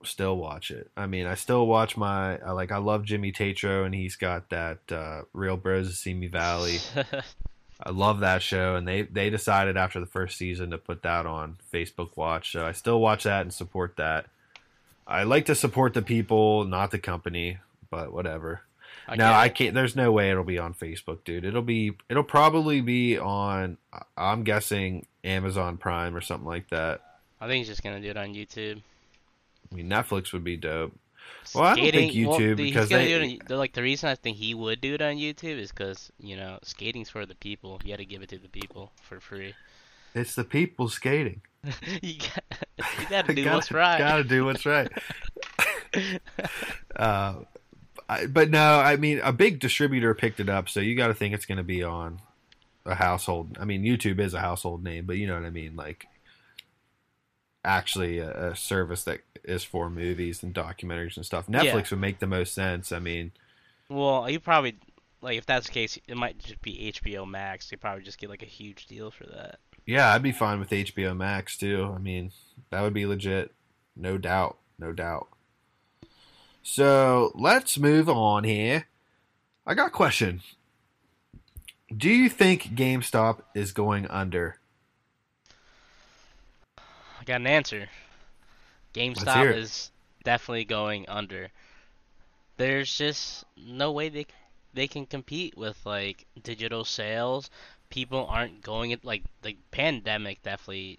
still 0.03 0.37
watch 0.37 0.71
it. 0.71 0.91
I 0.97 1.07
mean, 1.07 1.27
I 1.27 1.35
still 1.35 1.67
watch 1.67 1.97
my 1.97 2.39
I 2.39 2.53
like 2.53 2.73
I 2.73 2.79
love 2.79 3.05
Jimmy 3.05 3.33
Tatro 3.33 3.85
and 3.85 3.95
he's 3.95 4.17
got 4.17 4.51
that 4.51 4.79
uh, 4.91 5.23
Real 5.33 5.57
Bros 5.57 5.89
of 5.89 5.95
Simi 5.95 6.29
Valley. 6.29 6.79
I 7.81 7.91
love 7.91 8.21
that 8.21 8.43
show 8.43 8.77
and 8.77 8.89
they 8.89 9.03
they 9.03 9.31
decided 9.31 9.77
after 9.77 10.01
the 10.01 10.07
first 10.07 10.39
season 10.39 10.71
to 10.71 10.79
put 10.79 11.03
that 11.03 11.27
on 11.27 11.59
Facebook 11.73 12.17
Watch. 12.17 12.53
So 12.53 12.67
I 12.67 12.73
still 12.73 13.01
watch 13.01 13.25
that 13.25 13.43
and 13.43 13.53
support 13.53 13.97
that. 13.97 14.27
I 15.07 15.23
like 15.23 15.47
to 15.47 15.55
support 15.55 15.95
the 15.95 16.03
people, 16.03 16.65
not 16.65 16.91
the 16.91 16.99
company, 16.99 17.59
but 17.91 18.13
whatever. 18.13 18.63
I 19.09 19.17
no, 19.17 19.33
I 19.33 19.49
can't. 19.49 19.75
There's 19.75 19.95
no 19.95 20.11
way 20.11 20.31
it'll 20.31 20.43
be 20.43 20.59
on 20.59 20.75
Facebook, 20.75 21.23
dude. 21.25 21.45
It'll 21.45 21.63
be. 21.63 21.93
It'll 22.09 22.25
probably 22.25 22.81
be 22.81 23.19
on. 23.19 23.79
I'm 24.17 24.43
guessing 24.43 25.07
Amazon 25.23 25.77
Prime 25.77 26.17
or 26.17 26.21
something 26.21 26.47
like 26.47 26.71
that. 26.71 27.03
I 27.41 27.47
think 27.47 27.59
he's 27.59 27.69
just 27.69 27.85
gonna 27.85 28.01
do 28.01 28.11
it 28.11 28.17
on 28.17 28.35
YouTube. 28.35 28.83
I 29.71 29.75
mean, 29.75 29.89
Netflix 29.89 30.33
would 30.33 30.43
be 30.43 30.57
dope. 30.57 30.93
Well, 31.55 31.75
skating, 31.75 31.89
I 31.89 31.91
don't 31.91 32.13
think 32.13 32.13
YouTube 32.13 32.47
well, 32.47 32.57
because 32.57 32.89
they, 32.89 33.39
on, 33.51 33.59
like 33.59 33.73
the 33.73 33.83
reason 33.83 34.09
I 34.09 34.15
think 34.15 34.37
he 34.37 34.55
would 34.55 34.81
do 34.81 34.95
it 34.95 35.03
on 35.03 35.17
YouTube 35.17 35.59
is 35.59 35.71
because 35.71 36.11
you 36.19 36.37
know 36.37 36.59
skating's 36.63 37.11
for 37.11 37.27
the 37.27 37.35
people. 37.35 37.81
You 37.85 37.93
got 37.93 37.99
to 37.99 38.05
give 38.05 38.23
it 38.23 38.29
to 38.31 38.39
the 38.39 38.49
people 38.49 38.93
for 39.03 39.21
free. 39.21 39.55
It's 40.15 40.35
the 40.35 40.45
people 40.45 40.89
skating. 40.89 41.43
you 42.03 42.19
got 43.11 43.27
to 43.27 43.35
do 43.35 43.45
gotta, 43.45 43.57
what's 43.57 43.71
right. 43.71 43.99
Got 43.99 44.17
to 44.17 44.25
do 44.25 44.45
what's 44.45 44.65
right. 44.65 44.91
uh, 46.97 47.35
I, 48.09 48.27
but 48.27 48.51
no, 48.51 48.79
I 48.79 48.97
mean 48.97 49.21
a 49.23 49.33
big 49.33 49.59
distributor 49.61 50.15
picked 50.15 50.41
it 50.41 50.49
up, 50.49 50.69
so 50.69 50.81
you 50.81 50.95
got 50.97 51.09
to 51.09 51.15
think 51.15 51.35
it's 51.35 51.47
going 51.47 51.59
to 51.59 51.65
be 51.65 51.83
on 51.83 52.21
a 52.85 52.95
household. 52.95 53.59
I 53.61 53.65
mean, 53.65 53.83
YouTube 53.83 54.21
is 54.21 54.33
a 54.33 54.41
household 54.41 54.85
name, 54.85 55.07
but 55.07 55.17
you 55.17 55.27
know 55.27 55.35
what 55.35 55.45
I 55.45 55.51
mean. 55.51 55.77
Like 55.77 56.07
actually 57.67 58.19
a, 58.19 58.53
a, 58.53 58.57
service 58.57 59.05
that 59.05 59.21
is 59.45 59.65
for 59.65 59.91
movies 59.91 60.43
and 60.43 60.55
documentaries 60.55 61.17
and 61.17 61.27
stuff. 61.27 61.47
Netflix 61.49 61.65
yeah. 61.65 61.87
would 61.91 62.01
make 62.01 62.21
the 62.21 62.27
most 62.27 62.55
sense. 62.55 62.93
I 62.93 63.01
mean, 63.01 63.33
well, 63.89 64.31
you 64.31 64.41
probably 64.41 64.77
like 65.21 65.37
if 65.37 65.47
that's 65.47 65.67
the 65.67 65.73
case, 65.73 65.99
it 66.07 66.17
might 66.17 66.39
just 66.39 66.63
be 66.63 66.93
HBO 66.95 67.29
Max. 67.29 67.71
You 67.71 67.79
probably 67.79 68.05
just 68.05 68.19
get 68.19 68.31
like 68.31 68.43
a 68.43 68.47
huge 68.47 68.87
deal 68.87 69.11
for 69.11 69.25
that. 69.27 69.59
Yeah, 69.85 70.13
I'd 70.13 70.23
be 70.23 70.33
fine 70.33 70.59
with 70.59 70.71
HBO 70.71 71.17
Max 71.17 71.57
too. 71.57 71.93
I 71.95 71.99
mean, 71.99 72.33
that 72.71 72.83
would 72.83 72.95
be 72.95 73.07
legit, 73.07 73.53
no 73.95 74.19
doubt, 74.19 74.59
no 74.79 74.93
doubt. 74.93 75.29
So 76.63 77.33
let's 77.35 77.79
move 77.79 78.09
on 78.09 78.45
here. 78.45 78.87
I 79.67 79.75
got 79.75 79.89
a 79.89 79.91
question. 79.91 80.43
Do 81.97 82.11
you 82.11 82.29
think 82.29 82.75
GameStop 82.75 83.43
is 83.55 83.73
going 83.73 84.07
under? 84.09 84.59
Got 87.27 87.41
an 87.41 87.47
answer. 87.47 87.89
GameStop 88.95 89.55
is 89.55 89.91
definitely 90.25 90.65
going 90.65 91.07
under. 91.09 91.49
There's 92.57 92.97
just 92.97 93.45
no 93.57 93.93
way 93.93 94.09
they 94.09 94.27
they 94.73 94.87
can 94.87 95.07
compete 95.07 95.57
with 95.57 95.79
like 95.85 96.25
digital 96.43 96.85
sales. 96.85 97.51
People 97.91 98.27
aren't 98.27 98.63
going 98.63 98.91
it 98.91 99.05
like 99.05 99.23
the 99.43 99.57
pandemic 99.71 100.43
definitely 100.43 100.99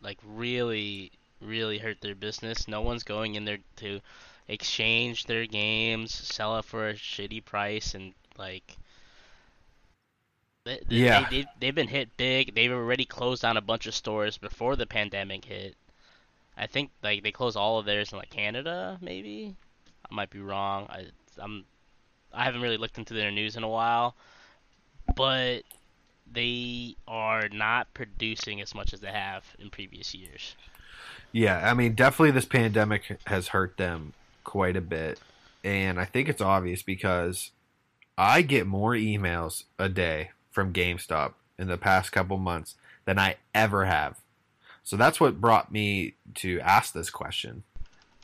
like 0.00 0.18
really 0.24 1.12
really 1.40 1.78
hurt 1.78 2.00
their 2.00 2.14
business. 2.14 2.68
No 2.68 2.80
one's 2.80 3.02
going 3.02 3.34
in 3.34 3.44
there 3.44 3.58
to 3.76 4.00
exchange 4.48 5.24
their 5.24 5.46
games, 5.46 6.12
sell 6.14 6.58
it 6.58 6.64
for 6.64 6.88
a 6.88 6.94
shitty 6.94 7.44
price, 7.44 7.94
and 7.94 8.14
like 8.38 8.76
they, 10.64 10.80
yeah. 10.88 11.28
They, 11.28 11.46
they, 11.60 11.66
have 11.66 11.74
been 11.74 11.88
hit 11.88 12.16
big. 12.16 12.54
They've 12.54 12.72
already 12.72 13.04
closed 13.04 13.42
down 13.42 13.56
a 13.56 13.60
bunch 13.60 13.86
of 13.86 13.94
stores 13.94 14.38
before 14.38 14.76
the 14.76 14.86
pandemic 14.86 15.44
hit. 15.44 15.76
I 16.56 16.66
think 16.66 16.90
like 17.02 17.22
they 17.22 17.32
closed 17.32 17.56
all 17.56 17.78
of 17.78 17.86
theirs 17.86 18.12
in 18.12 18.18
like 18.18 18.30
Canada, 18.30 18.98
maybe. 19.02 19.56
I 20.10 20.14
might 20.14 20.30
be 20.30 20.40
wrong. 20.40 20.86
I 20.88 21.06
I'm 21.38 21.64
I 22.32 22.44
haven't 22.44 22.62
really 22.62 22.76
looked 22.76 22.98
into 22.98 23.14
their 23.14 23.30
news 23.30 23.56
in 23.56 23.62
a 23.62 23.68
while, 23.68 24.14
but 25.16 25.62
they 26.32 26.96
are 27.06 27.48
not 27.48 27.92
producing 27.92 28.60
as 28.60 28.74
much 28.74 28.92
as 28.94 29.00
they 29.00 29.10
have 29.10 29.44
in 29.58 29.70
previous 29.70 30.14
years. 30.14 30.56
Yeah, 31.32 31.68
I 31.68 31.74
mean, 31.74 31.94
definitely 31.94 32.30
this 32.30 32.44
pandemic 32.44 33.18
has 33.26 33.48
hurt 33.48 33.76
them 33.76 34.12
quite 34.44 34.76
a 34.76 34.80
bit, 34.80 35.20
and 35.64 35.98
I 35.98 36.04
think 36.04 36.28
it's 36.28 36.40
obvious 36.40 36.82
because 36.82 37.50
I 38.16 38.42
get 38.42 38.66
more 38.66 38.92
emails 38.92 39.64
a 39.78 39.88
day 39.88 40.30
from 40.54 40.72
GameStop 40.72 41.34
in 41.58 41.66
the 41.66 41.76
past 41.76 42.12
couple 42.12 42.38
months 42.38 42.76
than 43.04 43.18
I 43.18 43.36
ever 43.54 43.84
have. 43.84 44.16
So 44.84 44.96
that's 44.96 45.18
what 45.18 45.40
brought 45.40 45.72
me 45.72 46.14
to 46.36 46.60
ask 46.60 46.94
this 46.94 47.10
question. 47.10 47.64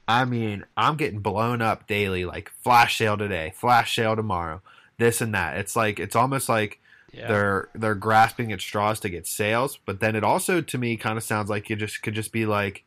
I 0.06 0.24
mean, 0.24 0.64
I'm 0.76 0.96
getting 0.96 1.20
blown 1.20 1.60
up 1.60 1.86
daily, 1.86 2.24
like 2.24 2.50
flash 2.62 2.96
sale 2.96 3.16
today, 3.16 3.52
flash 3.56 3.94
sale 3.94 4.16
tomorrow, 4.16 4.62
this 4.98 5.20
and 5.20 5.34
that. 5.34 5.56
It's 5.56 5.74
like 5.74 5.98
it's 5.98 6.16
almost 6.16 6.48
like 6.48 6.80
yeah. 7.12 7.28
they're 7.28 7.68
they're 7.74 7.94
grasping 7.94 8.52
at 8.52 8.60
straws 8.60 9.00
to 9.00 9.08
get 9.08 9.26
sales, 9.26 9.78
but 9.84 10.00
then 10.00 10.16
it 10.16 10.24
also 10.24 10.60
to 10.60 10.78
me 10.78 10.96
kind 10.96 11.16
of 11.16 11.24
sounds 11.24 11.48
like 11.48 11.70
it 11.70 11.76
just 11.76 12.02
could 12.02 12.14
just 12.14 12.32
be 12.32 12.46
like 12.46 12.84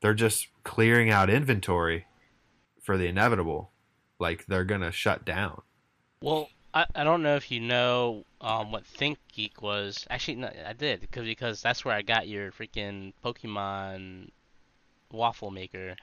they're 0.00 0.14
just 0.14 0.48
clearing 0.64 1.10
out 1.10 1.30
inventory 1.30 2.06
for 2.82 2.96
the 2.96 3.06
inevitable. 3.06 3.70
Like 4.18 4.46
they're 4.46 4.64
gonna 4.64 4.92
shut 4.92 5.24
down. 5.24 5.62
Well, 6.22 6.48
I, 6.74 6.86
I 6.94 7.04
don't 7.04 7.22
know 7.22 7.36
if 7.36 7.50
you 7.50 7.60
know 7.60 8.24
um, 8.42 8.72
what 8.72 8.84
ThinkGeek 8.84 9.62
was. 9.62 10.06
Actually, 10.10 10.36
no, 10.36 10.50
I 10.66 10.72
did 10.72 11.00
because 11.00 11.24
because 11.24 11.62
that's 11.62 11.84
where 11.84 11.94
I 11.94 12.02
got 12.02 12.28
your 12.28 12.50
freaking 12.52 13.12
Pokemon 13.24 14.30
waffle 15.12 15.50
maker 15.50 15.90
or 15.90 15.96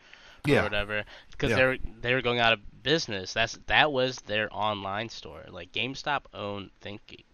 yeah. 0.45 0.63
whatever. 0.63 1.03
Because 1.31 1.51
yeah. 1.51 1.55
they're 1.57 1.77
they 2.01 2.13
were 2.13 2.21
going 2.21 2.39
out 2.39 2.53
of 2.53 2.59
business. 2.81 3.33
That's 3.33 3.59
that 3.67 3.91
was 3.91 4.17
their 4.21 4.47
online 4.51 5.09
store. 5.09 5.43
Like 5.49 5.71
GameStop 5.73 6.21
owned 6.33 6.71
ThinkGeek. 6.81 7.25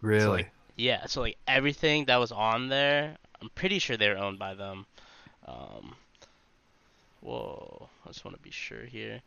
Really? 0.00 0.20
So, 0.20 0.30
like, 0.30 0.50
yeah. 0.76 1.06
So 1.06 1.20
like 1.20 1.36
everything 1.46 2.06
that 2.06 2.16
was 2.16 2.32
on 2.32 2.68
there, 2.68 3.16
I'm 3.40 3.50
pretty 3.54 3.78
sure 3.78 3.96
they're 3.96 4.18
owned 4.18 4.38
by 4.38 4.54
them. 4.54 4.86
Um, 5.46 5.94
whoa, 7.20 7.88
I 8.04 8.08
just 8.08 8.24
want 8.24 8.36
to 8.36 8.42
be 8.42 8.50
sure 8.50 8.84
here. 8.86 9.20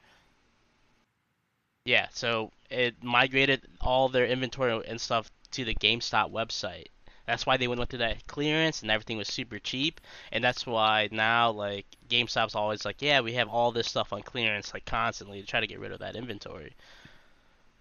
Yeah, 1.86 2.08
so 2.12 2.52
it 2.70 3.04
migrated 3.04 3.62
all 3.82 4.10
their 4.10 4.26
inventory 4.26 4.82
and 4.88 5.00
stuff 5.00 5.32
to 5.52 5.66
the 5.66 5.76
GameStop 5.76 6.32
website. 6.32 6.88
That's 7.26 7.46
why 7.46 7.58
they 7.58 7.68
went 7.68 7.90
to 7.90 7.98
that 7.98 8.28
clearance 8.28 8.82
and 8.82 8.92
everything 8.92 9.18
was 9.18 9.28
super 9.28 9.60
cheap. 9.60 10.02
And 10.32 10.44
that's 10.44 10.66
why 10.66 11.10
now, 11.12 11.52
like, 11.52 11.86
GameStop's 12.10 12.56
always 12.56 12.86
like, 12.86 13.02
yeah, 13.02 13.22
we 13.22 13.34
have 13.34 13.50
all 13.50 13.72
this 13.72 13.88
stuff 13.88 14.14
on 14.14 14.22
clearance, 14.24 14.74
like, 14.74 14.86
constantly 14.86 15.42
to 15.42 15.48
try 15.48 15.60
to 15.60 15.68
get 15.68 15.80
rid 15.80 15.92
of 15.92 16.00
that 16.00 16.16
inventory. 16.16 16.74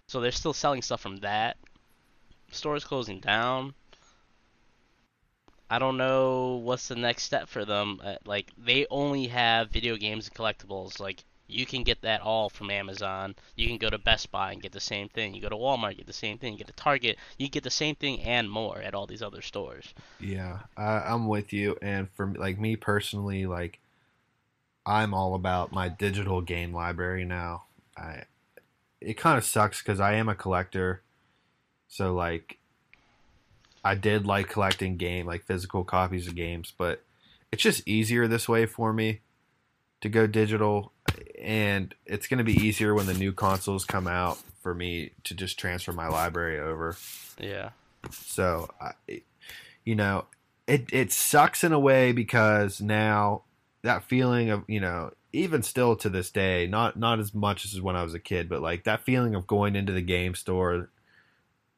So 0.07 0.19
they're 0.21 0.31
still 0.31 0.53
selling 0.53 0.81
stuff 0.81 1.01
from 1.01 1.17
that. 1.17 1.57
Stores 2.51 2.83
closing 2.83 3.19
down. 3.19 3.73
I 5.69 5.79
don't 5.79 5.97
know 5.97 6.57
what's 6.57 6.87
the 6.87 6.95
next 6.95 7.23
step 7.23 7.47
for 7.49 7.65
them. 7.65 7.99
Uh, 8.03 8.15
like 8.25 8.51
they 8.57 8.85
only 8.91 9.27
have 9.27 9.71
video 9.71 9.95
games 9.97 10.27
and 10.27 10.35
collectibles. 10.35 10.99
Like 10.99 11.23
you 11.47 11.65
can 11.65 11.83
get 11.83 12.01
that 12.01 12.21
all 12.21 12.49
from 12.49 12.69
Amazon. 12.69 13.35
You 13.55 13.67
can 13.67 13.77
go 13.77 13.89
to 13.89 13.97
Best 13.97 14.31
Buy 14.31 14.51
and 14.51 14.61
get 14.61 14.71
the 14.71 14.79
same 14.79 15.09
thing. 15.09 15.33
You 15.33 15.41
go 15.41 15.49
to 15.49 15.55
Walmart, 15.55 15.97
get 15.97 16.07
the 16.07 16.13
same 16.13 16.37
thing. 16.37 16.53
You 16.53 16.59
get 16.59 16.67
to 16.67 16.73
Target, 16.73 17.17
you 17.37 17.49
get 17.49 17.63
the 17.63 17.69
same 17.69 17.95
thing 17.95 18.21
and 18.21 18.49
more 18.49 18.79
at 18.79 18.95
all 18.95 19.05
these 19.05 19.21
other 19.21 19.41
stores. 19.41 19.93
Yeah, 20.19 20.59
I, 20.77 20.99
I'm 20.99 21.27
with 21.27 21.53
you. 21.53 21.77
And 21.81 22.09
for 22.11 22.27
like 22.27 22.59
me 22.59 22.75
personally, 22.75 23.45
like 23.45 23.79
I'm 24.85 25.13
all 25.13 25.35
about 25.35 25.71
my 25.71 25.89
digital 25.89 26.41
game 26.41 26.73
library 26.73 27.25
now. 27.25 27.63
I 27.97 28.23
it 29.01 29.17
kind 29.17 29.37
of 29.37 29.43
sucks 29.43 29.81
because 29.81 29.99
I 29.99 30.13
am 30.13 30.29
a 30.29 30.35
collector, 30.35 31.01
so 31.89 32.13
like 32.13 32.57
I 33.83 33.95
did 33.95 34.25
like 34.25 34.49
collecting 34.49 34.95
game 34.95 35.25
like 35.25 35.43
physical 35.43 35.83
copies 35.83 36.27
of 36.27 36.35
games, 36.35 36.71
but 36.77 37.03
it's 37.51 37.61
just 37.61 37.87
easier 37.87 38.27
this 38.27 38.47
way 38.47 38.65
for 38.65 38.93
me 38.93 39.19
to 40.01 40.09
go 40.09 40.25
digital 40.25 40.92
and 41.41 41.93
it's 42.05 42.27
going 42.27 42.39
to 42.39 42.43
be 42.43 42.53
easier 42.53 42.93
when 42.93 43.05
the 43.05 43.13
new 43.13 43.31
consoles 43.31 43.85
come 43.85 44.07
out 44.07 44.37
for 44.61 44.73
me 44.73 45.11
to 45.25 45.33
just 45.35 45.59
transfer 45.59 45.91
my 45.91 46.07
library 46.07 46.59
over. 46.59 46.95
Yeah. 47.39 47.69
So, 48.11 48.69
I, 48.81 49.21
you 49.85 49.95
know, 49.95 50.25
it 50.67 50.85
it 50.91 51.11
sucks 51.11 51.63
in 51.63 51.73
a 51.73 51.79
way 51.79 52.11
because 52.11 52.79
now 52.81 53.43
that 53.81 54.03
feeling 54.03 54.49
of 54.49 54.63
you 54.67 54.79
know 54.79 55.11
even 55.33 55.61
still 55.63 55.95
to 55.97 56.09
this 56.09 56.29
day 56.29 56.67
not 56.67 56.97
not 56.97 57.19
as 57.19 57.33
much 57.33 57.65
as 57.65 57.81
when 57.81 57.95
I 57.97 58.03
was 58.03 58.13
a 58.13 58.19
kid 58.19 58.47
but 58.47 58.61
like 58.61 58.85
that 58.85 59.03
feeling 59.03 59.35
of 59.35 59.45
going 59.47 59.75
into 59.75 59.91
the 59.91 60.01
game 60.01 60.35
store 60.35 60.89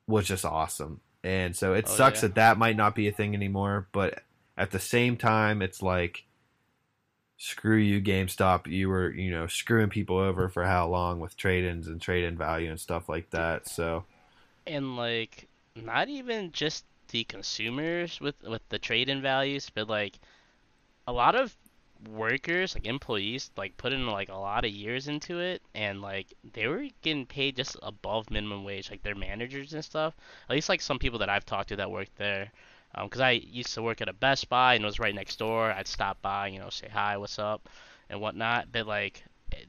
was 0.07 0.27
just 0.27 0.45
awesome 0.45 1.01
and 1.23 1.55
so 1.55 1.73
it 1.73 1.86
Oh, 1.88 1.91
sucks 1.95 2.17
yeah. 2.21 2.27
that 2.27 2.36
that 2.36 2.57
might 2.59 2.77
not 2.77 2.93
be 2.93 3.07
a 3.07 3.11
thing 3.11 3.33
anymore 3.33 3.88
but 3.91 4.21
at 4.55 4.69
the 4.69 4.79
same 4.79 5.17
time 5.17 5.63
it's 5.63 5.81
like 5.81 6.24
screw 7.38 7.77
you 7.77 8.01
GameStop 8.01 8.67
you 8.67 8.89
were 8.89 9.11
you 9.11 9.29
know 9.29 9.47
screwing 9.47 9.89
people 9.89 10.17
over 10.17 10.47
for 10.47 10.63
how 10.63 10.88
long 10.88 11.19
with 11.19 11.36
trade-ins 11.36 11.88
and 11.88 12.01
trade-in 12.01 12.38
value 12.38 12.69
and 12.69 12.79
stuff 12.79 13.09
like 13.09 13.29
that 13.31 13.67
so 13.67 14.05
and 14.65 14.95
like 14.95 15.47
not 15.75 16.07
even 16.07 16.51
just 16.51 16.86
the 17.09 17.23
consumers 17.25 18.19
with 18.19 18.36
with 18.43 18.67
the 18.69 18.79
trade-in 18.79 19.21
values, 19.21 19.69
but 19.73 19.88
like 19.88 20.19
a 21.07 21.13
lot 21.13 21.36
of 21.36 21.55
workers, 22.09 22.75
like 22.75 22.86
employees, 22.86 23.51
like 23.57 23.77
put 23.77 23.93
in 23.93 24.07
like 24.07 24.29
a 24.29 24.36
lot 24.36 24.65
of 24.65 24.71
years 24.71 25.07
into 25.07 25.39
it, 25.39 25.61
and 25.73 26.01
like 26.01 26.33
they 26.53 26.67
were 26.67 26.88
getting 27.01 27.25
paid 27.25 27.55
just 27.55 27.77
above 27.83 28.29
minimum 28.31 28.63
wage, 28.63 28.89
like 28.89 29.03
their 29.03 29.15
managers 29.15 29.73
and 29.73 29.83
stuff. 29.83 30.15
At 30.49 30.55
least 30.55 30.69
like 30.69 30.81
some 30.81 30.99
people 30.99 31.19
that 31.19 31.29
I've 31.29 31.45
talked 31.45 31.69
to 31.69 31.75
that 31.77 31.91
worked 31.91 32.15
there. 32.17 32.51
Because 33.04 33.22
I 33.22 33.32
used 33.32 33.74
to 33.76 33.82
work 33.82 34.02
at 34.02 34.10
a 34.10 34.14
Best 34.14 34.50
Buy 34.50 34.76
and 34.76 34.84
it 34.84 34.88
was 34.88 35.00
right 35.00 35.16
next 35.16 35.38
door. 35.38 35.72
I'd 35.72 35.88
stop 35.88 36.22
by, 36.22 36.48
you 36.48 36.60
know, 36.60 36.70
say 36.70 36.89
hi, 36.91 37.18
what's 37.18 37.39
up, 37.39 37.68
and 38.10 38.22
whatnot. 38.22 38.68
But 38.72 38.88
like, 38.88 39.24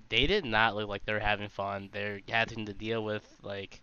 they 0.08 0.26
did 0.26 0.44
not 0.44 0.76
look 0.76 0.88
like 0.88 1.04
they 1.04 1.12
were 1.12 1.18
having 1.18 1.48
fun. 1.48 1.88
They're 1.92 2.20
having 2.28 2.66
to 2.66 2.72
deal 2.72 3.04
with 3.04 3.24
like 3.42 3.80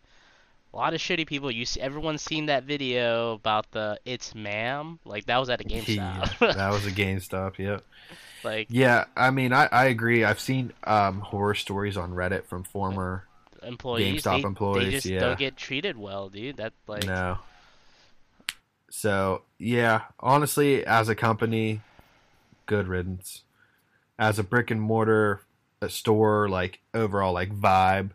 a 0.73 0.77
lot 0.77 0.93
of 0.93 1.01
shitty 1.01 1.27
people. 1.27 1.51
You 1.51 1.65
see, 1.65 1.81
everyone's 1.81 2.21
seen 2.21 2.47
that 2.47 2.63
video 2.63 3.33
about 3.33 3.71
the 3.71 3.99
"It's 4.05 4.33
Ma'am." 4.33 4.99
Like 5.05 5.25
that 5.25 5.37
was 5.37 5.49
at 5.49 5.61
a 5.61 5.63
yeah, 5.67 5.81
GameStop. 5.81 6.55
that 6.55 6.71
was 6.71 6.85
a 6.85 6.91
GameStop 6.91 7.57
yep 7.57 7.83
like 8.43 8.67
Yeah, 8.69 9.05
I 9.15 9.31
mean, 9.31 9.53
I, 9.53 9.67
I 9.71 9.85
agree. 9.85 10.23
I've 10.23 10.39
seen 10.39 10.73
um, 10.83 11.19
horror 11.19 11.55
stories 11.55 11.97
on 11.97 12.11
Reddit 12.11 12.45
from 12.45 12.63
former. 12.63 13.25
employees, 13.61 14.23
GameStop 14.23 14.41
they, 14.41 14.47
employees, 14.47 14.85
they 14.85 14.91
just 14.91 15.05
yeah. 15.05 15.19
don't 15.19 15.39
get 15.39 15.57
treated 15.57 15.97
well, 15.97 16.29
dude. 16.29 16.57
That 16.57 16.73
like 16.87 17.05
no. 17.05 17.39
So 18.95 19.41
yeah, 19.57 20.03
honestly, 20.19 20.85
as 20.85 21.09
a 21.09 21.15
company, 21.15 21.81
good 22.67 22.87
riddance. 22.87 23.41
As 24.19 24.37
a 24.37 24.43
brick 24.43 24.69
and 24.69 24.79
mortar 24.79 25.41
a 25.81 25.89
store, 25.89 26.47
like 26.47 26.79
overall, 26.93 27.33
like 27.33 27.51
vibe, 27.51 28.11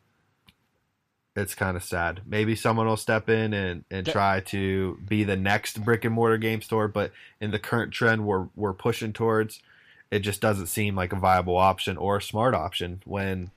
it's 1.35 1.57
kind 1.57 1.77
of 1.77 1.83
sad. 1.83 2.21
Maybe 2.25 2.55
someone 2.55 2.87
will 2.87 2.97
step 2.97 3.29
in 3.29 3.53
and, 3.53 3.85
and 3.91 4.07
try 4.07 4.39
to 4.47 5.01
be 5.05 5.25
the 5.25 5.37
next 5.37 5.85
brick 5.85 6.05
and 6.05 6.15
mortar 6.15 6.39
game 6.39 6.63
store, 6.63 6.87
but 6.87 7.11
in 7.41 7.51
the 7.51 7.59
current 7.59 7.93
trend 7.93 8.25
we're 8.25 8.47
we're 8.55 8.73
pushing 8.73 9.13
towards, 9.13 9.61
it 10.13 10.21
just 10.21 10.41
doesn't 10.41 10.69
seem 10.69 10.95
like 10.95 11.13
a 11.13 11.17
viable 11.17 11.57
option 11.57 11.97
or 11.97 12.19
a 12.19 12.23
smart 12.23 12.55
option 12.55 13.03
when 13.05 13.51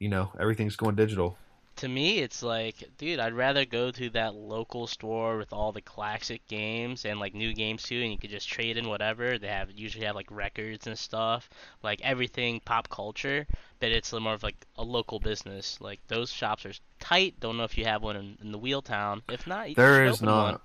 you 0.00 0.08
know 0.08 0.32
everything's 0.40 0.74
going 0.74 0.96
digital. 0.96 1.38
To 1.76 1.88
me, 1.88 2.18
it's 2.18 2.42
like, 2.42 2.76
dude, 2.98 3.20
I'd 3.20 3.34
rather 3.34 3.64
go 3.64 3.90
to 3.90 4.10
that 4.10 4.34
local 4.34 4.86
store 4.86 5.36
with 5.36 5.52
all 5.52 5.72
the 5.72 5.82
classic 5.82 6.46
games 6.48 7.04
and 7.04 7.20
like 7.20 7.34
new 7.34 7.52
games 7.52 7.82
too, 7.82 8.00
and 8.00 8.10
you 8.10 8.18
could 8.18 8.30
just 8.30 8.48
trade 8.48 8.76
in 8.76 8.88
whatever. 8.88 9.38
They 9.38 9.48
have 9.48 9.70
usually 9.72 10.06
have 10.06 10.14
like 10.14 10.30
records 10.30 10.86
and 10.86 10.98
stuff, 10.98 11.48
like 11.82 12.00
everything 12.02 12.60
pop 12.60 12.88
culture, 12.88 13.46
but 13.78 13.90
it's 13.90 14.12
more 14.12 14.34
of 14.34 14.42
like 14.42 14.66
a 14.76 14.82
local 14.82 15.20
business. 15.20 15.78
Like 15.80 16.00
those 16.08 16.32
shops 16.32 16.64
are 16.64 16.72
tight. 16.98 17.38
Don't 17.40 17.56
know 17.56 17.64
if 17.64 17.76
you 17.76 17.84
have 17.84 18.02
one 18.02 18.16
in, 18.16 18.38
in 18.42 18.52
the 18.52 18.58
Wheel 18.58 18.82
Town. 18.82 19.22
If 19.28 19.46
not, 19.46 19.68
you 19.68 19.74
There 19.74 20.04
is 20.06 20.22
not. 20.22 20.52
One. 20.52 20.60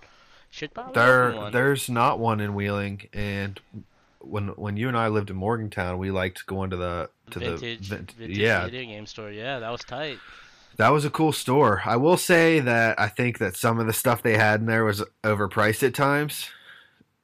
Should 0.54 0.74
probably 0.74 0.94
There, 0.96 1.50
there's 1.52 1.90
not 1.90 2.20
one 2.20 2.42
in 2.42 2.54
Wheeling, 2.54 3.08
and 3.14 3.58
when 4.20 4.50
when 4.50 4.78
you 4.78 4.88
and 4.88 4.98
I 4.98 5.08
lived 5.08 5.30
in 5.30 5.36
Morgantown, 5.36 5.98
we 5.98 6.12
liked 6.12 6.46
going 6.46 6.70
to 6.72 6.78
the 6.78 7.10
to 7.32 7.40
vintage, 7.40 7.90
the 7.90 7.98
vintage 7.98 8.38
yeah, 8.38 8.66
video 8.66 8.84
game 8.84 9.06
store. 9.06 9.32
Yeah, 9.32 9.60
that 9.60 9.70
was 9.72 9.82
tight. 9.84 10.20
That 10.78 10.90
was 10.90 11.06
a 11.06 11.10
cool 11.10 11.32
store. 11.32 11.82
I 11.86 11.96
will 11.98 12.18
say 12.18 12.60
that 12.60 13.00
I 13.00 13.08
think 13.08 13.38
that 13.40 13.56
some 13.56 13.80
of 13.80 13.88
the 13.88 13.94
stuff 13.94 14.24
they 14.24 14.38
had 14.38 14.62
in 14.62 14.66
there 14.66 14.84
was 14.86 15.04
overpriced 15.24 15.84
at 15.86 15.94
times, 15.94 16.50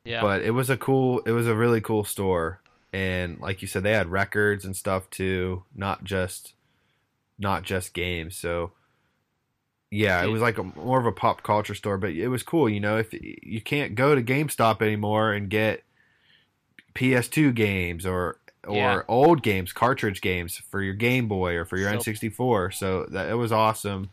Yeah. 0.05 0.21
but 0.21 0.41
it 0.41 0.51
was 0.51 0.69
a 0.69 0.77
cool, 0.77 1.19
it 1.25 1.31
was 1.31 1.47
a 1.47 1.55
really 1.55 1.81
cool 1.81 2.03
store, 2.03 2.61
and 2.93 3.39
like 3.39 3.61
you 3.61 3.67
said, 3.67 3.83
they 3.83 3.93
had 3.93 4.07
records 4.11 4.65
and 4.65 4.75
stuff 4.75 5.09
too, 5.09 5.63
not 5.75 6.03
just 6.03 6.53
not 7.39 7.63
just 7.63 7.93
games. 7.93 8.35
So. 8.35 8.71
Yeah, 9.89 10.21
it 10.21 10.27
was 10.27 10.41
like 10.41 10.57
a, 10.57 10.63
more 10.63 10.99
of 10.99 11.05
a 11.05 11.13
pop 11.13 11.43
culture 11.43 11.73
store, 11.73 11.97
but 11.97 12.09
it 12.11 12.27
was 12.27 12.43
cool. 12.43 12.67
You 12.67 12.81
know, 12.81 12.97
if 12.97 13.13
you 13.13 13.61
can't 13.61 13.95
go 13.95 14.15
to 14.15 14.21
GameStop 14.21 14.81
anymore 14.81 15.31
and 15.31 15.49
get 15.49 15.85
PS2 16.93 17.55
games 17.55 18.05
or 18.05 18.37
or 18.67 18.75
Yeah. 18.75 19.01
old 19.07 19.41
games, 19.43 19.73
cartridge 19.73 20.21
games 20.21 20.57
for 20.69 20.81
your 20.81 20.93
Game 20.93 21.27
Boy 21.27 21.55
or 21.55 21.65
for 21.65 21.77
your 21.77 21.89
So- 21.91 21.97
N64. 22.11 22.71
So 22.73 23.05
that 23.11 23.29
it 23.29 23.35
was 23.35 23.51
awesome 23.51 24.09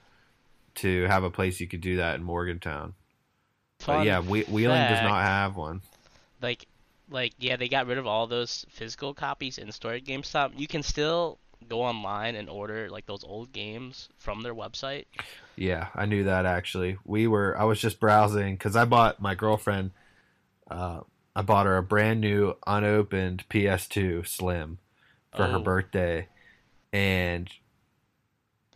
to 0.76 1.04
have 1.04 1.22
a 1.24 1.30
place 1.30 1.60
you 1.60 1.66
could 1.68 1.80
do 1.80 1.96
that 1.96 2.16
in 2.16 2.22
Morgantown. 2.24 2.94
But 3.86 4.06
yeah, 4.06 4.20
we, 4.20 4.42
Wheeling 4.44 4.80
does 4.88 5.02
not 5.02 5.22
have 5.22 5.56
one. 5.56 5.82
like 6.40 6.66
like 7.10 7.32
yeah 7.38 7.54
they 7.56 7.68
got 7.68 7.86
rid 7.86 7.98
of 7.98 8.06
all 8.06 8.26
those 8.26 8.64
physical 8.70 9.12
copies 9.12 9.58
in 9.58 9.70
store 9.72 9.92
at 9.92 10.04
GameStop. 10.04 10.52
You 10.58 10.66
can 10.66 10.82
still 10.82 11.38
go 11.68 11.82
online 11.82 12.34
and 12.34 12.48
order 12.48 12.88
like 12.90 13.06
those 13.06 13.22
old 13.24 13.52
games 13.52 14.08
from 14.18 14.42
their 14.42 14.54
website. 14.54 15.04
Yeah, 15.56 15.88
I 15.94 16.06
knew 16.06 16.24
that 16.24 16.44
actually. 16.46 16.96
We 17.04 17.26
were 17.26 17.56
I 17.58 17.64
was 17.64 17.78
just 17.80 18.00
browsing 18.00 18.56
cuz 18.56 18.74
I 18.74 18.84
bought 18.86 19.20
my 19.20 19.34
girlfriend 19.34 19.90
uh 20.70 21.00
I 21.36 21.42
bought 21.42 21.66
her 21.66 21.76
a 21.76 21.82
brand 21.82 22.20
new 22.20 22.54
unopened 22.66 23.44
PS2 23.50 24.26
Slim 24.26 24.78
for 25.34 25.44
her 25.46 25.56
Oh. 25.56 25.62
birthday 25.62 26.28
and 26.92 27.50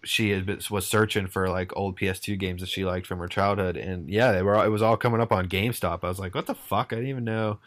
she 0.05 0.31
had 0.31 0.47
been, 0.47 0.61
was 0.71 0.87
searching 0.87 1.27
for 1.27 1.49
like 1.49 1.77
old 1.77 1.97
PS2 1.99 2.39
games 2.39 2.61
that 2.61 2.69
she 2.69 2.85
liked 2.85 3.07
from 3.07 3.19
her 3.19 3.29
childhood 3.29 3.77
and 3.77 4.09
yeah, 4.09 4.33
they 4.33 4.43
were 4.43 4.57
all, 4.57 4.65
it 4.65 4.69
was 4.69 4.83
all 4.83 4.97
coming 4.97 5.21
up 5.21 5.33
on 5.33 5.49
GameStop. 5.49 6.01
I 6.03 6.09
was 6.09 6.19
like, 6.21 6.35
"What 6.35 6.47
the 6.47 6.55
fuck? 6.55 6.93
I 6.93 6.97
didn't 6.97 7.11
even 7.11 7.25
know 7.25 7.59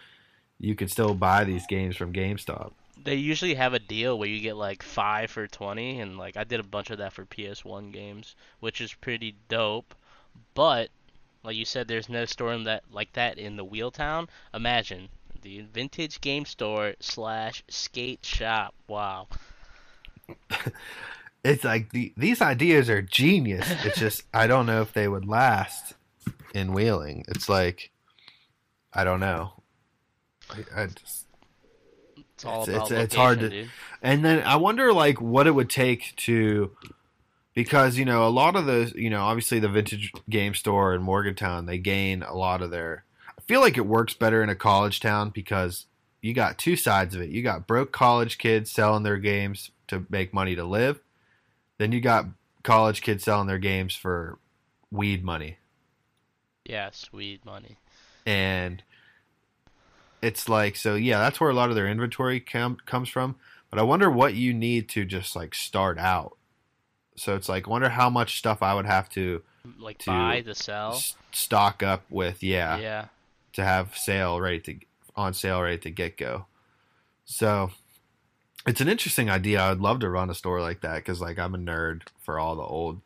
you 0.59 0.75
could 0.75 0.89
still 0.91 1.13
buy 1.13 1.43
these 1.43 1.65
games 1.67 1.95
from 1.97 2.13
GameStop." 2.13 2.71
They 3.03 3.15
usually 3.15 3.55
have 3.55 3.73
a 3.73 3.79
deal 3.79 4.17
where 4.17 4.29
you 4.29 4.39
get 4.41 4.55
like 4.55 4.81
5 4.83 5.29
for 5.31 5.47
20 5.47 5.99
and 5.99 6.17
like 6.17 6.37
I 6.37 6.43
did 6.43 6.59
a 6.59 6.63
bunch 6.63 6.89
of 6.89 6.97
that 6.99 7.13
for 7.13 7.25
PS1 7.25 7.91
games, 7.91 8.35
which 8.59 8.79
is 8.79 8.93
pretty 8.93 9.35
dope. 9.49 9.93
But 10.53 10.89
like 11.43 11.55
you 11.55 11.65
said 11.65 11.87
there's 11.87 12.09
no 12.09 12.25
store 12.25 12.53
in 12.53 12.63
that 12.65 12.83
like 12.91 13.13
that 13.13 13.37
in 13.37 13.55
the 13.55 13.65
Wheeltown. 13.65 14.27
Imagine 14.53 15.09
the 15.41 15.61
vintage 15.61 16.21
game 16.21 16.45
store 16.45 16.93
slash 16.99 17.63
skate 17.69 18.23
shop. 18.25 18.73
Wow. 18.87 19.27
It's 21.43 21.63
like 21.63 21.89
the, 21.91 22.13
these 22.15 22.39
ideas 22.39 22.87
are 22.87 23.01
genius. 23.01 23.67
It's 23.83 23.97
just 23.97 24.21
I 24.33 24.45
don't 24.45 24.67
know 24.67 24.81
if 24.83 24.93
they 24.93 25.07
would 25.07 25.25
last 25.27 25.93
in 26.53 26.71
Wheeling. 26.71 27.25
It's 27.29 27.49
like 27.49 27.89
I 28.93 29.03
don't 29.03 29.19
know. 29.19 29.53
I, 30.51 30.83
I 30.83 30.85
just, 30.85 31.25
It's 32.35 32.45
all 32.45 32.61
It's- 32.61 32.75
about 32.77 32.91
it's- 32.91 33.03
it's 33.05 33.15
hard 33.15 33.39
to- 33.39 33.49
dude. 33.49 33.71
and 34.03 34.23
then 34.23 34.43
I 34.43 34.57
wonder 34.57 34.93
like 34.93 35.19
what 35.19 35.47
it 35.47 35.51
would 35.55 35.71
take 35.71 36.15
to 36.17 36.75
because 37.61 37.95
you 37.95 38.05
know 38.05 38.27
a 38.27 38.29
lot 38.29 38.55
of 38.55 38.65
the 38.65 38.91
you 38.95 39.09
know 39.09 39.21
obviously 39.21 39.59
the 39.59 39.69
vintage 39.69 40.11
game 40.27 40.55
store 40.55 40.95
in 40.95 41.01
Morgantown 41.01 41.67
they 41.67 41.77
gain 41.77 42.23
a 42.23 42.33
lot 42.33 42.59
of 42.63 42.71
their 42.71 43.05
I 43.37 43.41
feel 43.41 43.61
like 43.61 43.77
it 43.77 43.85
works 43.85 44.15
better 44.15 44.41
in 44.41 44.49
a 44.49 44.55
college 44.55 44.99
town 44.99 45.29
because 45.29 45.85
you 46.23 46.33
got 46.33 46.57
two 46.57 46.75
sides 46.75 47.13
of 47.13 47.21
it. 47.21 47.29
You 47.29 47.43
got 47.43 47.67
broke 47.67 47.91
college 47.91 48.39
kids 48.39 48.71
selling 48.71 49.03
their 49.03 49.17
games 49.17 49.69
to 49.89 50.07
make 50.09 50.33
money 50.33 50.55
to 50.55 50.63
live. 50.63 51.01
Then 51.77 51.91
you 51.91 52.01
got 52.01 52.25
college 52.63 53.01
kids 53.01 53.23
selling 53.23 53.47
their 53.47 53.59
games 53.59 53.95
for 53.95 54.39
weed 54.89 55.23
money. 55.23 55.57
Yeah, 56.65 56.89
weed 57.11 57.45
money. 57.45 57.77
And 58.25 58.81
it's 60.23 60.49
like 60.49 60.75
so 60.75 60.95
yeah, 60.95 61.19
that's 61.19 61.39
where 61.39 61.51
a 61.51 61.55
lot 61.55 61.69
of 61.69 61.75
their 61.75 61.87
inventory 61.87 62.39
com- 62.39 62.77
comes 62.87 63.09
from. 63.09 63.35
But 63.69 63.77
I 63.77 63.83
wonder 63.83 64.09
what 64.09 64.33
you 64.33 64.51
need 64.51 64.89
to 64.89 65.05
just 65.05 65.35
like 65.35 65.53
start 65.53 65.99
out. 65.99 66.37
So 67.21 67.35
it's 67.35 67.47
like, 67.47 67.67
wonder 67.67 67.89
how 67.89 68.09
much 68.09 68.39
stuff 68.39 68.63
I 68.63 68.73
would 68.73 68.87
have 68.87 69.07
to 69.09 69.43
Like 69.77 69.99
To 69.99 70.05
buy 70.07 70.41
to 70.41 70.55
sell. 70.55 70.93
s- 70.93 71.15
stock 71.31 71.83
up 71.83 72.01
with, 72.09 72.41
yeah, 72.41 72.79
yeah. 72.79 73.05
to 73.53 73.63
have 73.63 73.95
sale 73.95 74.41
ready 74.41 74.59
to 74.61 74.75
on 75.15 75.35
sale 75.35 75.61
ready 75.61 75.77
to 75.77 75.91
get 75.91 76.17
go. 76.17 76.47
So 77.25 77.69
it's 78.65 78.81
an 78.81 78.87
interesting 78.89 79.29
idea. 79.29 79.61
I'd 79.61 79.77
love 79.77 79.99
to 79.99 80.09
run 80.09 80.31
a 80.31 80.33
store 80.33 80.61
like 80.61 80.81
that 80.81 80.95
because 80.95 81.21
like 81.21 81.37
I'm 81.37 81.53
a 81.53 81.59
nerd 81.59 82.01
for 82.23 82.39
all 82.39 82.55
the 82.55 82.63
old, 82.63 83.01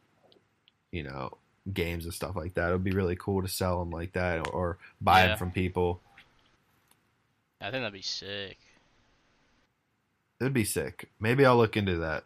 you 0.91 1.03
know, 1.03 1.33
games 1.73 2.05
and 2.05 2.13
stuff 2.13 2.37
like 2.37 2.53
that. 2.53 2.69
It 2.69 2.71
would 2.71 2.85
be 2.85 2.91
really 2.91 3.17
cool 3.17 3.41
to 3.41 3.49
sell 3.49 3.79
them 3.79 3.89
like 3.91 4.13
that 4.13 4.47
or, 4.47 4.53
or 4.53 4.77
buy 5.01 5.23
Yeah. 5.23 5.27
them 5.29 5.37
from 5.39 5.51
people. 5.51 5.99
I 7.59 7.65
think 7.65 7.81
that'd 7.81 7.91
be 7.91 8.01
sick. 8.01 8.59
It'd 10.39 10.53
be 10.53 10.63
sick. 10.63 11.09
Maybe 11.19 11.45
I'll 11.45 11.57
look 11.57 11.75
into 11.75 11.97
that. 11.97 12.23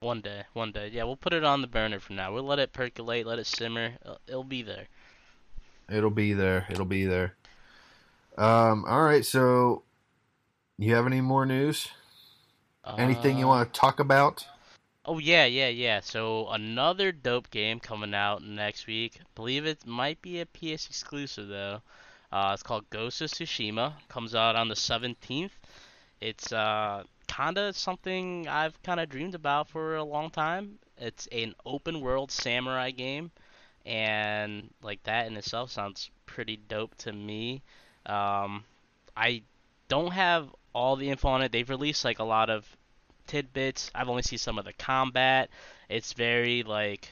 One 0.00 0.20
day, 0.20 0.44
one 0.52 0.70
day. 0.70 0.90
Yeah, 0.92 1.02
we'll 1.04 1.16
put 1.16 1.32
it 1.32 1.42
on 1.42 1.60
the 1.60 1.66
burner 1.66 1.98
for 1.98 2.12
now. 2.12 2.32
We'll 2.32 2.44
let 2.44 2.60
it 2.60 2.72
percolate, 2.72 3.26
let 3.26 3.40
it 3.40 3.46
simmer. 3.46 3.94
It'll, 4.00 4.20
it'll 4.28 4.44
be 4.44 4.62
there. 4.62 4.86
It'll 5.90 6.10
be 6.10 6.34
there. 6.34 6.66
It'll 6.70 6.84
be 6.84 7.04
there. 7.04 7.34
Um. 8.36 8.84
All 8.86 9.02
right. 9.02 9.24
So, 9.26 9.82
you 10.78 10.94
have 10.94 11.06
any 11.06 11.20
more 11.20 11.44
news? 11.46 11.88
Anything 12.96 13.38
you 13.38 13.46
Uh, 13.46 13.48
want 13.48 13.74
to 13.74 13.80
talk 13.80 13.98
about? 13.98 14.46
Oh 15.04 15.18
yeah, 15.18 15.46
yeah, 15.46 15.68
yeah. 15.68 15.98
So 16.00 16.48
another 16.50 17.10
dope 17.12 17.50
game 17.50 17.80
coming 17.80 18.14
out 18.14 18.42
next 18.42 18.86
week. 18.86 19.20
believe 19.34 19.66
it 19.66 19.84
might 19.86 20.22
be 20.22 20.40
a 20.40 20.46
PS 20.46 20.86
exclusive 20.86 21.48
though. 21.48 21.82
Uh, 22.30 22.50
it's 22.54 22.62
called 22.62 22.88
Ghost 22.90 23.20
of 23.22 23.30
Tsushima. 23.30 23.94
Comes 24.08 24.34
out 24.34 24.54
on 24.54 24.68
the 24.68 24.74
17th. 24.76 25.50
It's 26.20 26.52
uh 26.52 27.02
kind 27.38 27.56
of 27.56 27.76
something 27.76 28.48
I've 28.48 28.82
kind 28.82 28.98
of 28.98 29.08
dreamed 29.08 29.36
about 29.36 29.68
for 29.68 29.94
a 29.94 30.02
long 30.02 30.28
time. 30.28 30.80
It's 30.96 31.28
an 31.28 31.54
open 31.64 32.00
world 32.00 32.32
samurai 32.32 32.90
game, 32.90 33.30
and 33.86 34.70
like 34.82 35.00
that 35.04 35.28
in 35.28 35.36
itself 35.36 35.70
sounds 35.70 36.10
pretty 36.26 36.56
dope 36.56 36.96
to 36.96 37.12
me. 37.12 37.62
Um, 38.06 38.64
I 39.16 39.42
don't 39.86 40.12
have 40.12 40.52
all 40.72 40.96
the 40.96 41.10
info 41.10 41.28
on 41.28 41.42
it. 41.42 41.52
They've 41.52 41.70
released 41.70 42.04
like 42.04 42.18
a 42.18 42.24
lot 42.24 42.50
of 42.50 42.66
tidbits. 43.28 43.92
I've 43.94 44.08
only 44.08 44.22
seen 44.22 44.40
some 44.40 44.58
of 44.58 44.64
the 44.64 44.72
combat. 44.72 45.48
It's 45.88 46.14
very 46.14 46.64
like 46.64 47.08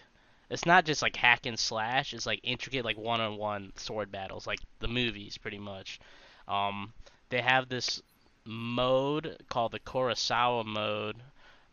it's 0.51 0.67
not 0.67 0.85
just 0.85 1.03
like 1.03 1.15
hack 1.15 1.47
and 1.47 1.57
slash. 1.57 2.13
It's 2.13 2.27
like 2.27 2.41
intricate 2.43 2.85
like 2.85 2.99
one-on-one 2.99 3.75
sword 3.77 4.11
battles, 4.11 4.45
like 4.45 4.59
the 4.81 4.89
movies, 4.89 5.39
pretty 5.39 5.61
much. 5.61 6.01
Um, 6.49 6.93
they 7.29 7.43
have 7.43 7.69
this 7.69 8.03
mode 8.47 9.37
called 9.49 9.73
the 9.73 9.81
Kurosawa 9.81 10.65
mode. 10.65 11.17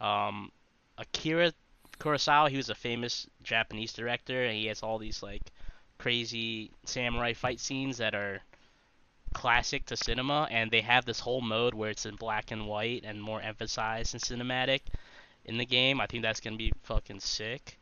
Um, 0.02 0.52
Akira 0.98 1.54
Kurosawa, 2.00 2.50
he 2.50 2.58
was 2.58 2.70
a 2.70 2.76
famous 2.76 3.28
Japanese 3.44 3.94
director, 3.94 4.44
and 4.44 4.56
he 4.56 4.66
has 4.68 4.84
all 4.84 4.98
these 4.98 5.24
like 5.24 5.52
crazy 5.98 6.72
samurai 6.86 7.34
fight 7.34 7.60
scenes 7.60 7.98
that 7.98 8.14
are 8.16 8.42
classic 9.34 9.86
to 9.88 9.98
cinema, 9.98 10.48
and 10.52 10.70
they 10.70 10.82
have 10.82 11.06
this 11.06 11.20
whole 11.20 11.42
mode 11.42 11.74
where 11.74 11.90
it's 11.90 12.06
in 12.06 12.16
black 12.16 12.52
and 12.52 12.68
white 12.68 13.04
and 13.06 13.22
more 13.22 13.42
emphasized 13.42 14.14
and 14.14 14.22
cinematic 14.22 14.82
in 15.46 15.58
the 15.58 15.66
game. 15.66 16.00
I 16.02 16.08
think 16.08 16.24
that's 16.24 16.40
gonna 16.40 16.58
be 16.58 16.72
fucking 16.84 17.20
sick. 17.20 17.80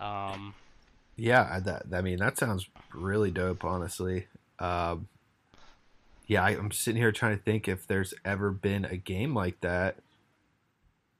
Um, 0.00 0.54
Yeah, 1.16 1.48
I- 1.50 1.60
that 1.60 1.84
I 1.92 2.00
mean 2.00 2.18
that 2.18 2.36
sounds 2.36 2.68
really 2.92 3.30
dope. 3.30 3.64
Honestly, 3.64 4.26
um, 4.58 5.06
yeah, 6.26 6.42
I, 6.44 6.50
I'm 6.50 6.70
sitting 6.72 7.00
here 7.00 7.12
trying 7.12 7.36
to 7.36 7.42
think 7.42 7.68
if 7.68 7.86
there's 7.86 8.14
ever 8.24 8.50
been 8.50 8.84
a 8.84 8.96
game 8.96 9.34
like 9.34 9.60
that, 9.60 9.96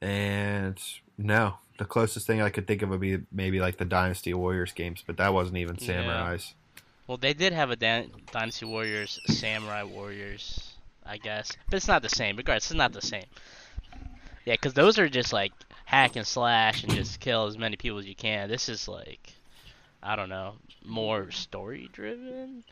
and 0.01 0.81
no, 1.19 1.55
the 1.79 1.85
closest 1.85 2.27
thing 2.27 2.41
I 2.43 2.51
could 2.51 2.67
think 2.67 2.83
of 2.83 2.91
would 2.91 3.01
be 3.01 3.19
maybe 3.33 3.61
like 3.61 3.79
the 3.79 3.85
Dynasty 3.85 4.35
Warriors 4.35 4.73
games, 4.73 5.03
but 5.07 5.17
that 5.17 5.33
wasn't 5.33 5.59
even 5.59 5.77
Yeah. 5.81 6.03
samurais. 6.03 6.53
well, 7.07 7.17
they 7.19 7.35
did 7.35 7.53
have 7.53 7.71
a 7.71 7.77
Dan- 7.77 8.11
Dynasty 8.33 8.67
Warriors, 8.67 9.21
Samurai 9.27 9.83
Warriors, 9.83 10.75
I 11.05 11.19
guess, 11.19 11.53
but 11.69 11.77
it's 11.77 11.89
not 11.89 12.03
the 12.03 12.09
same. 12.09 12.37
Regardless, 12.37 12.71
it's 12.71 12.75
not 12.79 12.93
the 12.93 13.03
same. 13.03 13.25
Yeah, 14.47 14.55
because 14.55 14.75
those 14.75 14.99
are 14.99 15.09
just 15.09 15.33
like 15.33 15.53
hack 15.87 16.17
and 16.17 16.27
slash 16.27 16.83
and 16.83 16.93
just 16.95 17.21
kill 17.21 17.47
as 17.47 17.57
many 17.59 17.77
people 17.77 17.99
as 17.99 18.07
you 18.07 18.15
can. 18.15 18.49
This 18.49 18.69
is 18.69 18.89
like, 18.89 19.33
I 20.03 20.17
don't 20.17 20.29
know, 20.29 20.55
more 20.85 21.31
story 21.31 21.89
driven. 21.93 22.65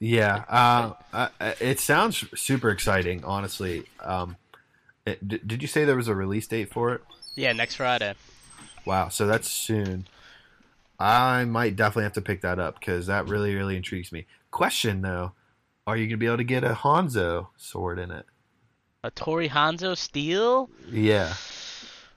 Yeah, 0.00 0.44
uh, 0.48 0.94
uh, 1.12 1.28
it 1.60 1.78
sounds 1.78 2.24
super 2.34 2.70
exciting. 2.70 3.22
Honestly, 3.22 3.84
um, 4.00 4.36
it, 5.04 5.26
d- 5.26 5.40
did 5.46 5.60
you 5.60 5.68
say 5.68 5.84
there 5.84 5.94
was 5.94 6.08
a 6.08 6.14
release 6.14 6.46
date 6.46 6.72
for 6.72 6.94
it? 6.94 7.02
Yeah, 7.36 7.52
next 7.52 7.74
Friday. 7.76 8.14
Wow, 8.86 9.10
so 9.10 9.26
that's 9.26 9.48
soon. 9.50 10.06
I 10.98 11.44
might 11.44 11.76
definitely 11.76 12.04
have 12.04 12.14
to 12.14 12.22
pick 12.22 12.40
that 12.40 12.58
up 12.58 12.78
because 12.80 13.06
that 13.06 13.28
really, 13.28 13.54
really 13.54 13.76
intrigues 13.76 14.10
me. 14.10 14.26
Question 14.50 15.02
though, 15.02 15.32
are 15.86 15.96
you 15.96 16.06
gonna 16.06 16.16
be 16.16 16.26
able 16.26 16.38
to 16.38 16.44
get 16.44 16.64
a 16.64 16.70
Hanzo 16.70 17.48
sword 17.58 17.98
in 17.98 18.10
it? 18.10 18.24
Hattori 19.04 19.48
Hanzo 19.48 19.96
Steel? 19.96 20.70
Yeah. 20.90 21.34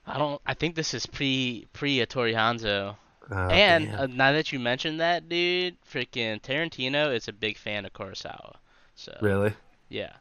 I 0.05 0.17
don't. 0.17 0.41
I 0.45 0.53
think 0.53 0.75
this 0.75 0.93
is 0.93 1.05
pre 1.05 1.67
pre 1.73 1.97
Hattori 1.97 2.33
Hanzo. 2.33 2.95
Oh, 3.31 3.47
and 3.49 3.89
uh, 3.95 4.07
now 4.07 4.33
that 4.33 4.51
you 4.51 4.59
mentioned 4.59 4.99
that, 4.99 5.29
dude, 5.29 5.77
freaking 5.81 6.41
Tarantino 6.41 7.13
is 7.13 7.27
a 7.27 7.33
big 7.33 7.57
fan 7.57 7.85
of 7.85 7.93
Kurosawa. 7.93 8.55
So 8.95 9.17
really, 9.21 9.53
yeah, 9.89 10.11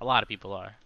a 0.00 0.04
lot 0.04 0.22
of 0.22 0.28
people 0.28 0.52
are. 0.52 0.76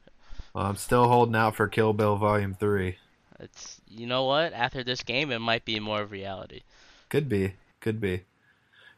well, 0.54 0.66
I'm 0.66 0.76
still 0.76 1.08
holding 1.08 1.36
out 1.36 1.54
for 1.54 1.68
Kill 1.68 1.92
Bill 1.92 2.16
Volume 2.16 2.54
Three. 2.54 2.96
It's 3.38 3.80
you 3.88 4.06
know 4.06 4.24
what? 4.24 4.52
After 4.52 4.82
this 4.82 5.02
game, 5.02 5.30
it 5.30 5.40
might 5.40 5.64
be 5.64 5.80
more 5.80 6.00
of 6.00 6.12
reality. 6.12 6.62
Could 7.08 7.28
be, 7.28 7.54
could 7.80 8.00
be. 8.00 8.22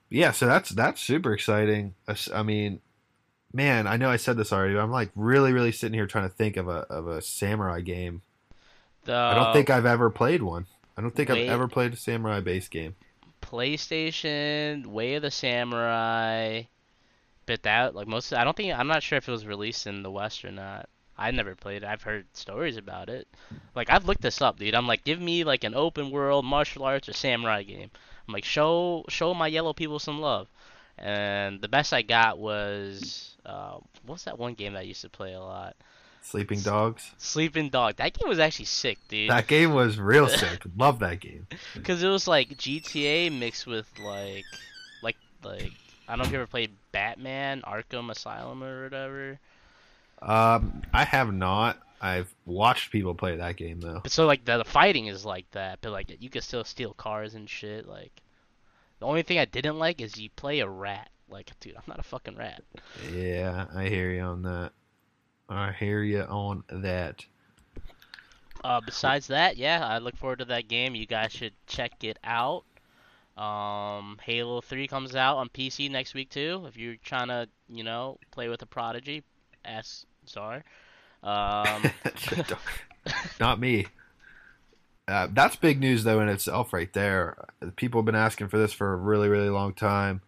Yeah, 0.09 0.31
so 0.31 0.47
that's 0.47 0.71
that's 0.71 1.01
super 1.01 1.33
exciting. 1.33 1.95
I 2.33 2.43
mean, 2.43 2.81
man, 3.53 3.87
I 3.87 3.97
know 3.97 4.11
I 4.11 4.17
said 4.17 4.37
this 4.37 4.53
already, 4.53 4.75
but 4.75 4.81
I'm 4.83 4.91
like 4.91 5.11
really, 5.17 5.53
really 5.53 5.73
sitting 5.73 5.95
here 5.95 6.07
trying 6.07 6.29
to 6.29 6.35
think 6.35 6.57
of 6.57 6.69
a 6.69 6.87
of 6.91 7.09
a 7.09 7.23
samurai 7.23 7.81
game. 7.81 8.23
The 9.05 9.15
I 9.15 9.35
don't 9.35 9.53
think 9.53 9.71
I've 9.71 9.87
ever 9.87 10.11
played 10.11 10.43
one. 10.43 10.67
I 10.97 11.03
don't 11.03 11.15
think 11.15 11.29
wait. 11.29 11.45
I've 11.45 11.55
ever 11.55 11.69
played 11.69 11.93
a 11.93 11.97
samurai 11.97 12.41
based 12.41 12.71
game. 12.71 12.95
PlayStation, 13.43 14.87
Way 14.87 15.15
of 15.15 15.23
the 15.23 15.31
Samurai, 15.31 16.63
bit 17.47 17.63
that 17.65 17.95
like 17.95 18.07
most. 18.07 18.33
I 18.33 18.45
don't 18.45 18.57
think 18.57 18.73
I'm 18.73 18.87
not 18.87 19.03
sure 19.03 19.19
if 19.19 19.29
it 19.29 19.33
was 19.33 19.47
released 19.47 19.87
in 19.87 20.03
the 20.03 20.11
West 20.11 20.45
or 20.45 20.51
not. 20.51 20.89
I 21.17 21.31
never 21.31 21.55
played 21.55 21.83
it. 21.83 21.89
I've 21.89 22.03
heard 22.03 22.27
stories 22.33 22.77
about 22.77 23.09
it. 23.09 23.29
Like 23.75 23.91
I've 23.91 24.07
looked 24.07 24.23
this 24.23 24.43
up, 24.43 24.59
dude. 24.59 24.75
I'm 24.75 24.87
like, 24.87 25.05
give 25.05 25.21
me 25.21 25.45
like 25.45 25.65
an 25.65 25.75
open 25.75 26.11
world 26.11 26.45
martial 26.45 26.85
arts 26.85 27.09
or 27.09 27.13
samurai 27.13 27.63
game. 27.63 27.91
I'm 28.27 28.33
like, 28.33 28.45
show 28.45 29.05
show 29.09 29.35
my 29.35 29.47
yellow 29.47 29.73
people 29.73 29.99
some 29.99 30.21
love. 30.21 30.49
And 30.99 31.61
the 31.61 31.69
best 31.69 31.93
I 31.93 32.03
got 32.03 32.39
was 32.39 33.37
uh, 33.45 33.79
what's 34.07 34.25
that 34.25 34.39
one 34.39 34.55
game 34.55 34.73
that 34.73 34.81
I 34.81 34.83
used 34.83 35.03
to 35.03 35.11
play 35.11 35.35
a 35.35 35.41
lot? 35.41 35.77
Sleeping 36.25 36.61
Dogs. 36.61 37.13
Sleeping 37.19 37.69
Dog. 37.69 37.97
That 37.97 38.15
game 38.15 38.29
was 38.29 38.39
actually 38.39 38.65
sick, 38.65 38.99
dude. 39.09 39.31
That 39.31 39.47
game 39.47 39.75
was 39.75 39.99
real 39.99 40.29
sick. 40.41 40.63
Love 40.77 40.99
that 41.01 41.21
game. 41.21 41.47
Because 41.75 42.03
it 42.03 42.09
was 42.09 42.27
like 42.27 42.49
GTA 42.57 43.37
mixed 43.37 43.67
with 43.67 43.87
like, 44.03 44.47
like, 45.03 45.17
like 45.45 45.73
I 46.09 46.13
don't 46.13 46.19
know 46.19 46.25
if 46.25 46.33
you 46.33 46.39
ever 46.39 46.47
played 46.47 46.71
Batman 46.93 47.63
Arkham 47.63 48.11
Asylum 48.11 48.65
or 48.65 48.85
whatever. 48.85 49.39
Um, 50.23 50.83
I 50.93 51.05
have 51.05 51.33
not. 51.33 51.79
I've 52.01 52.35
watched 52.47 52.91
people 52.91 53.15
play 53.15 53.37
that 53.37 53.57
game 53.57 53.81
though. 53.81 54.01
But 54.03 54.13
so 54.13 54.27
like 54.27 54.45
the, 54.45 54.59
the 54.59 54.65
fighting 54.65 55.07
is 55.07 55.25
like 55.25 55.51
that, 55.53 55.79
but 55.83 55.93
like 55.93 56.17
you 56.21 56.31
can 56.31 56.43
still 56.43 56.65
steal 56.65 56.95
cars 56.95 57.35
and 57.35 57.49
shit. 57.49 57.87
Like 57.87 58.13
the 58.99 59.07
only 59.07 59.23
thing 59.23 59.39
I 59.39 59.45
didn't 59.45 59.79
like 59.79 60.01
is 60.01 60.19
you 60.19 60.31
play 60.31 60.61
a 60.61 60.69
rat. 60.69 61.11
Like, 61.29 61.51
dude, 61.61 61.77
I'm 61.77 61.83
not 61.87 61.99
a 61.99 62.03
fucking 62.03 62.37
rat. 62.37 62.63
Yeah, 63.13 63.67
I 63.75 63.89
hear 63.89 64.11
you 64.11 64.21
on 64.23 64.43
that. 64.43 64.73
I 65.49 65.73
hear 65.73 66.03
you 66.03 66.23
on 66.23 66.65
that. 66.71 67.25
Uh, 68.63 68.81
besides 68.81 69.27
that, 69.27 69.57
yeah, 69.57 69.87
I 69.87 69.99
look 69.99 70.17
forward 70.17 70.39
to 70.39 70.47
that 70.47 70.69
game. 70.69 70.95
You 70.95 71.07
guys 71.07 71.33
should 71.33 71.53
check 71.67 72.03
it 72.03 72.19
out. 72.25 72.65
Um, 73.37 74.19
Halo 74.23 74.61
3 74.61 74.87
comes 74.87 75.15
out 75.15 75.37
on 75.37 75.49
PC 75.49 75.91
next 75.91 76.15
week 76.15 76.31
too. 76.31 76.65
If 76.67 76.77
you're 76.77 76.97
trying 77.05 77.29
to, 77.29 77.49
you 77.69 77.85
know, 77.85 78.19
play 78.31 78.49
with 78.49 78.63
a 78.63 78.67
Prodigy, 78.67 79.23
ask 79.65 80.07
Czar. 80.27 80.65
Um, 81.23 81.91
not 83.41 83.61
me. 83.61 83.87
Uh, 85.07 85.29
that's 85.33 85.57
big 85.57 85.81
news 85.81 86.05
though 86.05 86.21
in 86.21 86.29
itself, 86.29 86.73
right 86.73 86.93
there. 86.93 87.37
People 87.77 88.01
have 88.01 88.07
been 88.07 88.15
asking 88.15 88.49
for 88.49 88.57
this 88.57 88.73
for 88.73 88.93
a 88.93 88.97
really, 88.97 89.29
really 89.29 89.51
long 89.51 89.75
time. 89.75 90.23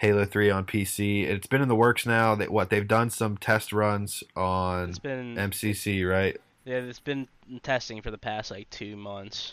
Halo 0.00 0.24
Three 0.24 0.50
on 0.50 0.64
PC. 0.64 1.24
It's 1.24 1.46
been 1.46 1.60
in 1.60 1.68
the 1.68 1.76
works 1.76 2.06
now. 2.06 2.34
That 2.34 2.50
what 2.50 2.70
they've 2.70 2.88
done 2.88 3.10
some 3.10 3.36
test 3.36 3.70
runs 3.70 4.24
on 4.34 4.88
it's 4.88 4.98
been 4.98 5.36
MCC, 5.36 6.08
right? 6.08 6.40
yeah, 6.64 6.76
it's 6.76 6.98
been 6.98 7.28
testing 7.62 8.00
for 8.00 8.10
the 8.10 8.18
past 8.18 8.50
like 8.50 8.70
two 8.70 8.96
months. 8.96 9.52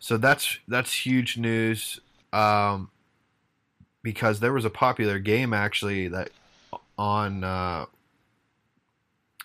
So 0.00 0.16
that's 0.16 0.58
that's 0.66 0.92
huge 0.92 1.38
news. 1.38 2.00
Um, 2.32 2.90
because 4.02 4.40
there 4.40 4.52
was 4.52 4.64
a 4.64 4.70
popular 4.70 5.20
game 5.20 5.52
actually 5.52 6.08
that 6.08 6.30
on 6.98 7.44
uh, 7.44 7.86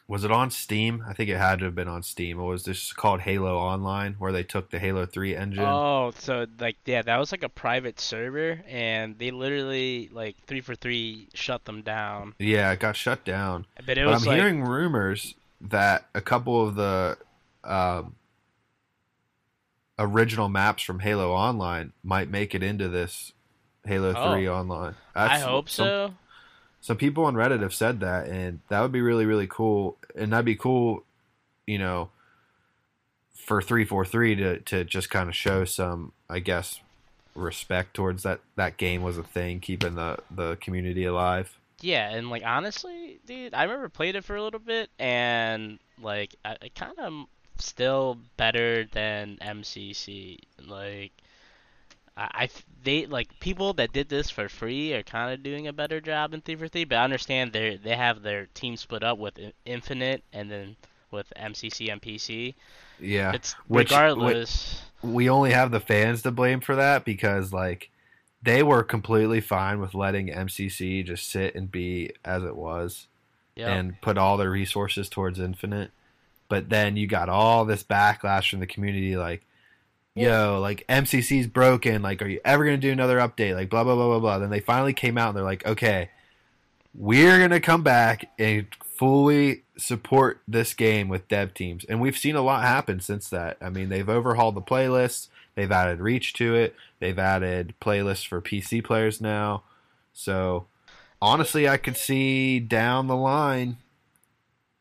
was 0.09 0.23
it 0.23 0.31
on 0.31 0.49
Steam? 0.51 1.03
I 1.07 1.13
think 1.13 1.29
it 1.29 1.37
had 1.37 1.59
to 1.59 1.65
have 1.65 1.75
been 1.75 1.89
on 1.89 2.01
Steam. 2.01 2.39
It 2.39 2.43
was 2.43 2.63
just 2.63 2.95
called 2.95 3.19
Halo 3.21 3.57
Online, 3.57 4.15
where 4.19 4.31
they 4.31 4.43
took 4.43 4.69
the 4.71 4.79
Halo 4.79 5.05
Three 5.05 5.35
engine. 5.35 5.63
Oh, 5.65 6.13
so 6.17 6.45
like 6.59 6.77
yeah, 6.85 7.01
that 7.01 7.17
was 7.17 7.31
like 7.31 7.43
a 7.43 7.49
private 7.49 7.99
server, 7.99 8.61
and 8.67 9.17
they 9.19 9.31
literally 9.31 10.09
like 10.13 10.37
three 10.45 10.61
four 10.61 10.75
three 10.75 11.27
shut 11.33 11.65
them 11.65 11.81
down. 11.81 12.33
Yeah, 12.39 12.71
it 12.71 12.79
got 12.79 12.95
shut 12.95 13.25
down. 13.25 13.65
But 13.85 13.97
it 13.97 14.05
but 14.05 14.13
I'm 14.15 14.23
like 14.23 14.37
hearing 14.39 14.63
rumors 14.63 15.35
that 15.59 16.07
a 16.15 16.21
couple 16.21 16.65
of 16.65 16.75
the 16.75 17.17
um, 17.65 18.15
original 19.99 20.49
maps 20.49 20.83
from 20.83 20.99
Halo 20.99 21.31
Online 21.33 21.91
might 22.03 22.29
make 22.29 22.53
it 22.55 22.63
into 22.63 22.87
this 22.87 23.33
Halo 23.85 24.13
Oh. 24.15 24.31
Three 24.33 24.47
Online. 24.47 24.95
I 25.15 25.39
hope 25.39 25.69
some- 25.69 25.85
so. 25.85 26.13
Some 26.87 26.95
people 26.95 27.25
on 27.25 27.35
Reddit 27.35 27.61
have 27.63 27.73
said 27.73 27.99
that, 27.99 28.29
and 28.29 28.61
that 28.69 28.79
would 28.79 28.93
be 28.93 29.01
really, 29.01 29.25
really 29.25 29.45
cool. 29.45 29.97
And 30.15 30.31
that'd 30.31 30.45
be 30.45 30.55
cool, 30.55 31.03
you 31.65 31.77
know, 31.77 32.11
for 33.33 33.61
three 33.61 33.83
four 33.83 34.05
three 34.05 34.35
to 34.35 34.59
to 34.59 34.85
just 34.85 35.09
kind 35.09 35.27
of 35.27 35.35
show 35.35 35.65
some, 35.65 36.13
I 36.29 36.39
guess, 36.39 36.79
respect 37.35 37.93
towards 37.93 38.23
that 38.23 38.39
that 38.55 38.77
game 38.77 39.01
was 39.01 39.17
a 39.17 39.23
thing, 39.23 39.59
keeping 39.59 39.95
the 39.95 40.19
the 40.31 40.55
community 40.61 41.03
alive. 41.03 41.59
Yeah, 41.81 42.09
and 42.09 42.29
like 42.29 42.43
honestly, 42.45 43.19
dude, 43.25 43.53
I 43.53 43.63
remember 43.63 43.89
played 43.89 44.15
it 44.15 44.23
for 44.23 44.37
a 44.37 44.41
little 44.41 44.61
bit, 44.61 44.89
and 44.97 45.79
like 46.01 46.35
I, 46.45 46.55
I 46.61 46.69
kind 46.73 46.97
of 46.99 47.13
still 47.59 48.17
better 48.37 48.85
than 48.85 49.39
MCC. 49.41 50.37
Like, 50.65 51.11
I, 52.17 52.49
they 52.83 53.05
like 53.05 53.39
people 53.39 53.73
that 53.73 53.93
did 53.93 54.09
this 54.09 54.29
for 54.29 54.49
free 54.49 54.93
are 54.93 55.03
kind 55.03 55.33
of 55.33 55.43
doing 55.43 55.67
a 55.67 55.73
better 55.73 56.01
job 56.01 56.33
in 56.33 56.41
three 56.41 56.55
four 56.55 56.67
three. 56.67 56.83
But 56.85 56.97
I 56.97 57.03
understand 57.03 57.53
they 57.53 57.77
they 57.77 57.95
have 57.95 58.21
their 58.23 58.47
team 58.53 58.75
split 58.77 59.03
up 59.03 59.17
with 59.19 59.39
Infinite 59.65 60.23
and 60.33 60.49
then 60.51 60.75
with 61.11 61.31
MCC 61.37 61.91
and 61.91 62.01
PC. 62.01 62.55
Yeah, 62.99 63.31
It's 63.33 63.53
Which- 63.67 63.91
regardless. 63.91 64.81
we 65.03 65.29
only 65.29 65.51
have 65.51 65.69
the 65.71 65.79
fans 65.79 66.23
to 66.23 66.31
blame 66.31 66.59
for 66.59 66.75
that 66.75 67.05
because 67.05 67.53
like 67.53 67.91
they 68.41 68.63
were 68.63 68.83
completely 68.83 69.39
fine 69.41 69.79
with 69.79 69.93
letting 69.93 70.27
MCC 70.29 71.05
just 71.05 71.29
sit 71.29 71.53
and 71.55 71.71
be 71.71 72.11
as 72.25 72.43
it 72.43 72.55
was. 72.55 73.07
yeah. 73.55 73.73
and 73.73 73.99
put 74.01 74.17
all 74.17 74.37
their 74.37 74.51
resources 74.51 75.09
towards 75.09 75.39
Infinite. 75.39 75.91
But 76.49 76.69
then 76.69 76.95
you 76.95 77.07
got 77.07 77.27
all 77.29 77.65
this 77.65 77.83
backlash 77.83 78.49
from 78.51 78.59
the 78.59 78.67
community, 78.67 79.17
like, 79.17 79.43
yo, 80.17 80.59
like 80.61 80.85
MCC's 80.87 81.47
broken. 81.47 82.01
Like, 82.01 82.21
are 82.21 82.27
you 82.27 82.39
ever 82.43 82.65
gonna 82.65 82.77
do 82.77 82.91
another 82.91 83.19
update? 83.19 83.55
Like, 83.55 83.69
blah 83.69 83.83
blah 83.83 83.95
blah 83.95 84.07
blah 84.07 84.19
blah. 84.19 84.39
Then 84.39 84.49
they 84.49 84.59
finally 84.59 84.93
came 84.93 85.17
out 85.17 85.29
and 85.29 85.37
they're 85.37 85.43
like, 85.43 85.65
okay, 85.65 86.09
we're 86.93 87.39
gonna 87.39 87.59
come 87.59 87.83
back 87.83 88.29
and 88.39 88.67
fully 88.81 89.63
support 89.77 90.41
this 90.47 90.73
game 90.73 91.07
with 91.07 91.27
dev 91.27 91.53
teams. 91.53 91.85
And 91.85 92.01
we've 92.01 92.17
seen 92.17 92.35
a 92.35 92.41
lot 92.41 92.63
happen 92.63 92.99
since 92.99 93.29
that. 93.29 93.57
I 93.61 93.69
mean, 93.69 93.89
they've 93.89 94.09
overhauled 94.09 94.55
the 94.55 94.61
playlists. 94.61 95.27
They've 95.55 95.71
added 95.71 95.99
reach 95.99 96.33
to 96.33 96.55
it. 96.55 96.75
They've 96.99 97.17
added 97.17 97.73
playlists 97.81 98.27
for 98.27 98.41
PC 98.41 98.83
players 98.83 99.21
now. 99.21 99.63
So 100.13 100.65
honestly, 101.21 101.67
I 101.67 101.77
could 101.77 101.97
see 101.97 102.59
down 102.59 103.07
the 103.07 103.15
line 103.15 103.77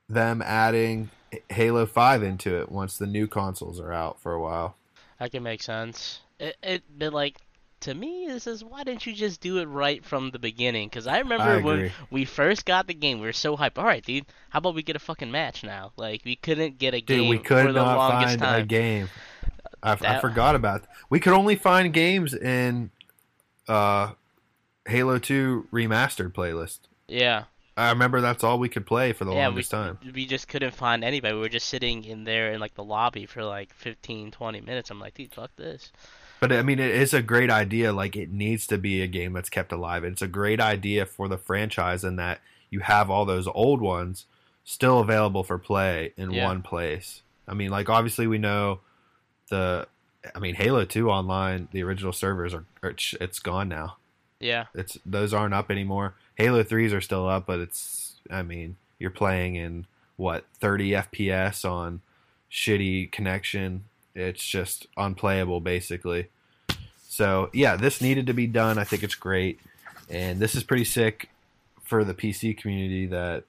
them 0.09 0.43
adding 0.43 1.11
Halo 1.51 1.87
5 1.87 2.23
into 2.23 2.59
it 2.59 2.71
once 2.71 2.97
the 2.97 3.07
new 3.07 3.27
consoles 3.27 3.81
are 3.81 3.93
out 3.93 4.21
for 4.21 4.33
a 4.33 4.41
while. 4.41 4.77
That 5.19 5.31
can 5.33 5.43
make 5.43 5.63
sense. 5.63 6.21
It, 6.39 6.57
it, 6.63 6.83
but 6.99 7.13
like 7.13 7.39
to 7.81 7.95
me, 7.95 8.27
this 8.29 8.47
is 8.47 8.65
why 8.65 8.85
didn't 8.85 9.07
you 9.07 9.13
just 9.13 9.41
do 9.41 9.59
it 9.59 9.67
right 9.67 10.05
from 10.05 10.31
the 10.31 10.39
beginning? 10.39 10.89
Because 10.89 11.07
I 11.07 11.19
remember 11.19 11.45
I 11.45 11.61
when 11.61 11.93
we 12.11 12.25
first 12.25 12.65
got 12.65 12.87
the 12.87 12.95
game, 12.95 13.21
we 13.21 13.27
were 13.27 13.33
so 13.33 13.57
hyped. 13.57 13.79
All 13.79 13.85
right, 13.85 14.05
dude, 14.05 14.27
how 14.51 14.59
about 14.59 14.75
we 14.75 14.83
get 14.83 14.97
a 14.97 15.01
fucking 15.01 15.31
match 15.31 15.63
now? 15.63 15.93
Like 15.97 16.23
we 16.25 16.37
couldn't 16.37 16.79
get 16.79 16.95
a 16.95 17.01
Dude, 17.01 17.07
game 17.07 17.29
we 17.29 17.39
could 17.39 17.67
for 17.67 17.73
the 17.73 17.85
not 17.85 17.97
longest 17.97 18.39
find 18.39 18.41
time. 18.41 18.63
a 18.63 18.65
game. 18.65 19.09
I, 19.83 19.93
I 20.01 20.19
forgot 20.21 20.55
about 20.55 20.83
that. 20.83 20.91
We 21.11 21.21
could 21.21 21.33
only 21.33 21.55
find 21.55 21.93
games 21.93 22.35
in 22.35 22.91
uh, 23.69 24.13
Halo 24.87 25.19
2 25.19 25.69
remastered 25.73 26.33
playlist. 26.33 26.81
Yeah, 27.09 27.45
I 27.77 27.91
remember 27.91 28.21
that's 28.23 28.43
all 28.43 28.59
we 28.59 28.69
could 28.71 28.87
play 28.87 29.13
for 29.13 29.25
the 29.27 29.33
yeah, 29.33 29.49
we 29.49 29.55
longest 29.55 29.71
time. 29.71 29.99
we 30.15 30.25
just 30.25 30.49
couldn't 30.49 30.75
find 30.75 31.05
anybody. 31.05 31.35
We 31.35 31.41
were 31.41 31.49
just 31.51 31.69
sitting 31.69 32.05
in 32.05 32.25
there 32.25 32.53
in 32.53 32.61
like 32.61 32.75
the 32.75 32.85
lobby 32.85 33.27
for 33.27 33.45
like 33.45 33.75
15, 33.75 34.31
20 34.31 34.61
minutes. 34.63 34.91
I'm 34.91 34.99
like, 34.99 35.15
dude, 35.15 35.35
fuck 35.35 35.51
this. 35.57 35.93
But 36.41 36.53
I 36.53 36.63
mean, 36.63 36.79
it 36.79 36.91
is 36.91 37.13
a 37.13 37.21
great 37.23 37.51
idea. 37.51 37.93
Like, 37.93 38.17
it 38.17 38.31
needs 38.31 38.67
to 38.69 38.79
be 38.79 39.03
a 39.03 39.07
game 39.07 39.33
that's 39.35 39.51
kept 39.51 39.73
alive. 39.73 40.05
It's 40.05 40.23
a 40.23 40.27
great 40.29 40.61
idea 40.61 41.05
for 41.07 41.29
the 41.29 41.39
franchise 41.39 42.03
in 42.05 42.17
that 42.17 42.41
you 42.71 42.81
have 42.81 43.11
all 43.11 43.25
those 43.25 43.47
old 43.47 43.81
ones 43.81 44.27
still 44.65 44.99
available 45.01 45.45
for 45.45 45.59
play 45.59 46.13
in 46.17 46.31
Yeah. 46.31 46.45
one 46.47 46.63
place. 46.63 47.23
I 47.49 47.55
mean, 47.55 47.71
like, 47.71 47.89
obviously, 47.89 48.27
we 48.27 48.39
know 48.39 48.81
the. 49.51 49.87
I 50.35 50.41
mean, 50.41 50.57
Halo 50.57 50.85
2 50.85 51.09
online, 51.09 51.69
the 51.73 51.83
original 51.85 52.13
servers 52.13 52.53
are, 52.53 52.65
are 52.83 52.95
it's 53.21 53.39
gone 53.39 53.69
now. 53.69 53.97
Yeah, 54.41 54.67
It's 54.75 54.99
those 55.07 55.33
aren't 55.33 55.55
up 55.55 55.71
anymore. 55.71 56.15
Halo 56.35 56.63
3s 56.63 56.93
are 56.93 57.01
still 57.01 57.29
up, 57.29 57.47
but 57.47 57.59
it's. 57.59 58.17
I 58.31 58.43
mean, 58.43 58.77
you're 58.99 59.11
playing 59.11 59.55
in 59.55 59.87
what 60.17 60.45
30 60.61 60.91
FPS 60.91 61.65
on 61.69 62.03
shitty 62.51 63.11
connection. 63.13 63.85
It's 64.15 64.45
just 64.45 64.87
unplayable, 64.97 65.61
basically. 65.61 66.29
So 67.09 67.49
yeah, 67.55 67.77
this 67.77 68.01
needed 68.03 68.27
to 68.27 68.35
be 68.35 68.47
done. 68.47 68.79
I 68.79 68.85
think 68.85 69.03
it's 69.03 69.15
great, 69.15 69.59
and 70.11 70.39
this 70.39 70.55
is 70.55 70.63
pretty 70.65 70.85
sick 70.85 71.31
for 71.83 72.05
the 72.05 72.15
PC 72.15 72.57
community 72.59 73.07
that 73.07 73.45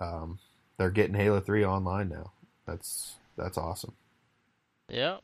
um, 0.00 0.38
they're 0.76 0.90
getting 0.90 1.14
Halo 1.14 1.40
3 1.40 1.64
online 1.64 2.08
now. 2.08 2.32
That's 2.66 3.14
that's 3.36 3.58
awesome. 3.58 3.92
yeah. 4.88 5.18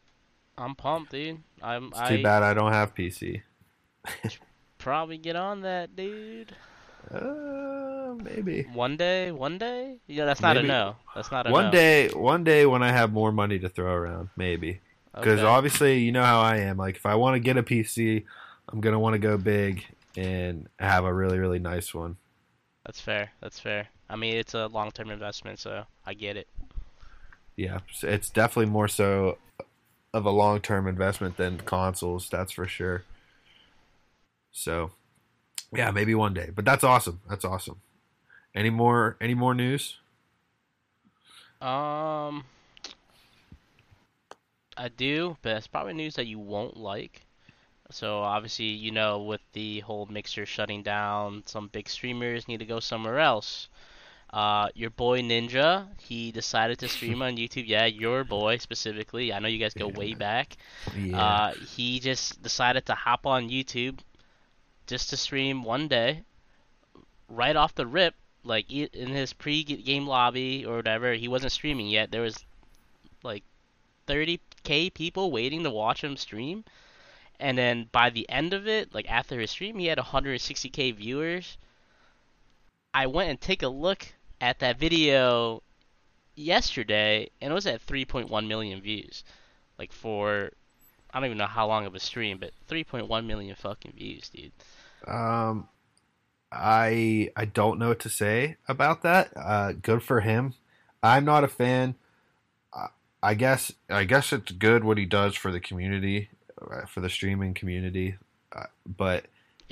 I'm 0.57 0.75
pumped, 0.75 1.13
dude. 1.13 1.39
I'm. 1.63 1.89
It's 1.89 1.99
I 1.99 2.17
too 2.17 2.23
bad 2.23 2.43
I 2.43 2.53
don't 2.53 2.73
have 2.73 2.93
PC. 2.95 3.43
Probably 4.79 5.19
get 5.19 5.37
on 5.37 5.63
that, 5.63 5.97
dude. 5.97 6.55
Uh, 7.11 8.15
maybe. 8.23 8.65
One 8.73 8.97
day, 8.97 9.33
one 9.33 9.59
day. 9.59 9.97
Yeah, 10.07 10.25
that's 10.27 10.41
not 10.41 10.57
Maybe. 10.57 10.69
a 10.69 10.69
no. 10.69 10.97
That's 11.15 11.31
not 11.31 11.47
a 11.47 11.51
One 11.51 11.67
no. 11.67 11.71
day, 11.71 12.09
one 12.09 12.45
day 12.45 12.67
when 12.67 12.83
I 12.83 12.93
have 12.93 13.13
more 13.13 13.33
money 13.33 13.59
to 13.61 13.69
throw 13.69 13.93
around, 13.93 14.29
maybe. 14.37 14.81
Because 15.15 15.41
Okay. 15.41 15.49
obviously, 15.49 15.99
you 16.01 16.13
know 16.13 16.23
how 16.23 16.41
I 16.41 16.59
am. 16.59 16.77
Like, 16.77 16.97
if 16.97 17.07
I 17.07 17.15
want 17.15 17.35
to 17.37 17.41
get 17.41 17.57
a 17.57 17.63
PC, 17.63 18.25
I'm 18.69 18.81
gonna 18.81 18.99
want 18.99 19.15
to 19.15 19.19
go 19.19 19.37
big 19.39 19.85
and 20.17 20.69
have 20.79 21.05
a 21.05 21.13
really, 21.13 21.39
really 21.39 21.59
nice 21.59 21.95
one. 21.95 22.17
That's 22.85 23.01
fair. 23.01 23.31
That's 23.41 23.59
fair. 23.61 23.89
I 24.11 24.17
mean, 24.17 24.37
it's 24.37 24.55
a 24.55 24.67
long-term 24.67 25.11
investment, 25.11 25.59
so 25.59 25.85
I 26.07 26.15
get 26.15 26.37
it. 26.37 26.49
Yeah, 27.57 27.81
it's 28.03 28.31
definitely 28.31 28.71
more 28.71 28.89
so 28.89 29.39
of 30.15 30.25
a 30.25 30.31
long-term 30.31 30.87
investment 30.87 31.37
than 31.37 31.59
consoles. 31.59 32.29
That's 32.31 32.53
for 32.53 32.67
sure. 32.67 33.05
So, 34.53 34.91
yeah, 35.73 35.91
maybe 35.91 36.15
one 36.15 36.35
day. 36.35 36.51
But 36.55 36.65
that's 36.65 36.85
awesome. 36.85 37.21
That's 37.29 37.45
awesome. 37.45 37.81
Any 38.55 38.71
more? 38.71 39.17
Any 39.21 39.35
more 39.35 39.55
news? 39.55 39.99
Um, 41.61 42.45
I 44.77 44.89
do, 44.97 45.37
but 45.43 45.57
it's 45.57 45.67
probably 45.67 45.95
news 45.95 46.15
that 46.15 46.27
you 46.27 46.39
won't 46.39 46.77
like. 46.77 47.27
So 47.91 48.19
obviously, 48.19 48.67
you 48.67 48.93
know, 48.93 49.23
with 49.23 49.41
the 49.53 49.81
whole 49.81 50.07
mixer 50.07 50.47
shutting 50.47 50.83
down, 50.83 51.43
some 51.47 51.69
big 51.69 51.89
streamers 51.89 52.47
need 52.47 52.61
to 52.61 52.67
go 52.67 52.81
somewhere 52.81 53.19
else. 53.19 53.69
Uh, 54.31 54.69
your 54.75 54.91
boy 54.91 55.23
Ninja, 55.23 55.87
he 56.03 56.31
decided 56.31 56.79
to 56.81 56.89
stream 56.89 57.23
on 57.27 57.37
YouTube. 57.37 57.67
Yeah, 57.67 57.87
your 57.87 58.25
boy 58.25 58.59
specifically. 58.59 59.33
I 59.33 59.39
know 59.39 59.49
you 59.49 59.59
guys 59.59 59.75
go 59.75 59.89
way 59.89 60.15
back. 60.15 60.57
Yeah. 60.97 61.19
Uh, 61.19 61.55
he 61.55 61.99
just 61.99 62.43
decided 62.43 62.87
to 62.87 62.95
hop 62.95 63.27
on 63.27 63.49
YouTube 63.49 63.99
just 64.89 65.11
to 65.11 65.17
stream 65.17 65.63
one 65.63 65.87
day, 65.87 66.23
right 67.29 67.55
off 67.55 67.75
the 67.75 67.87
rip. 67.87 68.15
Like 68.45 68.73
in 68.73 69.11
his 69.11 69.35
pre-game 69.35 70.07
lobby 70.07 70.65
or 70.65 70.77
whatever, 70.77 71.13
he 71.13 71.29
wasn't 71.29 71.53
streaming 71.53 71.89
yet. 71.89 72.11
There 72.11 72.23
was 72.23 72.45
like 73.23 73.43
30k 74.07 74.95
people 74.95 75.31
waiting 75.31 75.65
to 75.65 75.71
watch 75.71 76.03
him 76.03 76.17
stream, 76.17 76.65
and 77.39 77.59
then 77.59 77.89
by 77.93 78.09
the 78.11 78.29
end 78.31 78.55
of 78.55 78.67
it, 78.67 78.95
like 78.95 79.11
after 79.11 79.39
his 79.39 79.51
stream, 79.51 79.79
he 79.79 79.87
had 79.87 79.99
160k 79.99 80.95
viewers. 80.95 81.59
I 82.95 83.07
went 83.07 83.29
and 83.29 83.41
take 83.41 83.63
a 83.63 83.69
look 83.69 84.07
at 84.41 84.61
that 84.61 84.79
video 84.79 85.63
yesterday, 86.35 87.29
and 87.41 87.51
it 87.51 87.55
was 87.55 87.67
at 87.67 87.87
3.1 87.87 88.47
million 88.47 88.81
views. 88.81 89.25
Like 89.79 89.93
for 89.93 90.53
I 91.11 91.19
don't 91.19 91.27
even 91.27 91.39
know 91.39 91.47
how 91.47 91.67
long 91.67 91.87
of 91.87 91.95
a 91.95 92.01
stream, 92.01 92.39
but 92.39 92.53
3.1 92.69 93.27
million 93.27 93.57
fucking 93.57 93.93
views, 93.93 94.29
dude. 94.29 94.53
Um, 95.07 95.69
I 96.51 97.31
I 97.37 97.45
don't 97.45 97.79
know 97.79 97.89
what 97.89 98.01
to 98.01 98.09
say 98.09 98.57
about 98.69 99.03
that. 99.03 99.31
Uh, 99.37 99.73
good 99.73 100.03
for 100.03 100.21
him. 100.21 100.55
I'm 101.03 101.25
not 101.25 101.45
a 101.45 101.49
fan. 101.49 101.95
I, 102.73 102.87
I 103.23 103.35
guess 103.35 103.73
I 103.91 104.05
guess 104.05 104.33
it's 104.33 104.53
good 104.53 104.85
what 104.85 104.99
he 104.99 105.05
does 105.05 105.35
for 105.37 105.53
the 105.53 105.61
community, 105.61 106.31
uh, 106.61 106.87
for 106.87 107.01
the 107.01 107.11
streaming 107.11 107.55
community. 107.55 108.17
Uh, 108.55 108.65
but 108.87 109.27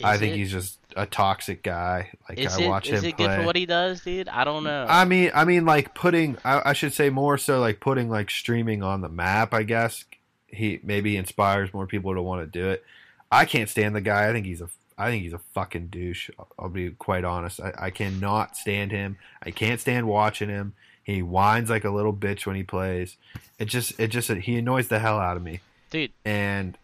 I 0.05 0.19
think 0.19 0.35
it- 0.35 0.37
he's 0.37 0.53
just 0.53 0.79
a 0.97 1.07
toxic 1.07 1.63
guy. 1.63 2.11
Like 2.29 2.39
Is 2.39 2.57
I 2.59 2.63
it 2.63 2.69
watch 2.69 2.89
him. 2.89 2.97
is 2.97 3.05
it 3.05 3.17
play. 3.17 3.27
good 3.27 3.41
for 3.41 3.47
what 3.47 3.57
he 3.57 3.65
does, 3.65 4.03
dude? 4.03 4.29
I 4.29 4.45
don't 4.45 4.63
know. 4.65 4.87
I 4.89 5.07
mean, 5.07 5.31
I 5.35 5.45
mean, 5.47 5.65
like 5.65 5.95
putting. 5.95 6.37
I, 6.45 6.71
I 6.71 6.73
should 6.75 6.93
say 6.93 7.09
more 7.09 7.39
so, 7.39 7.59
like 7.61 7.81
putting 7.81 8.11
like 8.11 8.31
streaming 8.31 8.83
on 8.83 9.01
the 9.01 9.09
map. 9.09 9.55
I 9.55 9.63
guess 9.63 10.05
he 10.47 10.79
maybe 10.83 11.17
inspires 11.17 11.73
more 11.73 11.87
people 11.87 12.15
to 12.15 12.21
want 12.21 12.43
to 12.43 12.47
do 12.61 12.69
it. 12.69 12.85
I 13.33 13.47
can't 13.47 13.71
stand 13.71 13.97
the 13.97 14.01
guy. 14.03 14.29
I 14.29 14.33
think 14.33 14.45
he's 14.45 14.61
a. 14.61 14.69
I 14.99 15.11
think 15.11 15.25
he's 15.25 15.33
a 15.33 15.39
fucking 15.39 15.89
douche. 15.89 16.31
I'll, 16.59 16.69
be 16.69 16.91
quite 16.91 17.25
honest. 17.25 17.61
I, 17.61 17.73
I 17.79 17.91
cannot 17.91 18.57
stand 18.57 18.93
him. 18.93 19.19
I 19.43 19.51
can't 19.51 19.81
stand 19.81 20.09
watching 20.09 20.49
him. 20.49 20.75
He 21.05 21.23
whines 21.23 21.71
like 21.71 21.85
a 21.85 21.91
little 21.91 22.15
bitch 22.15 22.47
when 22.47 22.57
he 22.57 22.63
plays. 22.63 23.17
It 23.59 23.67
just, 23.67 23.99
it 24.01 24.09
just, 24.09 24.31
he 24.31 24.57
annoys 24.57 24.89
the 24.89 24.99
hell 24.99 25.19
out 25.19 25.37
of 25.37 25.43
me. 25.43 25.61
dude, 25.91 26.13
And, 26.25 26.77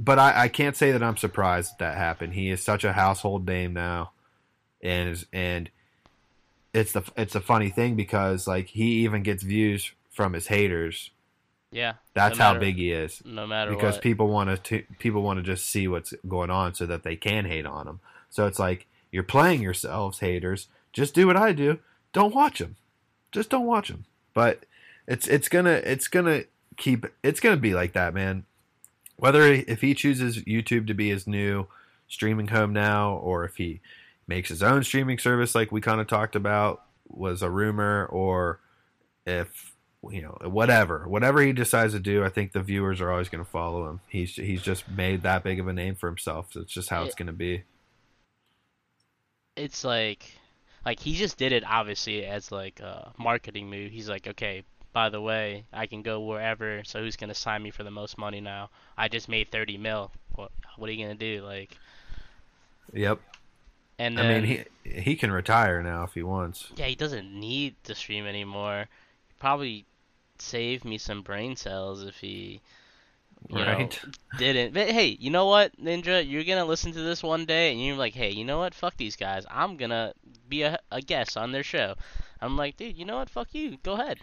but 0.00 0.18
I, 0.18 0.44
I 0.44 0.48
can't 0.48 0.76
say 0.76 0.90
that 0.92 1.02
I'm 1.02 1.16
surprised 1.16 1.72
that, 1.72 1.78
that 1.78 1.96
happened. 1.96 2.34
He 2.34 2.50
is 2.50 2.62
such 2.62 2.84
a 2.84 2.92
household 2.92 3.46
name 3.46 3.72
now, 3.72 4.10
and 4.82 5.10
is 5.10 5.26
and 5.32 5.70
it's 6.74 6.92
the 6.92 7.04
it's 7.16 7.34
a 7.34 7.40
funny 7.40 7.68
thing 7.68 7.94
because 7.94 8.46
like 8.48 8.68
he 8.68 9.04
even 9.04 9.22
gets 9.22 9.42
views 9.42 9.92
from 10.10 10.32
his 10.32 10.48
haters. 10.48 11.10
Yeah. 11.72 11.94
That's 12.14 12.38
no 12.38 12.44
how 12.44 12.50
matter- 12.52 12.60
big 12.60 12.76
he 12.76 12.92
is 12.92 13.22
No 13.24 13.46
matter 13.46 13.70
what. 13.72 13.78
because 13.78 13.94
what. 13.96 14.02
people 14.02 14.28
want 14.28 14.62
to 14.64 14.82
people 14.98 15.22
want 15.22 15.38
to 15.38 15.42
just 15.42 15.66
see 15.66 15.88
what's 15.88 16.14
going 16.28 16.50
on 16.50 16.74
so 16.74 16.86
that 16.86 17.02
they 17.02 17.16
can 17.16 17.46
hate 17.46 17.66
on 17.66 17.88
him. 17.88 18.00
So 18.30 18.46
it's 18.46 18.58
like 18.58 18.86
you're 19.10 19.22
playing 19.24 19.62
yourselves, 19.62 20.20
haters. 20.20 20.68
Just 20.92 21.14
do 21.14 21.26
what 21.26 21.36
I 21.36 21.52
do. 21.52 21.78
Don't 22.12 22.34
watch 22.34 22.58
them. 22.60 22.76
Just 23.32 23.50
don't 23.50 23.66
watch 23.66 23.88
them. 23.88 24.04
But 24.34 24.64
it's 25.08 25.26
it's 25.26 25.48
gonna 25.48 25.80
it's 25.84 26.06
gonna 26.08 26.42
keep 26.76 27.06
it's 27.22 27.40
gonna 27.40 27.56
be 27.56 27.74
like 27.74 27.92
that, 27.94 28.14
man. 28.14 28.44
Whether 29.16 29.42
if 29.52 29.80
he 29.80 29.94
chooses 29.94 30.38
YouTube 30.44 30.86
to 30.88 30.94
be 30.94 31.08
his 31.10 31.26
new 31.26 31.66
streaming 32.08 32.48
home 32.48 32.72
now, 32.72 33.14
or 33.16 33.44
if 33.44 33.56
he 33.56 33.80
makes 34.26 34.48
his 34.48 34.62
own 34.62 34.82
streaming 34.84 35.18
service, 35.18 35.54
like 35.54 35.72
we 35.72 35.80
kind 35.80 36.00
of 36.00 36.06
talked 36.06 36.34
about, 36.36 36.82
was 37.08 37.42
a 37.42 37.50
rumor, 37.50 38.06
or 38.06 38.60
if 39.26 39.71
you 40.10 40.20
know 40.20 40.36
whatever 40.44 41.06
whatever 41.06 41.40
he 41.40 41.52
decides 41.52 41.92
to 41.92 42.00
do 42.00 42.24
i 42.24 42.28
think 42.28 42.52
the 42.52 42.60
viewers 42.60 43.00
are 43.00 43.12
always 43.12 43.28
going 43.28 43.44
to 43.44 43.48
follow 43.48 43.88
him 43.88 44.00
he's 44.08 44.34
he's 44.34 44.60
just 44.60 44.88
made 44.88 45.22
that 45.22 45.44
big 45.44 45.60
of 45.60 45.68
a 45.68 45.72
name 45.72 45.94
for 45.94 46.08
himself 46.08 46.48
so 46.50 46.60
it's 46.60 46.72
just 46.72 46.88
how 46.88 47.04
it's 47.04 47.14
going 47.14 47.28
to 47.28 47.32
be 47.32 47.62
it's 49.56 49.84
like 49.84 50.32
like 50.84 51.00
he 51.00 51.14
just 51.14 51.36
did 51.38 51.52
it 51.52 51.64
obviously 51.66 52.24
as 52.24 52.50
like 52.50 52.80
a 52.80 53.12
marketing 53.18 53.70
move. 53.70 53.92
He's 53.92 54.08
like, 54.08 54.26
okay, 54.26 54.64
by 54.92 55.08
the 55.08 55.20
way, 55.20 55.64
I 55.72 55.86
can 55.86 56.02
go 56.02 56.20
wherever. 56.20 56.82
So 56.84 57.00
who's 57.00 57.16
gonna 57.16 57.34
sign 57.34 57.62
me 57.62 57.70
for 57.70 57.84
the 57.84 57.90
most 57.90 58.18
money 58.18 58.40
now? 58.40 58.70
I 58.96 59.08
just 59.08 59.28
made 59.28 59.50
thirty 59.50 59.76
mil. 59.76 60.10
What 60.34 60.50
what 60.76 60.88
are 60.88 60.92
you 60.92 61.04
gonna 61.04 61.14
do? 61.14 61.42
Like, 61.44 61.76
yep 62.92 63.20
and 63.98 64.18
i 64.18 64.26
mean 64.26 64.44
he 64.44 64.64
he 64.90 65.14
can 65.14 65.30
retire 65.30 65.82
now 65.82 66.02
if 66.02 66.14
he 66.14 66.22
wants 66.22 66.72
yeah, 66.76 66.86
he 66.86 66.94
doesn't 66.94 67.30
need 67.32 67.74
to 67.84 67.94
stream 67.94 68.26
anymore. 68.26 68.86
Probably 69.38 69.84
save 70.42 70.84
me 70.84 70.98
some 70.98 71.22
brain 71.22 71.56
cells 71.56 72.02
if 72.04 72.16
he. 72.18 72.60
You 73.48 73.64
Right. 73.64 73.66
know, 73.66 73.94
didn't. 74.36 74.74
But 74.74 74.90
hey, 74.90 75.16
you 75.20 75.30
know 75.30 75.46
what, 75.46 75.76
Ninja? 75.80 76.28
You're 76.28 76.44
gonna 76.44 76.64
listen 76.64 76.92
to 76.92 77.00
this 77.02 77.22
one 77.22 77.44
day, 77.46 77.72
and 77.72 77.84
you're 77.84 77.96
like, 77.96 78.14
hey, 78.14 78.30
you 78.30 78.44
know 78.44 78.58
what? 78.58 78.74
Fuck 78.74 78.96
these 78.96 79.16
guys. 79.16 79.44
I'm 79.50 79.76
gonna 79.76 80.14
be 80.48 80.62
a, 80.62 80.78
a 80.90 81.00
guest 81.02 81.36
on 81.36 81.52
their 81.52 81.64
show. 81.64 81.94
I'm 82.40 82.56
like, 82.56 82.76
dude, 82.76 82.96
you 82.96 83.04
know 83.04 83.16
what? 83.18 83.30
Fuck 83.30 83.54
you. 83.54 83.78
Go 83.82 83.94
ahead. 83.94 84.20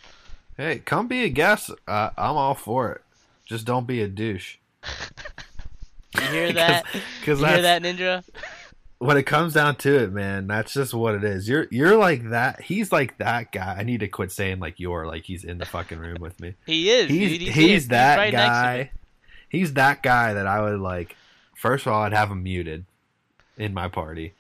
hey 0.58 0.80
come 0.80 1.08
be 1.08 1.24
a 1.24 1.30
guest 1.30 1.72
uh, 1.88 2.10
i'm 2.18 2.36
all 2.38 2.54
for 2.56 2.92
it 2.92 3.02
just 3.46 3.66
don't 3.66 3.88
be 3.88 4.02
a 4.02 4.08
douche 4.08 4.58
You 6.12 6.28
hear 6.28 6.52
that? 6.54 6.88
because 7.20 7.42
you 7.42 7.48
hear 7.48 7.62
that, 7.62 7.82
Ninja? 7.82 8.24
When 9.00 9.18
it 9.18 9.24
comes 9.24 9.54
down 9.54 9.76
to 9.76 9.98
it 9.98 10.12
man 10.12 10.46
that's 10.46 10.74
just 10.74 10.94
what 10.94 11.16
it 11.16 11.24
is 11.24 11.48
you're 11.48 11.68
you're 11.72 11.96
like 11.96 12.30
that 12.30 12.62
he's 12.62 12.92
like 12.92 13.18
that 13.18 13.52
guy 13.52 13.76
i 13.80 13.84
need 13.84 14.02
to 14.02 14.08
quit 14.08 14.32
saying 14.32 14.60
like 14.60 14.80
you're 14.80 15.08
like 15.08 15.24
he's 15.24 15.44
in 15.44 15.58
the 15.58 15.66
fucking 15.66 15.98
room 15.98 16.18
with 16.20 16.40
me 16.40 16.54
He 16.66 16.90
is. 16.90 17.10
he's 17.10 17.40
dude. 17.40 17.42
he's, 17.48 17.56
here. 17.56 17.80
that 17.90 18.18
right 18.18 18.32
guy. 18.32 18.92
He's 19.50 19.74
that 19.74 20.04
guy 20.04 20.34
that 20.34 20.46
I 20.46 20.62
would 20.62 20.80
like. 20.80 21.16
First 21.56 21.88
of 21.88 21.94
all, 21.94 22.04
I'd 22.04 22.14
have 22.14 22.30
him 22.32 22.44
muted 22.44 22.86
in 23.58 23.74
my 23.74 23.90
party. 23.90 24.34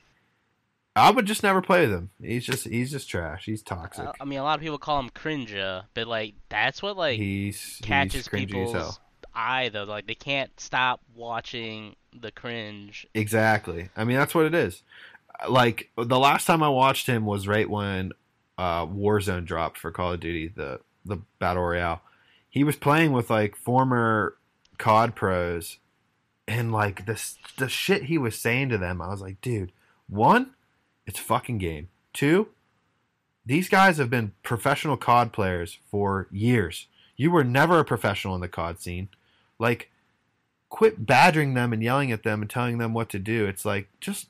I 0.95 1.11
would 1.11 1.25
just 1.25 1.43
never 1.43 1.61
play 1.61 1.81
with 1.81 1.91
him. 1.91 2.09
He's 2.21 2.45
just 2.45 2.67
he's 2.67 2.91
just 2.91 3.09
trash. 3.09 3.45
He's 3.45 3.63
toxic. 3.63 4.05
Uh, 4.05 4.13
I 4.21 4.25
mean, 4.25 4.39
a 4.39 4.43
lot 4.43 4.55
of 4.55 4.61
people 4.61 4.77
call 4.77 4.99
him 4.99 5.09
cringe, 5.09 5.55
but 5.93 6.07
like 6.07 6.35
that's 6.49 6.81
what 6.81 6.95
like 6.95 7.17
he's 7.17 7.79
catches 7.81 8.27
he's 8.27 8.27
people's. 8.27 8.99
Eye 9.39 9.69
though. 9.69 9.83
Like 9.83 10.07
they 10.07 10.15
can't 10.15 10.57
stop 10.59 11.01
watching 11.15 11.95
the 12.19 12.31
cringe. 12.31 13.07
Exactly. 13.13 13.89
I 13.95 14.03
mean, 14.03 14.17
that's 14.17 14.35
what 14.35 14.45
it 14.45 14.53
is. 14.53 14.83
Like 15.47 15.89
the 15.97 16.19
last 16.19 16.45
time 16.45 16.61
I 16.61 16.69
watched 16.69 17.07
him 17.07 17.25
was 17.25 17.47
right 17.47 17.69
when 17.69 18.11
uh, 18.57 18.85
Warzone 18.85 19.45
dropped 19.45 19.77
for 19.77 19.91
Call 19.91 20.13
of 20.13 20.19
Duty, 20.19 20.49
the 20.49 20.81
the 21.05 21.17
battle 21.39 21.63
royale. 21.63 22.01
He 22.49 22.63
was 22.63 22.75
playing 22.75 23.13
with 23.13 23.29
like 23.29 23.55
former 23.55 24.35
COD 24.77 25.15
pros, 25.15 25.77
and 26.47 26.71
like 26.71 27.05
this 27.05 27.37
the 27.57 27.69
shit 27.69 28.03
he 28.03 28.17
was 28.17 28.37
saying 28.37 28.69
to 28.69 28.77
them. 28.77 29.01
I 29.01 29.09
was 29.09 29.21
like, 29.21 29.39
dude, 29.41 29.71
one, 30.07 30.51
it's 31.05 31.19
fucking 31.19 31.59
game. 31.59 31.87
Two, 32.11 32.49
these 33.45 33.69
guys 33.69 33.97
have 33.97 34.09
been 34.09 34.33
professional 34.43 34.97
COD 34.97 35.31
players 35.31 35.79
for 35.89 36.27
years. 36.31 36.87
You 37.15 37.31
were 37.31 37.43
never 37.43 37.79
a 37.79 37.85
professional 37.85 38.35
in 38.35 38.41
the 38.41 38.47
COD 38.47 38.81
scene. 38.81 39.09
Like, 39.59 39.89
quit 40.69 41.05
badgering 41.05 41.55
them 41.55 41.73
and 41.73 41.83
yelling 41.83 42.11
at 42.11 42.23
them 42.23 42.41
and 42.41 42.49
telling 42.49 42.77
them 42.77 42.93
what 42.93 43.09
to 43.09 43.19
do. 43.19 43.45
It's 43.45 43.65
like 43.65 43.87
just 43.99 44.27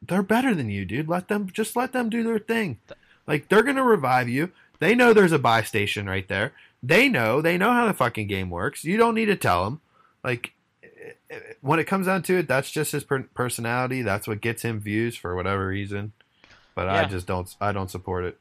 they're 0.00 0.22
better 0.22 0.54
than 0.54 0.70
you, 0.70 0.84
dude. 0.84 1.08
Let 1.08 1.28
them 1.28 1.48
just 1.52 1.76
let 1.76 1.92
them 1.92 2.10
do 2.10 2.22
their 2.24 2.38
thing. 2.38 2.78
Like 3.26 3.48
they're 3.48 3.62
gonna 3.62 3.84
revive 3.84 4.28
you. 4.28 4.50
They 4.80 4.94
know 4.94 5.12
there's 5.12 5.32
a 5.32 5.38
buy 5.38 5.62
station 5.62 6.08
right 6.08 6.26
there. 6.26 6.52
They 6.82 7.08
know. 7.08 7.40
They 7.40 7.56
know 7.56 7.70
how 7.70 7.86
the 7.86 7.94
fucking 7.94 8.26
game 8.26 8.50
works. 8.50 8.84
You 8.84 8.96
don't 8.96 9.14
need 9.14 9.26
to 9.26 9.36
tell 9.36 9.64
them. 9.64 9.80
Like 10.24 10.54
when 11.60 11.78
it 11.78 11.84
comes 11.84 12.06
down 12.06 12.22
to 12.24 12.38
it, 12.38 12.48
that's 12.48 12.70
just 12.70 12.92
his 12.92 13.04
per- 13.04 13.28
personality. 13.34 14.02
That's 14.02 14.26
what 14.26 14.40
gets 14.40 14.62
him 14.62 14.80
views 14.80 15.16
for 15.16 15.36
whatever 15.36 15.68
reason. 15.68 16.12
But 16.74 16.88
I 16.88 17.04
just 17.04 17.26
don't. 17.26 17.54
I 17.60 17.72
don't 17.72 17.90
support 17.90 18.24
it. 18.24 18.38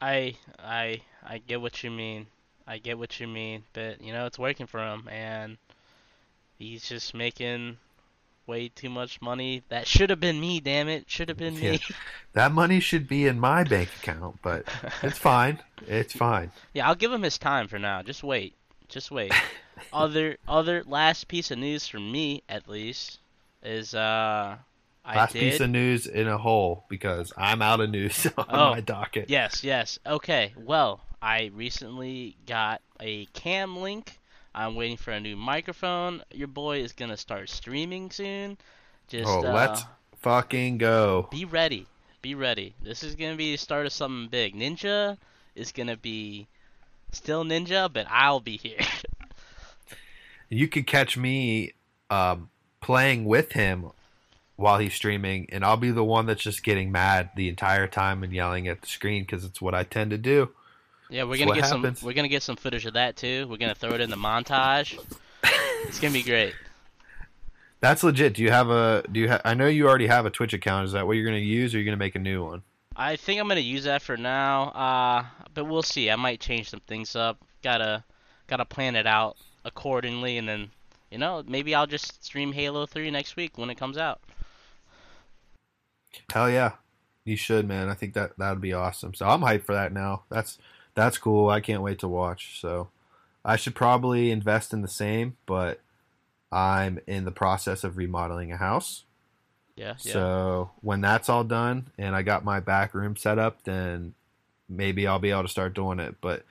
I 0.00 0.36
I 0.58 1.02
I 1.24 1.38
get 1.38 1.60
what 1.60 1.82
you 1.84 1.90
mean. 1.90 2.26
I 2.66 2.78
get 2.78 2.98
what 2.98 3.20
you 3.20 3.28
mean, 3.28 3.64
but 3.72 4.02
you 4.02 4.12
know 4.12 4.26
it's 4.26 4.38
working 4.38 4.66
for 4.66 4.80
him, 4.80 5.08
and 5.10 5.58
he's 6.58 6.88
just 6.88 7.14
making 7.14 7.78
way 8.46 8.68
too 8.68 8.88
much 8.90 9.20
money. 9.20 9.62
That 9.68 9.86
should 9.86 10.10
have 10.10 10.20
been 10.20 10.40
me, 10.40 10.60
damn 10.60 10.88
it. 10.88 11.10
Should 11.10 11.28
have 11.28 11.38
been 11.38 11.54
Yeah. 11.56 11.72
me. 11.72 11.80
That 12.32 12.52
money 12.52 12.80
should 12.80 13.06
be 13.08 13.26
in 13.26 13.38
my 13.38 13.64
bank 13.64 13.90
account, 14.02 14.38
but 14.42 14.64
it's 15.02 15.18
fine. 15.18 15.58
It's 15.86 16.12
fine. 16.14 16.50
yeah, 16.72 16.88
I'll 16.88 16.94
give 16.94 17.12
him 17.12 17.22
his 17.22 17.38
time 17.38 17.68
for 17.68 17.78
now. 17.78 18.02
Just 18.02 18.22
wait. 18.22 18.54
Just 18.88 19.10
wait. 19.10 19.32
other 19.92 20.36
other 20.48 20.82
last 20.86 21.28
piece 21.28 21.50
of 21.50 21.58
news 21.58 21.86
from 21.86 22.10
me 22.10 22.42
at 22.48 22.68
least 22.68 23.18
is 23.62 23.94
uh 23.94 24.56
I 25.04 25.16
Last 25.16 25.32
did 25.32 25.40
piece 25.40 25.60
of 25.60 25.70
news 25.70 26.06
in 26.06 26.26
a 26.28 26.36
hole 26.36 26.84
because 26.88 27.32
I'm 27.36 27.62
out 27.62 27.80
of 27.80 27.88
news 27.90 28.26
on 28.38 28.44
Oh, 28.48 28.70
my 28.72 28.80
docket. 28.80 29.30
Yes, 29.30 29.62
yes. 29.64 29.98
Okay. 30.06 30.52
Well, 30.56 31.00
I 31.22 31.50
recently 31.54 32.36
got 32.46 32.82
a 33.00 33.24
cam 33.26 33.76
link. 33.78 34.17
I'm 34.54 34.74
waiting 34.74 34.96
for 34.96 35.12
a 35.12 35.20
new 35.20 35.36
microphone. 35.36 36.22
Your 36.32 36.48
boy 36.48 36.80
is 36.80 36.92
gonna 36.92 37.16
start 37.16 37.48
streaming 37.48 38.10
soon. 38.10 38.58
Just 39.08 39.28
oh, 39.28 39.44
uh, 39.44 39.52
let's 39.52 39.84
fucking 40.18 40.78
go. 40.78 41.28
be 41.30 41.44
ready. 41.44 41.86
Be 42.22 42.34
ready. 42.34 42.74
This 42.82 43.02
is 43.02 43.14
gonna 43.14 43.36
be 43.36 43.52
the 43.52 43.58
start 43.58 43.86
of 43.86 43.92
something 43.92 44.28
big. 44.28 44.54
Ninja 44.54 45.16
is 45.54 45.72
gonna 45.72 45.96
be 45.96 46.46
still 47.12 47.44
Ninja, 47.44 47.92
but 47.92 48.06
I'll 48.10 48.40
be 48.40 48.56
here. 48.56 48.78
You 50.50 50.66
could 50.66 50.86
catch 50.86 51.16
me 51.16 51.74
um, 52.08 52.48
playing 52.80 53.26
with 53.26 53.52
him 53.52 53.90
while 54.56 54.78
he's 54.78 54.94
streaming, 54.94 55.46
and 55.50 55.64
I'll 55.64 55.76
be 55.76 55.90
the 55.90 56.04
one 56.04 56.26
that's 56.26 56.42
just 56.42 56.62
getting 56.62 56.90
mad 56.90 57.30
the 57.36 57.48
entire 57.48 57.86
time 57.86 58.22
and 58.22 58.32
yelling 58.32 58.66
at 58.66 58.80
the 58.80 58.86
screen 58.86 59.24
because 59.24 59.44
it's 59.44 59.60
what 59.60 59.74
I 59.74 59.82
tend 59.82 60.10
to 60.10 60.18
do. 60.18 60.50
Yeah, 61.10 61.24
we're 61.24 61.38
gonna 61.38 61.54
get 61.54 61.64
happens. 61.64 62.00
some. 62.00 62.06
We're 62.06 62.14
gonna 62.14 62.28
get 62.28 62.42
some 62.42 62.56
footage 62.56 62.86
of 62.86 62.94
that 62.94 63.16
too. 63.16 63.46
We're 63.48 63.56
gonna 63.56 63.74
throw 63.74 63.92
it 63.94 64.00
in 64.00 64.10
the 64.10 64.16
montage. 64.16 64.98
it's 65.86 66.00
gonna 66.00 66.12
be 66.12 66.22
great. 66.22 66.54
That's 67.80 68.02
legit. 68.02 68.34
Do 68.34 68.42
you 68.42 68.50
have 68.50 68.70
a? 68.70 69.04
Do 69.10 69.20
you? 69.20 69.28
Ha- 69.28 69.40
I 69.44 69.54
know 69.54 69.68
you 69.68 69.86
already 69.88 70.08
have 70.08 70.26
a 70.26 70.30
Twitch 70.30 70.52
account. 70.52 70.86
Is 70.86 70.92
that 70.92 71.06
what 71.06 71.12
you're 71.12 71.24
going 71.24 71.40
to 71.40 71.46
use, 71.46 71.72
or 71.74 71.76
are 71.76 71.80
you 71.80 71.84
going 71.84 71.96
to 71.96 72.04
make 72.04 72.16
a 72.16 72.18
new 72.18 72.44
one? 72.44 72.62
I 72.96 73.14
think 73.14 73.40
I'm 73.40 73.46
gonna 73.46 73.60
use 73.60 73.84
that 73.84 74.02
for 74.02 74.16
now. 74.16 74.70
Uh, 74.70 75.24
but 75.54 75.66
we'll 75.66 75.84
see. 75.84 76.10
I 76.10 76.16
might 76.16 76.40
change 76.40 76.68
some 76.68 76.80
things 76.80 77.14
up. 77.14 77.38
Gotta 77.62 78.02
gotta 78.48 78.64
plan 78.64 78.96
it 78.96 79.06
out 79.06 79.36
accordingly, 79.64 80.36
and 80.36 80.48
then 80.48 80.70
you 81.12 81.18
know 81.18 81.44
maybe 81.46 81.76
I'll 81.76 81.86
just 81.86 82.24
stream 82.24 82.52
Halo 82.52 82.86
3 82.86 83.12
next 83.12 83.36
week 83.36 83.56
when 83.56 83.70
it 83.70 83.76
comes 83.76 83.98
out. 83.98 84.20
Hell 86.32 86.50
yeah, 86.50 86.72
you 87.24 87.36
should, 87.36 87.68
man. 87.68 87.88
I 87.88 87.94
think 87.94 88.14
that 88.14 88.36
that 88.38 88.50
would 88.50 88.60
be 88.60 88.72
awesome. 88.72 89.14
So 89.14 89.28
I'm 89.28 89.42
hyped 89.42 89.62
for 89.62 89.74
that 89.74 89.92
now. 89.92 90.24
That's 90.28 90.58
that's 90.98 91.16
cool. 91.16 91.48
I 91.48 91.60
can't 91.60 91.82
wait 91.82 92.00
to 92.00 92.08
watch. 92.08 92.60
So 92.60 92.88
I 93.44 93.54
should 93.54 93.76
probably 93.76 94.32
invest 94.32 94.72
in 94.72 94.82
the 94.82 94.88
same, 94.88 95.36
but 95.46 95.80
I'm 96.50 96.98
in 97.06 97.24
the 97.24 97.30
process 97.30 97.84
of 97.84 97.96
remodeling 97.96 98.50
a 98.52 98.56
house. 98.56 99.04
Yeah, 99.76 99.94
yeah. 100.00 100.12
So 100.12 100.70
when 100.80 101.00
that's 101.00 101.28
all 101.28 101.44
done 101.44 101.92
and 101.96 102.16
I 102.16 102.22
got 102.22 102.44
my 102.44 102.58
back 102.58 102.94
room 102.94 103.14
set 103.14 103.38
up, 103.38 103.62
then 103.62 104.14
maybe 104.68 105.06
I'll 105.06 105.20
be 105.20 105.30
able 105.30 105.42
to 105.44 105.48
start 105.48 105.72
doing 105.72 106.00
it. 106.00 106.16
But 106.20 106.44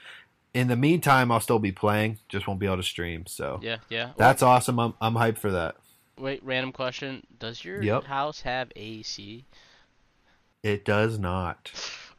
in 0.54 0.70
the 0.70 0.78
meantime, 0.78 1.30
I'll 1.30 1.42
still 1.42 1.60
be 1.60 1.74
playing, 1.74 2.20
just 2.30 2.48
won't 2.48 2.60
be 2.62 2.68
able 2.68 2.78
to 2.78 2.84
stream. 2.84 3.26
So 3.28 3.60
yeah, 3.62 3.78
yeah. 3.90 4.12
that's 4.16 4.42
awesome. 4.42 4.80
I'm 4.80 4.94
I'm 5.02 5.16
hyped 5.16 5.40
for 5.40 5.52
that. 5.52 5.76
Wait, 6.18 6.42
random 6.42 6.72
question. 6.72 7.28
Does 7.38 7.66
your 7.66 7.84
Yep. 7.84 8.06
house 8.06 8.42
have 8.42 8.72
AC? 8.78 9.44
It 10.64 10.86
does 10.86 11.20
not. 11.20 11.70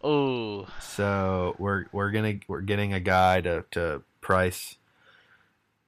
Oh, 0.02 0.68
So 0.80 1.56
we're 1.58 1.86
we're 1.92 2.10
gonna 2.10 2.34
we're 2.46 2.60
getting 2.60 2.92
a 2.92 3.00
guy 3.00 3.40
to 3.40 3.64
to 3.72 4.02
price, 4.20 4.76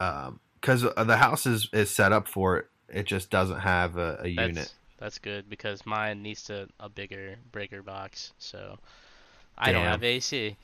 um, 0.00 0.40
because 0.60 0.82
the 0.82 1.16
house 1.16 1.46
is 1.46 1.68
is 1.72 1.90
set 1.90 2.12
up 2.12 2.28
for 2.28 2.58
it. 2.58 2.66
It 2.88 3.04
just 3.06 3.30
doesn't 3.30 3.60
have 3.60 3.96
a, 3.96 4.18
a 4.22 4.34
that's 4.34 4.48
unit. 4.48 4.74
that's 4.98 5.18
good 5.18 5.48
because 5.48 5.86
mine 5.86 6.22
needs 6.22 6.42
to 6.44 6.68
a 6.80 6.88
bigger 6.88 7.36
breaker 7.52 7.82
box. 7.82 8.32
So 8.38 8.78
I 9.56 9.70
don't 9.72 9.84
have 9.84 10.02
AC, 10.02 10.56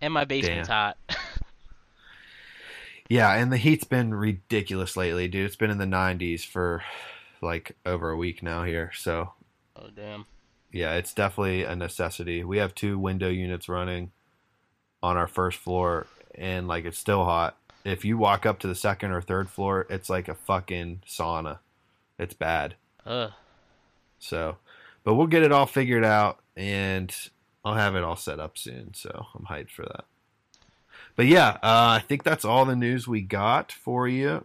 and 0.00 0.12
my 0.12 0.24
basement's 0.24 0.68
hot. 0.68 0.96
Yeah, 3.08 3.32
and 3.34 3.52
the 3.52 3.58
heat's 3.58 3.84
been 3.84 4.14
ridiculous 4.14 4.96
lately, 4.96 5.28
dude. 5.28 5.46
It's 5.46 5.56
been 5.56 5.70
in 5.70 5.78
the 5.78 5.84
90s 5.84 6.44
for 6.44 6.82
like 7.42 7.76
over 7.84 8.10
a 8.10 8.16
week 8.16 8.42
now 8.42 8.64
here. 8.64 8.90
So 8.96 9.32
oh 9.76 9.88
damn. 9.94 10.26
Yeah, 10.74 10.94
it's 10.94 11.14
definitely 11.14 11.62
a 11.62 11.76
necessity. 11.76 12.42
We 12.42 12.58
have 12.58 12.74
two 12.74 12.98
window 12.98 13.28
units 13.28 13.68
running 13.68 14.10
on 15.04 15.16
our 15.16 15.28
first 15.28 15.58
floor, 15.58 16.08
and 16.34 16.66
like 16.66 16.84
it's 16.84 16.98
still 16.98 17.24
hot. 17.24 17.56
If 17.84 18.04
you 18.04 18.18
walk 18.18 18.44
up 18.44 18.58
to 18.60 18.66
the 18.66 18.74
second 18.74 19.12
or 19.12 19.20
third 19.20 19.48
floor, 19.48 19.86
it's 19.88 20.10
like 20.10 20.26
a 20.26 20.34
fucking 20.34 21.02
sauna. 21.06 21.58
It's 22.18 22.34
bad. 22.34 22.74
Ugh. 23.06 23.30
So, 24.18 24.56
but 25.04 25.14
we'll 25.14 25.28
get 25.28 25.44
it 25.44 25.52
all 25.52 25.66
figured 25.66 26.04
out, 26.04 26.40
and 26.56 27.14
I'll 27.64 27.74
have 27.74 27.94
it 27.94 28.02
all 28.02 28.16
set 28.16 28.40
up 28.40 28.58
soon. 28.58 28.94
So 28.94 29.26
I'm 29.34 29.44
hyped 29.44 29.70
for 29.70 29.82
that. 29.82 30.06
But 31.14 31.26
yeah, 31.26 31.50
uh, 31.62 32.00
I 32.00 32.02
think 32.04 32.24
that's 32.24 32.44
all 32.44 32.64
the 32.64 32.74
news 32.74 33.06
we 33.06 33.20
got 33.20 33.70
for 33.70 34.08
you. 34.08 34.44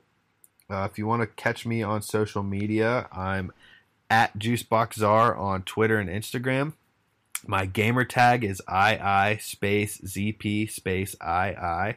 Uh, 0.70 0.88
if 0.92 1.00
you 1.00 1.08
want 1.08 1.24
to 1.24 1.28
catch 1.28 1.66
me 1.66 1.82
on 1.82 2.04
social 2.04 2.44
media, 2.44 3.08
I'm 3.12 3.52
at 4.10 4.38
JuiceBoxZar 4.38 5.38
on 5.38 5.64
Twitter 5.64 5.98
and 5.98 6.10
Instagram. 6.10 6.74
My 7.48 7.66
gamer 7.66 8.06
tag 8.06 8.44
is 8.44 8.62
II 8.70 9.38
space 9.40 10.00
ZP 10.02 10.70
space 10.70 11.16
II. 11.22 11.96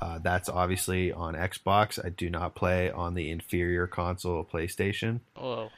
Uh, 0.00 0.18
that's 0.22 0.48
obviously 0.48 1.12
on 1.12 1.34
Xbox. 1.34 2.04
I 2.04 2.08
do 2.08 2.30
not 2.30 2.54
play 2.54 2.90
on 2.90 3.14
the 3.14 3.30
inferior 3.30 3.86
console 3.86 4.44
PlayStation. 4.44 5.20
Whoa. 5.36 5.70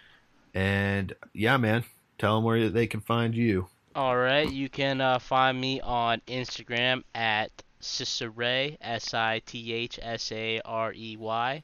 And 0.54 1.12
yeah, 1.32 1.56
man, 1.56 1.84
tell 2.18 2.36
them 2.36 2.44
where 2.44 2.68
they 2.68 2.86
can 2.86 3.00
find 3.00 3.34
you. 3.34 3.68
All 3.94 4.16
right, 4.16 4.50
you 4.50 4.68
can 4.68 5.00
uh, 5.00 5.18
find 5.18 5.60
me 5.60 5.80
on 5.80 6.22
Instagram 6.26 7.02
at 7.14 7.50
Sithsarey, 7.82 8.78
S 8.80 9.12
I 9.12 9.40
T 9.44 9.72
H 9.72 9.98
S 10.00 10.32
A 10.32 10.60
R 10.64 10.94
E 10.94 11.16
Y, 11.18 11.62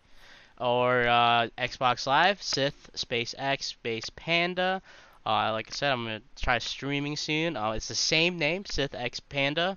or 0.60 1.06
uh, 1.06 1.48
Xbox 1.56 2.06
Live, 2.06 2.42
Sith 2.42 2.90
space 2.94 3.34
X 3.38 3.66
space 3.66 4.10
Panda. 4.16 4.82
Uh, 5.24 5.52
like 5.52 5.68
I 5.70 5.74
said, 5.74 5.92
I'm 5.92 6.04
gonna 6.04 6.22
try 6.36 6.58
streaming 6.58 7.16
soon. 7.16 7.56
Uh, 7.56 7.72
it's 7.72 7.88
the 7.88 7.94
same 7.94 8.38
name, 8.38 8.64
Sith 8.64 8.94
X 8.94 9.20
Panda. 9.20 9.76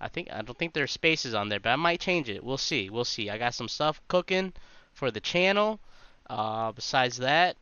I 0.00 0.08
think 0.08 0.32
I 0.32 0.42
don't 0.42 0.56
think 0.56 0.72
there's 0.72 0.92
spaces 0.92 1.34
on 1.34 1.48
there, 1.48 1.60
but 1.60 1.70
I 1.70 1.76
might 1.76 2.00
change 2.00 2.28
it. 2.28 2.42
We'll 2.42 2.58
see. 2.58 2.90
We'll 2.90 3.04
see. 3.04 3.30
I 3.30 3.38
got 3.38 3.54
some 3.54 3.68
stuff 3.68 4.00
cooking 4.08 4.52
for 4.92 5.10
the 5.10 5.20
channel. 5.20 5.80
Uh, 6.28 6.72
besides 6.72 7.16
that, 7.18 7.56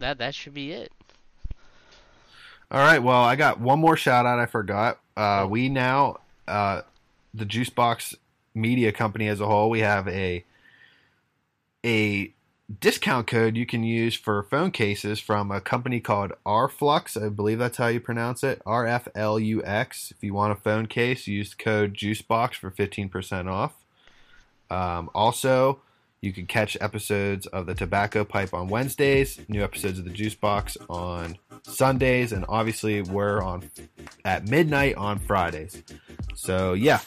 that 0.00 0.18
that 0.18 0.34
should 0.34 0.54
be 0.54 0.72
it. 0.72 0.92
All 2.70 2.80
right, 2.80 2.98
well, 2.98 3.22
I 3.22 3.36
got 3.36 3.60
one 3.60 3.78
more 3.78 3.96
shout 3.96 4.26
out 4.26 4.38
I 4.38 4.46
forgot. 4.46 5.00
Uh, 5.16 5.46
we 5.48 5.68
now, 5.68 6.18
uh, 6.46 6.82
the 7.32 7.46
Juicebox 7.46 8.14
Media 8.54 8.92
Company 8.92 9.28
as 9.28 9.40
a 9.40 9.46
whole, 9.46 9.70
we 9.70 9.80
have 9.80 10.06
a 10.08 10.44
a 11.84 12.32
discount 12.80 13.26
code 13.26 13.56
you 13.56 13.64
can 13.64 13.82
use 13.82 14.14
for 14.14 14.42
phone 14.42 14.70
cases 14.70 15.20
from 15.20 15.50
a 15.50 15.60
company 15.60 16.00
called 16.00 16.32
RFlux. 16.44 17.22
I 17.22 17.28
believe 17.30 17.58
that's 17.58 17.78
how 17.78 17.86
you 17.86 18.00
pronounce 18.00 18.44
it. 18.44 18.60
R 18.66 18.86
F 18.86 19.08
L 19.14 19.38
U 19.38 19.64
X. 19.64 20.12
If 20.16 20.22
you 20.22 20.34
want 20.34 20.52
a 20.52 20.56
phone 20.56 20.86
case, 20.86 21.26
use 21.26 21.54
code 21.54 21.94
Juicebox 21.94 22.54
for 22.54 22.70
15% 22.70 23.50
off. 23.50 23.74
Um, 24.70 25.10
also, 25.14 25.80
you 26.20 26.32
can 26.32 26.46
catch 26.46 26.76
episodes 26.80 27.46
of 27.46 27.66
the 27.66 27.74
Tobacco 27.74 28.24
Pipe 28.24 28.52
on 28.52 28.68
Wednesdays, 28.68 29.40
new 29.48 29.62
episodes 29.62 29.98
of 29.98 30.04
the 30.04 30.10
Juice 30.10 30.34
Box 30.34 30.76
on 30.88 31.38
Sundays, 31.62 32.32
and 32.32 32.44
obviously 32.48 33.02
we're 33.02 33.42
on 33.42 33.70
at 34.24 34.48
midnight 34.48 34.96
on 34.96 35.18
Fridays. 35.18 35.82
So 36.34 36.72
yeah, 36.72 37.00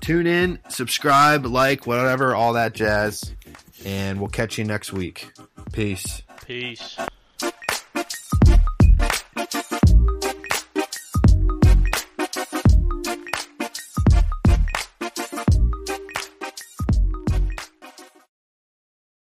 tune 0.00 0.26
in, 0.26 0.58
subscribe, 0.68 1.46
like, 1.46 1.86
whatever, 1.86 2.34
all 2.34 2.54
that 2.54 2.74
jazz, 2.74 3.34
and 3.84 4.20
we'll 4.20 4.28
catch 4.28 4.58
you 4.58 4.64
next 4.64 4.92
week. 4.92 5.30
Peace. 5.72 6.22
Peace. 6.46 6.98